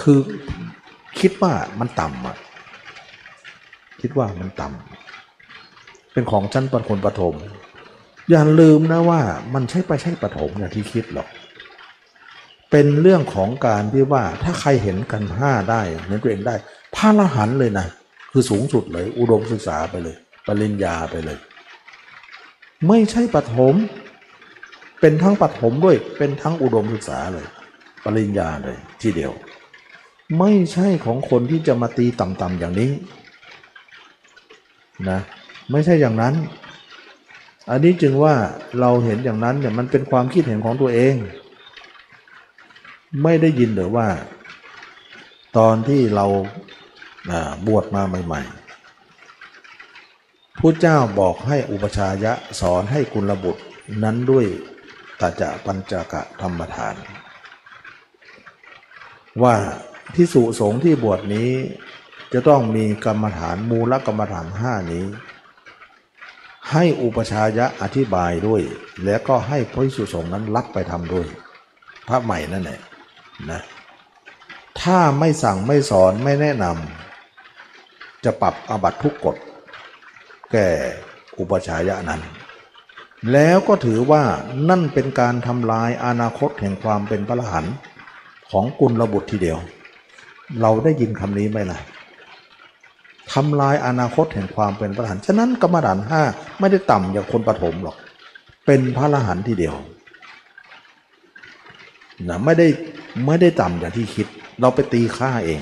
[0.00, 0.18] คือ
[1.20, 2.36] คิดว่ามันต่ำอะ
[4.00, 7.34] คิดว่ามันต่ำเป็นของชั้นปคนปฐม
[8.30, 9.20] อย่าลืมนะว่า
[9.54, 11.28] มันใช่ไปใช่ปฐมอย่างที่คิดหรอก
[12.70, 16.54] เป็นเรื่องของการที่ว่าถ้าใครเห็นกันห้าได้เห็นตัวเองได้
[16.94, 17.86] พระอรหันเลยนะ
[18.32, 20.16] คือสูงสุดเลย อุดมศึกษาไปเลย
[20.46, 21.38] ปริญญาไปเลย
[22.88, 23.74] ไม่ใช่ปฐม
[25.06, 27.46] เป็นทั้งปฐมด้วย เป็นทั้งอุดมศึกษาเลย
[28.04, 29.32] ปริญญาเลยทีเดียว
[30.38, 32.92] ไม่ใช่ของคนที่จะมาตีต่ำๆอย่างนี้
[35.08, 35.20] นะ
[35.70, 36.34] ไม่ใช่อย่างนั้น
[37.70, 38.34] อันนี้จึงว่า
[38.80, 41.14] เราเห็นอย่างนั้นเนี่ยมันเป็นความคิดเห็นของตัวเอง
[43.22, 44.06] ไม่ได้ยินหรือว่า
[45.58, 46.26] ตอนที่เรา
[47.66, 53.62] บวชมาใหม่ๆผู้เจ้าบอกให้อุปชายะสอนให้กุลบุตร
[54.04, 54.46] นั้นด้วย
[55.20, 56.96] ตาจะปัญจกะธรรมทาน
[59.42, 59.54] ว่า
[60.14, 61.50] พิสุสงฆ์ที่บวชนี้
[62.32, 65.06] จะต้องมีกรรมฐานมูลกรรมฐานห้านี้
[66.72, 68.62] ให้อุปชายะอธิบายด้วย
[69.04, 71.26] แล้วก็ให้พระพิสุสงฆ์นั้นรับไปทำด้วย
[72.08, 72.80] พระใหม่นั่นแหละ
[73.50, 73.60] นะ
[74.80, 79.36] ถ้าไม่สั่งไม่สอนไม่แนะนำจะปรับอาบัตทุกกฎ
[80.52, 80.68] แก่
[81.38, 82.20] อุปชายะนั้น
[83.32, 84.22] แล้วก็ถือว่า
[84.68, 87.74] นั่นเป็นการทำลายอนาคตแห่งความเป็นพระอรหันต์
[88.50, 89.58] ของกุลบุตรทีเดียว
[90.60, 91.78] เราได้ยินคำนี้ไหมล่ะ
[93.32, 96.22] ทำลายอนาคตแห่งความเป็นพระอรหันต์ฉะนั้นกรรมฐานห้า
[96.60, 97.96] ไม่ได้ต่ำอย่างคนปฐมหรอก
[98.66, 99.74] เป็นพระอรหันต์ทีเดียว
[102.28, 102.66] นะไม่ได้
[103.26, 104.26] ไม่ได้ต่ำอย่างที่คิด
[104.60, 105.60] เราไปตีค่าเอง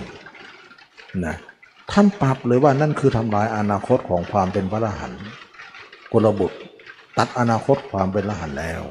[1.26, 1.34] นะ
[1.90, 5.20] ท่านปรับเลยว่านั่นคือทำลายอนาคตของความเป็นพระอรหันต์
[6.12, 6.58] กุลบุตร
[7.18, 8.82] ตัดอนาคตความเป็นพระหันแล้ว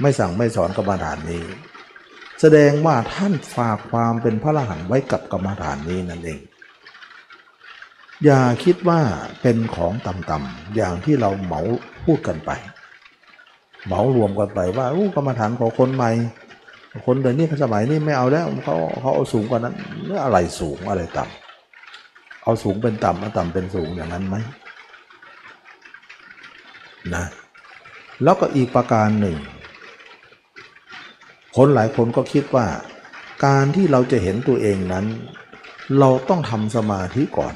[0.00, 1.44] ไม่สั่งไม่สอนกรรมฐานนี้
[2.40, 6.40] แสดงว่าท่านฝากความเป็นพระรหันไว้กับกรรมฐานนี้นั่นเอง
[8.24, 9.00] อย่าคิดว่า
[9.42, 11.60] เป็นของต่ำๆอย่างที่เราเหมา
[12.04, 12.50] พูดกันไป
[13.86, 16.10] เหมารวมกันไปว่าอู้กรรมฐานของคนใหม่
[17.06, 19.74] คนเดี๋ยวนี้สมัยนี้ไม่เอาแล้วเขาเขาเอาสูงกว่านั้น
[20.04, 24.36] เรื่องอะไรสูงอะไรต่ำเอาสูงเป็นต่ำเอาต่ำเป็นสูงอย่างนั้นไหม
[27.14, 27.24] นะ
[28.22, 29.38] แล้วก็อีกประการหนึ่ง
[31.56, 32.66] คนหลายคนก็คิดว่า
[33.46, 35.06] การที่เราจะเห็นตัวเองนั้น
[35.98, 37.54] เราต้องทำสมาธิก่อน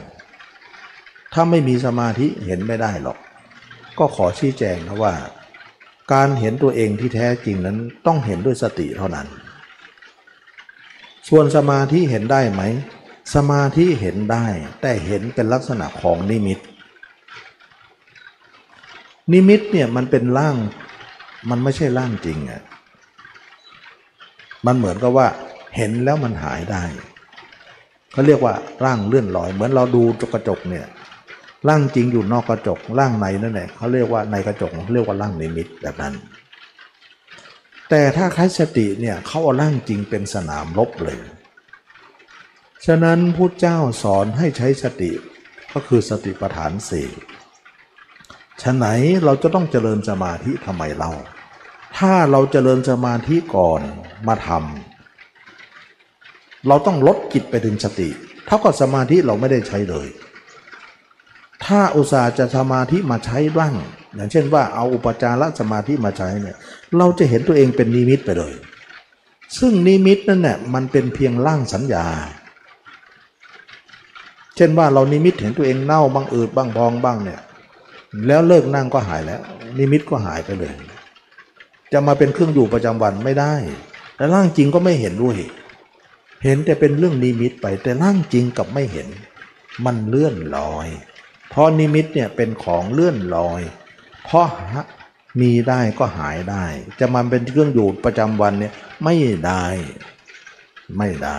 [1.33, 3.19] ถ้าไม่มีสมาธิเห็นไม่ได้หรอก
[3.99, 5.15] ก็ขอชี้แจงนะว่า
[6.13, 9.27] การเห็นตัวเองที่แท้จริงนั้นต้องเห็นด้วยสติเท่านั้น
[11.29, 12.63] ส่วนสมาธิเห็นได้ไหม
[13.35, 14.47] สมาธิเห็นได้
[14.81, 16.59] แต่เห็นเป็นลักษณะของนิมิต
[19.33, 20.57] นิมิตเนี่ยมันเป็นร่าง
[21.51, 22.63] มันไม่ใช่ร่างจริงอะ
[24.67, 25.29] มันเหมือนกับว่า
[25.77, 26.83] เห็นแล้วมันหายได้
[28.13, 28.55] เขาเรียกว่า
[28.85, 30.87] ร่างเลื่อนลอย เหมือนเราดูกระจกเนี่ย
[31.69, 36.15] ร่างจริงอยู่นอกกระจกร่างในนั่นแหละเขาเรียกว่าในกระจกเขาเรียกว่าร่างนิมิตแบบนั้น
[37.91, 41.19] แต่ถ้าใช้สติเนี่ยเขาเอาร่างจริงเป็นสนามรบเลย
[42.87, 45.13] ฉะนั้นพุทธเจ้าสอนให้ใช้สติ
[45.73, 47.09] ก็คือสติปัฏฐานสี่
[48.63, 48.87] ฉะไหน
[49.25, 51.11] เราจะต้องเจริญสมาธิทำไมเรา
[51.99, 53.81] ถ้าเราเจริญสมาธิก่อน
[54.27, 58.09] มาทำเราต้องลดจิตไปถึงสติ
[58.47, 60.09] เท่ากับสมาธิเราไม่ได้ใช้เลย
[61.65, 63.75] ถ้าอุตสาห์จะสมาธิมาใช้บ้าง
[64.15, 66.57] อย่างเช่นว่าเอาอุปจารสมาธิมาใช้เนี่ย
[66.99, 68.55] เราจะเห็นตัวเองเป็นนิมิตไปเลย
[69.59, 72.07] ซึ่งนิมิตนั่นเนี่ยมันเป็นเพียงร่างสัญญา
[74.57, 77.41] เช่นว่าเรานิมิตเห็นตัวเองเน่าบ้างอืดบ้างพองบ้างเนี่ย
[78.27, 79.41] แล้วเลิกนั่งก็หายแล้ว
[79.79, 80.75] นิมิตก็หายไปเลย
[81.93, 83.55] จะมาเป็นเครื่องอยู่ประจำวันไม่ได้
[84.17, 85.39] แต่ร่างจริงก็ไม่เห็นด้วย
[86.45, 89.09] เห็นแต่เป็นเรื่องนิมิตไปแต่ร่างจริงกับไม่เห็น
[89.85, 90.89] มันเลื่อนลอย
[91.49, 93.63] เพราะนิมิตเนี่ยเป็นของเลื่อนลอย
[94.25, 94.49] เพราะ
[95.41, 96.65] มีได้ก็หายได้
[97.01, 98.73] จะมาเป็นเครื่องอยู่ประจำวันเนี่ย
[99.05, 99.15] ไม่
[99.47, 99.65] ได้
[100.99, 101.39] ไม่ได้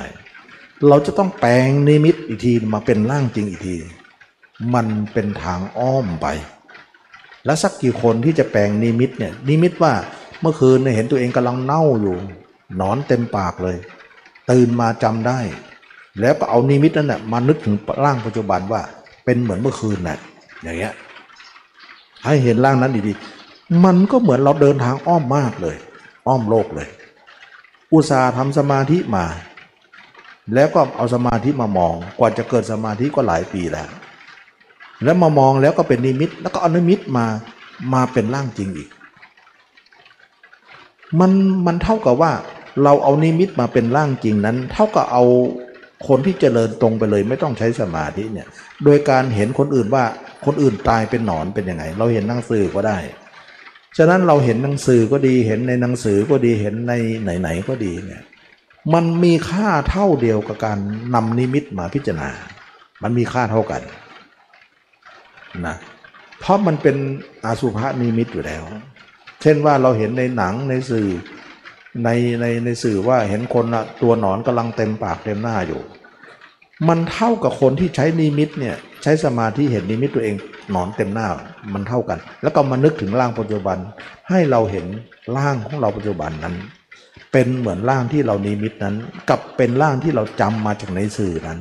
[0.87, 3.75] เราจะต้องแปลงนิมิตอีกทีมาเป็นร่างจริงอีกที
[4.73, 6.27] มันเป็นทางอ้อมไป
[7.47, 9.93] แล้วสักกี่คนที่จะแปลงนิมิตเนี่ยนิมิตว่า
[10.41, 12.15] เมื่อคืนเนี่ยเห็นตัวเองกำลังเน่าอยู่
[12.81, 13.77] นอนเต็มปากเลย
[14.51, 15.39] ตื่นมาจำได้
[16.19, 18.81] แล้วก็เอานิมิตนั้นน่ะมานึกถึงร่างปัจจุบันว่า
[19.25, 20.17] เป็นเหมือนเมื่อคืนน่ะ
[20.63, 20.93] อย่างเงี้ย
[22.25, 25.75] ให้เห็นร่างนั้นดีๆ มันก็เหมือนเราเดินทางอ้อมมากเลย
[26.27, 26.87] อ้อมโลกเลย
[27.93, 29.25] อุตสาห์ทำสมาธิมา
[30.53, 33.89] แล้วก็เอาสมาธิมามอง กว่าจะเกิดสมาธิก็หลายปีแล้ว
[35.03, 37.25] แล้วมามองแล้วก็เป็นนิมิต แล้วก็อนิมิตมา
[37.93, 38.89] มาเป็นร่างจริงอีก
[41.19, 41.31] มัน
[41.65, 42.31] มันเท่ากับว่า
[42.83, 45.23] เราเอานิมิตมาเป็นร่างจริงนั้น เท่ากับเอา
[46.07, 48.47] คนที่เจริญตรงไปเลย ไม่ต้องใช้สมาธิเนี่ย
[48.83, 50.03] โดยการเห็นคนอื่นว่า
[50.45, 52.97] คนอื่นตายเป็นหนอนเป็นยังไง เราเห็นหนังสือก็ได้
[53.97, 56.93] ฉะนั้นเราเห็นหนังสือก็ดีเห็นในหนังสือก็ดีเห็นใน
[57.39, 58.21] ไหนๆก็ดีเนี่ย
[58.93, 60.79] มันมีค่าเท่าเดียวกับการ
[61.15, 62.29] นำนิมิตมาพิจารณา
[63.03, 63.81] มันมีค่าเท่ากัน
[65.67, 65.75] นะ
[66.39, 66.95] เพราะมันเป็น
[67.45, 68.63] อาสุภะนิมิตอยู่แล้ว
[69.41, 71.09] เช่นว่าเราเห็นในหนังในสื่อ
[72.03, 72.09] ใน
[72.41, 75.81] ในในสื่อว่าเห็นคนนะตัวหนอนกำลังเต็มปากเต็มหน้าอยู่
[76.87, 80.35] มันเท่ากับคนที่ใช้นิมิตเนี่ยใช้สมาธิเห็นนิมิตตัวเอง
[80.71, 81.27] หนอนเต็มหน้า
[81.73, 83.77] มันเท่ากัน แล้วก็มานึกถึงร่างปัจจุบัน
[84.29, 84.85] ให้เราเห็น
[85.37, 86.55] ร่างของเราปัจจุบันนั้น
[87.31, 88.95] เป็นเหมือนร่างที่เรานิมิตนั้น
[89.29, 91.59] กับเป็นร่างที่เราจำมาจากในสื่อนั้น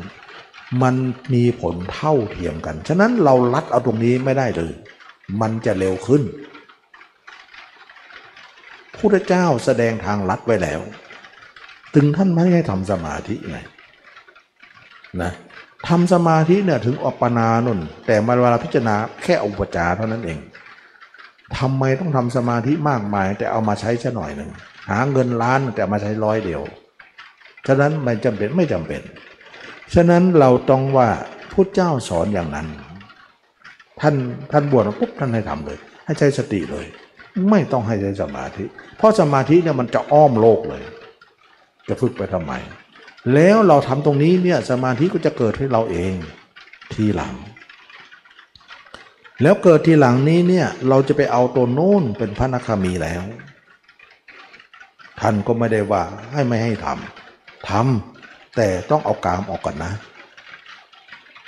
[0.83, 0.95] มัน
[1.35, 4.73] มีผลเท่าเทียมกัน ฉะนั้นเราลัดเอาตรงนี้ไม่ได้เลย
[5.41, 6.23] มันจะเร็วขึ้น
[8.97, 10.81] พุทธเจ้าแสดงทางลัดไว้แล้ว
[11.95, 13.59] ถึงท่านไม่ให้ทำสมาธิไง
[15.23, 15.33] นะ
[15.89, 20.39] ทำสมาธิเนี่ยถึงอัปปนานุ่น แต่มาเวลาพิจารณาแค่อุปจารเท่านั้นเอง
[21.59, 24.51] ทำไมต้องทำสมาธิมากมาย แต่เอามาใช้แค่หน่อยหนึ่ง
[24.91, 26.63] หาเงินล้านแต่มาใช้ร้อยเดียว
[27.67, 29.01] ฉะนั้นไม่จำเป็นไม่จำเป็น
[29.95, 31.09] ฉะนั้นเราต้องว่า
[31.53, 32.67] พุทธเจ้าสอนอย่างนั้น
[34.01, 34.15] ท่าน
[34.53, 36.87] ท่านบวชมาปุ๊บท่านให้ทำเลย ให้ใช้สติเลย
[37.51, 38.65] ไม่ต้องให้ใช้สมาธิ
[38.97, 40.83] เพราะสมาธิเนี่ยมันจะอ้อมโลกเลย
[41.89, 42.53] จะฝึกไปทำไม
[43.35, 46.13] แล้วเราทำตรงนี้เนี่ยสมาธิก็จะเกิดให้เราเอง
[46.95, 47.35] ทีหลัง
[49.43, 53.23] แล้วเกิดทีหลังนี้เนี่ยเราจะไปเอาตัวโน้นเป็นพระนาคามีแล้ว
[55.21, 56.03] ท่านก็ไม่ได้ว่า
[56.33, 58.16] ให้ไม่ให้ทำทำ
[58.57, 59.93] แต่ต้องเอากามออกก่อนนะ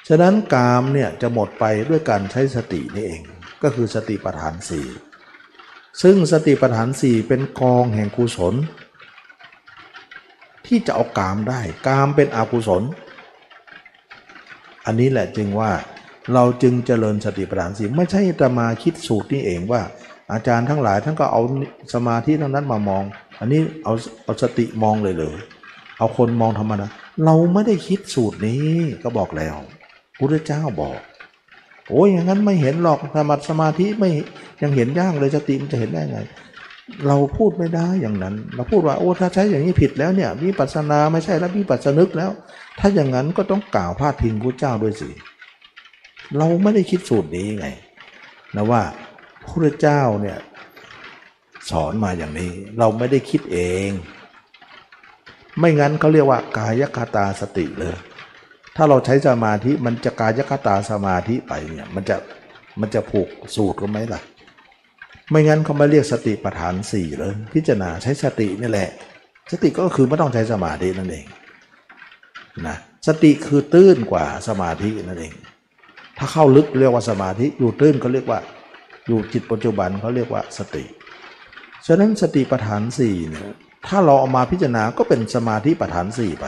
[0.09, 3.23] ฉะนั้นกามเนี่ยจะหมดไปด้วยการใช้สตินี่เอง
[3.63, 4.87] ก็คือสติปัฏฐานสี่
[6.03, 8.55] ซึ่งสติปัฏฐานสี่เป็นกองแห่งกุศล
[10.67, 12.83] ที่จะเอากามได้ กามเป็นอกุศล
[14.87, 15.71] อันนี้แหละจึงว่า
[16.35, 19.81] เราจึงเจริญสติปัฏฐานสี่ไม่ใช่จะมาคิดสูตรนี่เองว่า
[20.33, 21.43] อาจารย์ทั้งหลายท่านก็เอา
[21.95, 23.05] สมาธิทั้งนั้นมามอง
[23.41, 23.95] อันนี้เอา
[24.25, 25.37] เอาสติมองเลยเลย
[25.99, 26.87] เอาคนมองธรรมดา
[27.25, 28.73] เราไม่ได้คิดสูตรนี้
[29.03, 29.57] ก็บอกแล้ว
[30.19, 30.99] พุทธเจ้าบอก
[31.89, 34.11] โอ้ยอย่างนั้นไม่เห็นหรอกสมาสมาธิไม่
[34.63, 36.19] ยังเห็นยากเลยสติมันจะเห็นได้ไง
[37.07, 42.31] เราพูดไม่ได้อย่างนั้น เราพูดว่าโอ้ถ้าใช้อย่างนี้ผิดแล้วเนี่ยวิปัสสนาไม่ใช่แล้ววิปัสสนึกแล้ว
[42.79, 45.11] ถ้าอย่างนั้นก็ต้องกล่าวพาดพิงพระเจ้าด้วยสิ
[46.39, 47.67] เราไม่ได้คิดสูตรนี้ไง
[48.57, 48.83] นะว่า
[49.47, 50.39] พระเจ้าเนี่ย
[51.71, 53.59] สอนมาอย่างนี้เราไม่ได้คิดเอ
[53.89, 53.91] ง
[55.59, 57.97] ไม่งั้นเขาเรียกว่ากายคตาสติเลย
[58.77, 62.17] ถ้าเราใช้สมาธิมันจะกายคตาสมาธิไปเนี่ยมันจะ
[62.81, 64.21] มันจะผูกสูตรกันไหมล่ะ
[65.31, 68.91] ไม่งั้นเขาไม่เรียกสติปัฏฐานสี่เลยพิจารณาใช้สตินี่แหละ
[69.53, 71.27] สติก็คือไม่ต้องใช้สมาธินั่นเอง
[72.67, 72.77] นะ
[73.07, 75.35] สติคือตื้นกว่าสมาธินั่นเอง
[76.19, 78.41] ถ้าเข้าลึกเรียกว่าสมาธิอยู่ตื้นเขาเรียกว่า
[79.07, 80.85] อยู่จิตปัจจุบันเขาเรียกว่าสติ
[81.87, 83.45] ฉะนั้นสติปัฏฐานสี่เนี่ย
[83.87, 86.45] ถ้าเราเอามาพิจารณาก็เป็นสมาธิปัฏฐานสี่ไป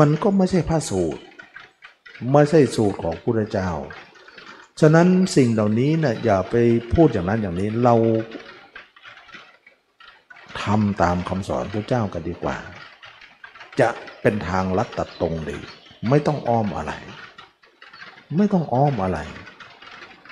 [0.00, 1.22] มันก็ไม่ใช่พระสูตร
[2.32, 3.70] ไม่ใช่สูตรของพระพุทธเจ้า
[4.80, 6.54] ฉะนั้นสิ่งเหล่านี้เนี่ยอย่าไป
[6.92, 7.94] พูดอย่างนั้นอย่างนี้เรา
[10.62, 12.56] ทำตามคำสอนพระเจ้ากันดีกว่า
[13.80, 13.88] จะ
[14.20, 15.58] เป็นทางลัดตัดตรงดี
[16.08, 16.92] ไม่ต้องอ้อมอะไร
[18.36, 19.18] ไม่ต้องอ้อมอะไร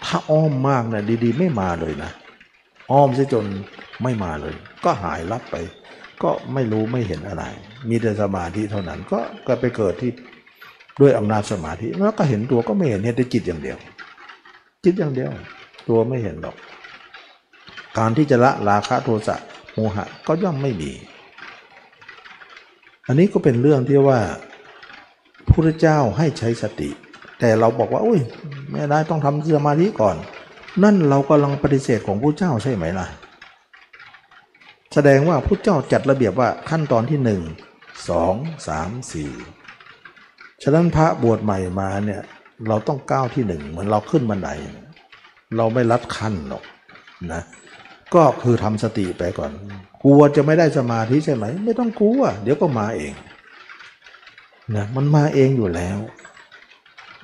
[0.05, 2.11] ถ้าอ้อมมากเนี่ยดีๆ ไม่มาเลยนะ
[2.93, 3.47] อ้อมซะจน
[4.03, 4.55] ไม่มาเลย
[4.85, 5.57] ก็หายลับไป
[6.23, 7.45] ก็ไม่รู้ไม่เห็นอะไร
[7.89, 10.11] มีแต่สมาธิเท่านั้น ก็ก็ไปเกิดที่
[11.01, 13.77] ด้วยอำนาจสมาธิแล้วก็เห็นตัวก็ไม่เห็นเห็นแต่จิตอย่างเดียว
[14.85, 15.31] จิตอย่างเดียว
[15.89, 16.57] ตัวไม่เห็นหรอก
[17.99, 19.37] การที่จะละราคะโทสะ
[19.75, 20.91] โมหะก็ย่อมไม่มี
[23.07, 24.21] อันนี้ก็เป็นเรื่องที่ว่า
[25.45, 26.91] พระพุทธเจ้าให้ใช้สติ
[27.39, 28.21] แต่เราบอกว่าอุ้ย
[28.71, 30.17] ไม่ได้ต้องทำสมาธิก่อน
[30.83, 33.07] นั่นเรากำลังปฏิเสธของพระเจ้าใช่ไหมล่ะ
[34.95, 37.43] แสดงว่าพระเจ้าจัดระเบียบว่าขั้นตอนที่หนึ่ง
[38.09, 38.35] สอง
[38.69, 39.33] สามสี่
[40.63, 42.23] ฉะนั้นพระบวชใหม่มาเนี่ย
[42.69, 44.49] เราต้องก้าวที่หนึ่งเหมือนเราขึ้นบันได
[45.57, 46.65] เราไม่ลัดขั้นหรอก
[47.33, 47.43] นะ
[48.15, 49.53] ก็คือทำสติไปก่อน
[50.05, 53.13] กลัวจะไม่ได้สมาธิใช่ไหม ไม่ต้องกลัวเดี๋ยวก็มาเอง
[54.77, 55.99] นะมันมาเองอยู่แล้ว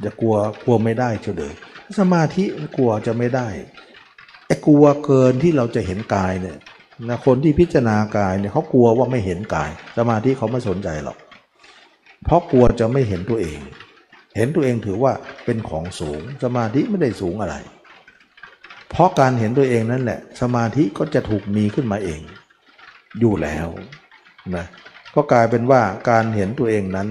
[0.05, 1.53] จะกลัวกลัวไม่ได้เฉย
[1.99, 2.45] สมาธิ
[2.77, 3.49] กลัวจะไม่ได้
[4.47, 6.59] ไอ้กลัวเกินที่เราจะเห็นกายเนี่ย
[7.09, 11.19] นะคนที่พิจารณากายเนี่ยเขากลัวว่าไม่เห็นกาย สมาธิเขาไม่สนใจหรอก
[12.25, 13.59] เพราะกลัวจะไม่เห็นตัวเอง
[14.37, 15.13] เห็นตัวเองถือว่า
[15.45, 17.57] เป็นของสูง สมาธิไม่ได้สูงอะไร
[18.91, 22.21] เพราะการเห็นตัวเองนั่นแหละ สมาธิก็จะถูกมีขึ้นมาเอง
[23.21, 23.69] อยู่แล้ว
[24.57, 24.67] นะ
[25.15, 27.09] ก็กลายเป็นว่าการเห็นตัวเองนั้น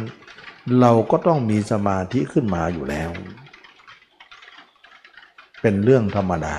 [0.82, 3.10] เราก็ต้องมีสมาธิขึ้นมาอยู่แล้ว
[5.62, 6.56] เป็นเรื่องธรรมดา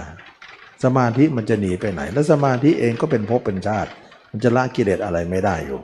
[0.84, 3.90] สมาธิมันจะหนีไปไหน แล้วสมาธิเองก็เป็นภพเป็นชาติ
[4.30, 5.82] มันจะละกิเลสอะไรไม่ได้อยู่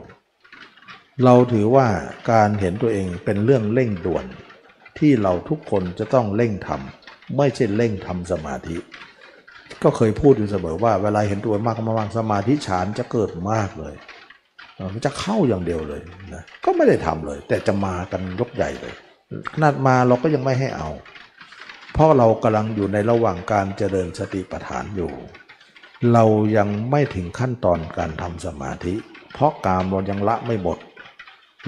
[1.25, 1.87] เราถือว่า
[2.31, 4.25] การเห็นตัวเองเป็นเรื่องเร่งด่วน
[4.99, 8.77] ที่เราทุกคนจะต้องเร่งทำไม่ใช่เร่งทำสมาธิ
[9.83, 13.95] ก็เคยพูดอยู่เสมอว่าเวลาเห็นตัวมากมากสมาธิฌานจะเกิดมากเลย
[14.93, 16.01] มันจะเข้าอย่างเดียวเลย
[16.33, 18.93] นะก็ไม่ได้ทำเลย แต่จะมากันยกใหญ่เลย
[19.53, 20.89] ขนาดมาเราก็ยังไม่ให้เอา
[21.93, 25.11] เพราะเรากำลังอยู่ในระหว่างการเจริญสติปัฏฐานอยู่
[26.13, 26.23] เรา
[26.57, 28.93] ยังไม่ถึงขั้นตอนการทำสมาธิ
[29.33, 30.77] เพราะกามเรายังละไม่หมด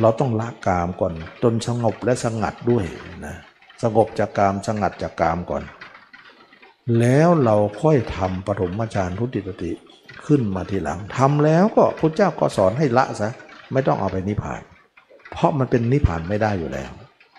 [0.02, 2.86] เราต้องละกามก่อนจนสงบและสงัดด้วย
[3.26, 3.36] นะ
[3.84, 5.64] สงบจากกามสงัดจากกามก่อน
[7.00, 9.72] แล้วเราค่อยทำปฐมฌานทุติยติ
[10.26, 13.30] ขึ้นมาทีหลังทำแล้วก็พระเจ้าก็สอนให้ละซะ
[13.72, 14.62] ไม่ต้องเอาไปนิพพาน
[15.32, 16.92] เพราะมันเป็นนิพพานไม่ได้อยู่แล้ว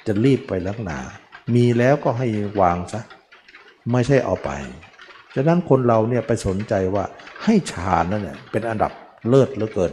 [0.07, 0.99] จะรีบไปลักหนา
[1.55, 2.27] มีแล้วก็ให้
[2.61, 3.03] วางซะ
[3.93, 4.51] ไม่ใช่เอาไป
[5.35, 7.05] ฉะนั้นคนเราเนี่ยไปสนใจว่า
[7.45, 8.93] ให้ฌานนั่นเนี่ยเป็นอันดับ
[9.29, 9.93] เลิศเหลือเกิน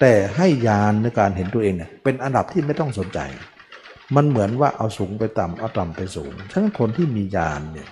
[0.00, 3.20] แต่ให้ญาณในการเห็นตัวเองเนี่ยเป็นอันดับที่ไม่ต้องสนใจ
[4.16, 7.88] มันเหมือนว่าเอาสูงไปต่ำเอาต่ำไปสูงฉะนั้นคนที่มีญาณเนี่ย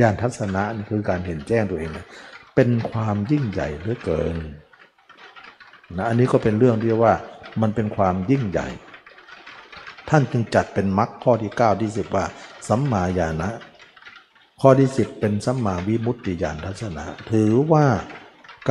[0.00, 2.06] ญาณทัศนะนคือการเห็นแจ้งตัวเองเนี่ย
[2.54, 4.36] เป็นความยิ่งใหญ่เหลือเกิน
[5.96, 7.14] นะอันนี้ก็เป็นเรื่องที่ว่า
[7.62, 8.68] มันเป็นความยิ่งใหญ่
[10.10, 12.26] ท่านจึงจัดเป็นมรรคข้อที่9ที่10 ว่า
[12.68, 13.50] สัมมาญาณะ
[14.60, 17.86] ข้อที่ 10 เป็นสัมมาวิมุตติญาณทัศนะ ถือว่า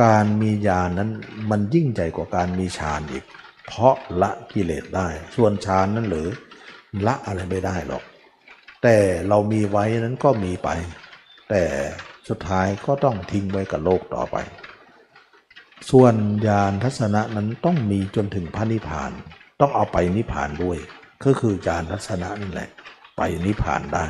[0.02, 1.10] การมีญาณนนั้น
[1.50, 3.24] มันยิ่งใหญ่กว่าการมีฌานอีก
[3.66, 6.28] เพราะละกิเลสได้ ส่วนฌานนั้นหรือ
[7.06, 8.02] ละอะไรไม่ได้หรอก
[8.82, 8.96] แต่
[9.28, 10.68] เรามีไว้นั้นก็มีไป
[11.50, 11.62] แต่
[12.28, 14.36] สุดท้ายก็ต้องทิ้งไว้กับโลกต่อไป
[15.90, 16.14] ส่วน
[16.46, 19.12] ญาณทัศนะนั้นต้องมีจนถึงพระนิพพาน
[19.60, 20.78] ต้องเอาไปนิพพานด้วย
[21.26, 22.68] ก็คือญาณทัศนะนั่นแหละ
[23.16, 24.06] ไปนิพพานได้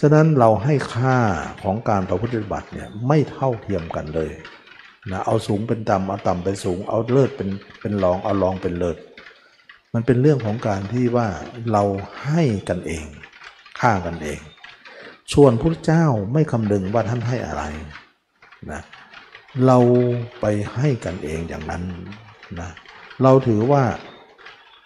[0.00, 1.18] ฉะนั้นเราให้ค่า
[1.62, 4.30] ของการประพฤติบัติเนี่ยไม่เท่าเทียมกันเลย
[5.10, 7.48] นะเอาสูงเป็นต่ำเอาต่ำเป็นสูง เอาเลิศเป็น
[7.80, 8.98] เป็นรองเอารองเป็นเลิศ
[9.94, 11.28] มันเป็นเรื่องของการที่ว่า
[11.72, 11.84] เรา
[12.24, 13.06] ให้กันเอง
[13.80, 14.40] ค่ากันเอง
[15.32, 17.62] ชวนพระเจ้าไม่คำนึงว่าท่านให้อะไร
[18.72, 18.82] นะ
[19.66, 19.78] เรา
[20.40, 20.44] ไป
[20.74, 21.82] ให้กันเองอย่างนั้น
[22.60, 22.70] นะ
[23.22, 23.82] เราถือว่า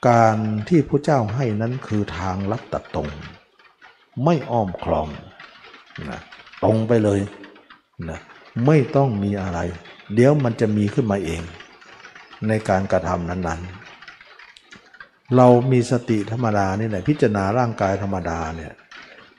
[0.09, 0.37] การ
[0.69, 3.09] ที่พระเจ้าให้นั้นคือทางลัดตัดตรง
[4.25, 5.09] ไม่อ้อมคลอม
[6.11, 6.21] นะ
[6.65, 7.21] ตรงไปเลย
[8.11, 8.19] นะ
[8.67, 9.59] ไม่ต้องมีอะไร
[10.15, 11.43] เดี๋ยวมันจะมีขึ้นมาเอง
[12.49, 18.73] ในการกระทำนั้นๆ เรามีสติธรรมดานี่แหละพิจารณาร่างกายธรรมดาเนี่ย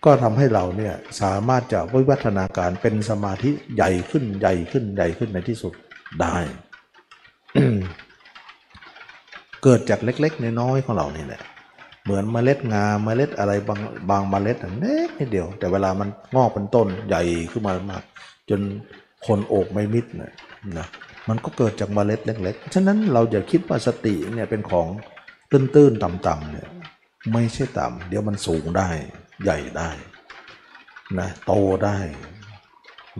[0.06, 5.74] ก็ทำให้เราเนี่ยสามารถจะวิวัฒนาการเป็นสมาธิใหญ่ขึ้นใหญ่ขึ้นใหญ่ขึ้นในที่สุด
[6.22, 6.36] ได้
[9.64, 11.42] เกิดจากเล็ก ๆ น้อยๆของเรานี่แหละ
[12.04, 13.80] เหมือนเมล็ดงาเมล็ดอะไรบาง
[14.10, 17.22] บางเมล็ดนเล็กนิดเดียว แต่เวลามันงอกเป็นต้นใหญ่
[17.52, 18.04] ขึ้นมามาก
[18.50, 18.62] จน
[19.26, 20.34] คนโอบไม่มิดนะ
[20.78, 20.88] นะ
[21.30, 24.88] มันก็เกิดจากเมล็ดเล็กๆ ฉะนั้นเราอย่าคิดว่าสติเนี่ยเป็นของ
[25.52, 26.68] ตื้นๆต่ำๆเนี่ย
[27.34, 28.90] ไม่ใช่ต่ำเดี๋ยวมันสูงได้
[29.44, 29.90] ใหญ่ได้
[31.20, 31.54] นะโต
[31.86, 31.98] ได้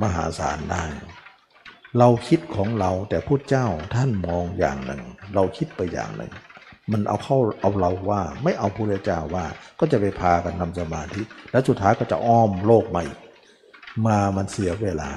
[0.02, 0.84] มหาศาลได้
[1.98, 5.04] เราคิดของเราแต่พูดเจ้าท่านมองอย่างหนึ่ง
[5.36, 6.32] เราคิดไปอย่างหนึ่ง
[6.92, 9.46] มันเอาเข้าเอาเราว่า ไม่เอาพระเจ้าว่า
[9.80, 11.22] ก็จะไปพากันทำสมาธิ
[11.52, 13.06] แล้วสุดท้ายก็จะอ้อมโลกใหม่
[14.08, 15.12] มามันเสียเวลา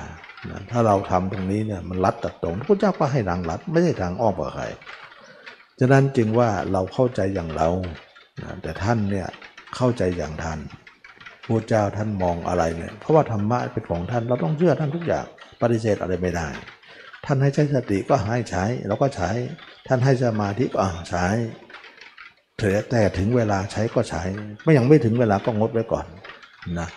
[0.50, 4.64] นะถ้าเราทำตรงนี้เนี่ยมันรัดตัดตรงพระเจ้าก็ให้ทางรัดไม่ใช่ทางอ้อมกับใคร
[5.80, 7.68] ฉะนั้นจึงว่าเราเข้าใจอย่างเรา
[8.42, 9.26] นะแต่ท่านเนี่ย
[9.76, 10.58] เข้าใจอย่างท่าน
[11.46, 15.24] พระเจ้าท่านมองอะไรเนี่ยเพราะว่าธรรมะเป็นของท่านเราต้องเชื่อท่านทุกอย่าง
[15.62, 16.48] ปฏิเสธอะไรไม่ได้
[17.24, 19.30] ท่านให้ใช้สติก็ให้ใช้เราก็ใช้
[19.86, 20.78] ท่านให้สมาธิก็
[21.10, 21.26] ใช้
[22.58, 24.22] เถอแต่ถึงเวลาใช้ก็ใช้
[24.62, 26.06] ไม่ยังไม่ถึงเวลาก็งดไว้ก่อน
[26.78, 26.88] นะ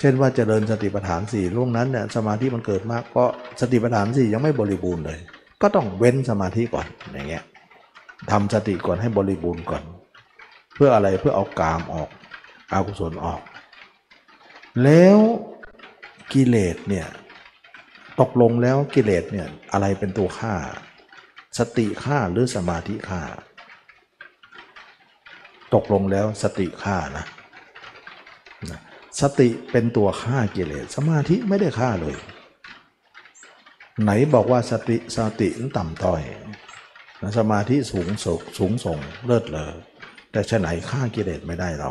[0.00, 3.24] เช่นว่าเจริญสติปัฏฐานสี่ล่วงนั้นเนี่ยสมาธิมันเกิดมากก็
[3.60, 5.18] สติปัฏฐานสี่ยังไม่บริบูรณ์เลย
[5.62, 7.44] ก็ต้องเว้นสมาธิก่อนอย่างเงี้ย
[8.30, 9.82] ทำสติก่อนให้บริบูรณ์ก่อน
[10.74, 12.08] เพื่ออะไรเพื่อเอากามออก
[12.72, 13.40] อากุศลออก
[14.82, 15.18] แล้ว
[16.32, 17.06] กิเลสเนี่ย
[18.20, 20.54] ตกลงแล้วกิเลสเนี่ยอะไรเป็นตัวฆ่า
[21.58, 23.22] สติฆ่าหรือสมาธิฆ่า
[25.74, 27.24] ตกลงแล้วสติฆ่านะ
[28.70, 28.80] นะ
[29.20, 32.16] สติเป็นตัวฆ่ากิเลสสมาธิไม่ได้ฆ่าเลย
[34.02, 36.22] ไหนบอกว่าสติสตินั้นต่ำต้อย
[37.38, 39.72] สมาธิสูงสกสูงส่งเลิศเลอ
[40.32, 41.90] แต่ฉะไหนฆ่ากิเลสไม่ได้เรา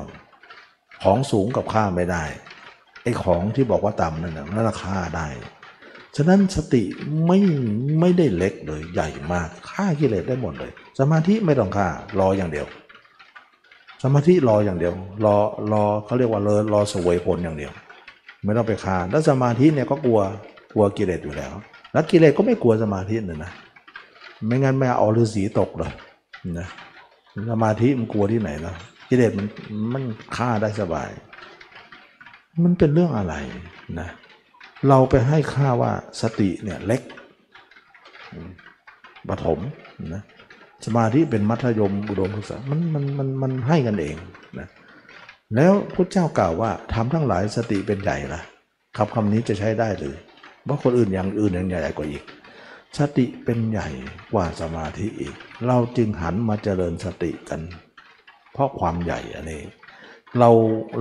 [1.04, 2.24] ของสูงกับฆ่าไม่ได้
[3.04, 5.28] ไอ้ของที่บอกว่าต่ำนั่นนะนั่นราคาได้
[6.16, 6.84] ฉะนั้นสติ
[7.28, 7.40] ไม่
[8.00, 11.88] ไม่ได้เล็กเลยใหญ่มากฆ่ากิเลสได้หมดเลย สมาธิไม่ต้องฆ่า
[12.20, 12.68] รออย่างเดียว
[14.04, 14.94] สมาธิรออย่างเดียว
[15.26, 15.36] รอ
[15.72, 17.72] รอเขาเรียกว่าเลอรอสวยผลอย่างเดียว
[18.44, 20.20] ไม่ต้องไปฆ่าแล้วสมาธิเนี่ยก็กลัว
[20.74, 21.54] กลัวกิเลสอยู่แล้ว
[21.94, 23.52] แล้วกิเลสก็ไม่กลัวสมาธิเลยนะ
[24.46, 25.92] ไม่งั้นไม่เอาฤาษีตกเลย
[26.58, 26.68] นะ
[27.52, 28.76] สมาธิมันกลัวที่ไหนเนาะ
[29.10, 29.48] กิเลสมัน
[29.94, 30.04] มัน
[30.38, 31.10] ฆ่าได้สบาย
[32.64, 33.34] มันเป็นเรื่องอะไร
[34.00, 35.92] นะเเราไปให้ค่าว่า
[36.22, 37.02] สติเนี่ยเล็ก
[39.30, 39.60] ปฐม
[40.14, 40.24] นะ
[40.86, 44.16] สมาธิเป็นมัธยมอุดมศึกษามันมันมันมันให้กันเอง
[44.60, 44.68] นะ
[45.56, 48.42] แล้วพระเจ้ากล่าวว่าทำทั้งหลายสติเป็นใหญ่ละ
[48.98, 50.16] คำคำนี้จะใช้ได้หรือ
[50.68, 52.24] ว่าคนอื่นอย่างอื่นยังใหญ่กว่าอีก
[52.98, 53.88] สติเป็นใหญ่
[54.34, 55.34] กว่าสมาธิอีก
[55.68, 57.62] เราจึงหันมาเจริญสติกัน
[58.54, 59.62] เพราะความใหญ่อันนี้
[60.40, 60.50] เรา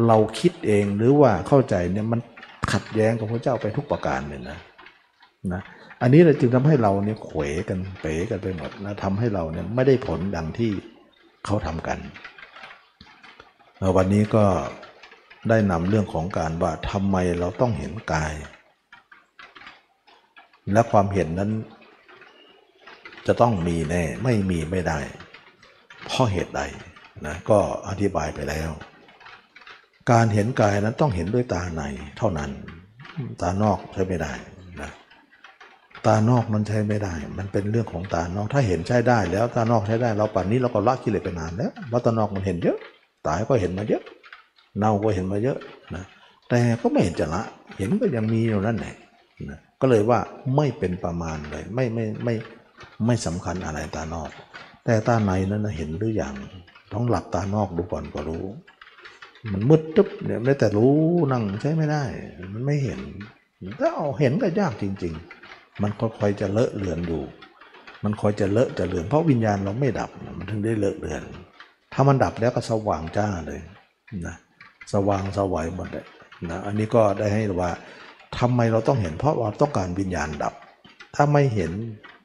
[0.07, 2.21] เราคิดเองหรือว่าเข้าใจเนี่ยมัน
[2.73, 4.59] ขัดแย้งกับพระเจ้าไปทุกประการเลยนะ
[5.53, 5.63] นะ
[6.03, 10.73] อันนี้เลยจึงทำให้เราเนี่ยเขวกันเป๋กันไปหมดนะทำให้เราเนี่ยไม่ได้ผลดังที่
[11.45, 11.99] เขาทำกัน
[13.97, 14.45] วันนี้ก็
[15.49, 18.35] ได้นำเรื่องของการว่าทำไมเราต้องเห็นกาย
[20.73, 21.51] และความเห็นนั้น
[23.27, 25.01] จะต้องมีแน่ไม่มีไม่ได้
[26.07, 26.63] เพราะเหตุใด
[27.27, 27.59] นะก็
[27.89, 28.71] อธิบายไปแล้ว
[30.11, 31.83] การเห็นกายนั้นต้องเห็นด้วยตาใน
[32.19, 32.51] เท่านั้น
[33.41, 34.33] ตานอกใช้ไม่ได้
[34.81, 34.91] นะ
[36.07, 42.79] ตานอกมันใช้ไม่ได้ มันเป็นเรื่องของตานอก ถ้าเห็นใช้ได้แล้วตานอกใช้ได้ เราป่านนี้เราก็ละกิเลสไปนานแล้วเพราตานอกมันเห็นเยอะ
[43.27, 44.03] ตายก็เห็นมาเยอะ
[44.79, 45.59] เน่าก็เห็นมาเยอะ
[45.95, 46.05] นะ
[46.49, 47.43] แต่ก็ไม่เห็นจะละ
[47.79, 48.95] เห็นก็ยังมีอยู่นั่นแหละ
[49.51, 50.21] นะก็เลยว่า
[50.57, 52.35] ไม่เป็นประมาณเลย ไม่ไม่ไม่
[53.07, 54.31] ไม่สำคัญอะไรตานอก
[54.85, 56.35] แต่ตาในนั้นนะเห็นหรือยัง
[56.93, 58.45] ต้องหลับตานอกดูก่อนก็รู้
[59.53, 60.97] มันมืดตึ๊บเนี่ยไม่แต่รู้
[61.33, 62.05] นั่งใช้ไม่ได้
[62.55, 63.01] มันไม่เห็น
[63.81, 65.15] ถ้าเอาเห็นก็ยากจริง
[65.47, 67.23] ๆ มันค่อยๆจะเลอะเลือนอยู่
[68.05, 71.23] มันคอยจะเลอะจะเลือน เพราะวิญญาณเราไม่ดับมันถึงได้เลอะเลือน
[71.93, 73.61] ถ้ามันดับแล้วก็สว่างจ้าเลย
[74.27, 74.37] นะ
[74.93, 76.07] สว่างสวัยหมดเลย
[76.51, 77.71] นะอันนี้ก็ได้ให้ว่า
[78.39, 80.55] ทำไมเราต้องเห็นเพราะเราต้องการวิญญาณดับ
[81.15, 81.73] ถ้าไม่เห็น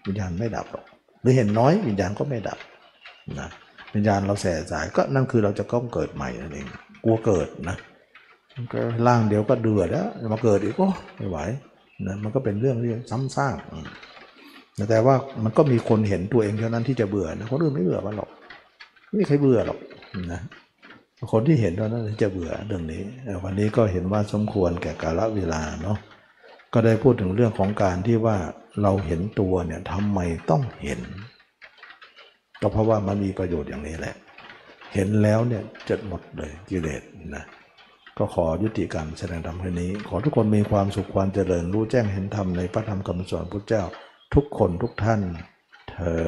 [0.08, 0.86] วิญญาณไม่ดับหรอก
[1.22, 2.60] หรือเห็นน้อยวิญญาณก็ไม่ดับ
[3.40, 3.50] นะ
[3.96, 6.68] วิญญาณเราแสสายก็นั่นคือเราจะต้องเกิดใหม่นั่นเอง
[7.04, 7.78] กลัวเกิดนะ
[8.74, 11.38] ก็ร่างเดียวก็เดือดแล้วมาเกิดอีกก็ไม่ไหว
[12.08, 13.58] นะมันก็เป็นเรื่องเรื่องซ้ำซาก
[14.90, 18.30] แต่ว่ามันก็มีคนเห็นตัวเองเท่านั้นที่จะเบื่อนะคนอื่นไม่เบื่อมันหรอก
[19.06, 19.80] ไม่มีใครเบื่อหรอก
[20.32, 20.42] นะ
[21.32, 23.02] คนที่เห็นเท่านั้นที่จะเบื่อเรื่องนี้
[23.44, 25.98] วันนี้ก็เห็นว่าสมควรแก่กาลเวลาเนาะ
[26.74, 28.38] ก็ได้พูดถึงเรื่องของการที่ว่า
[28.82, 30.20] เราเห็นตัวเนี่ยทำไม
[30.50, 31.00] ต้องเห็น
[32.62, 34.16] ก็เพราะว่ามันมีประโยชน์อย่างนี้แหละ
[34.94, 37.04] เห็นแล้วเนี่ยจะหมดเลยกิเลส
[37.36, 37.46] นะ
[38.18, 43.84] ก็ขอยุติการแสดงธรรมแค่นี้ ขอทุกคนมีความสุขความเจริญรู้แจ้งเห็นธรรมในพระธรรมคำสอนพระเจ้า
[44.36, 45.22] ทุกคนทุกท่าน
[45.92, 46.24] เธอ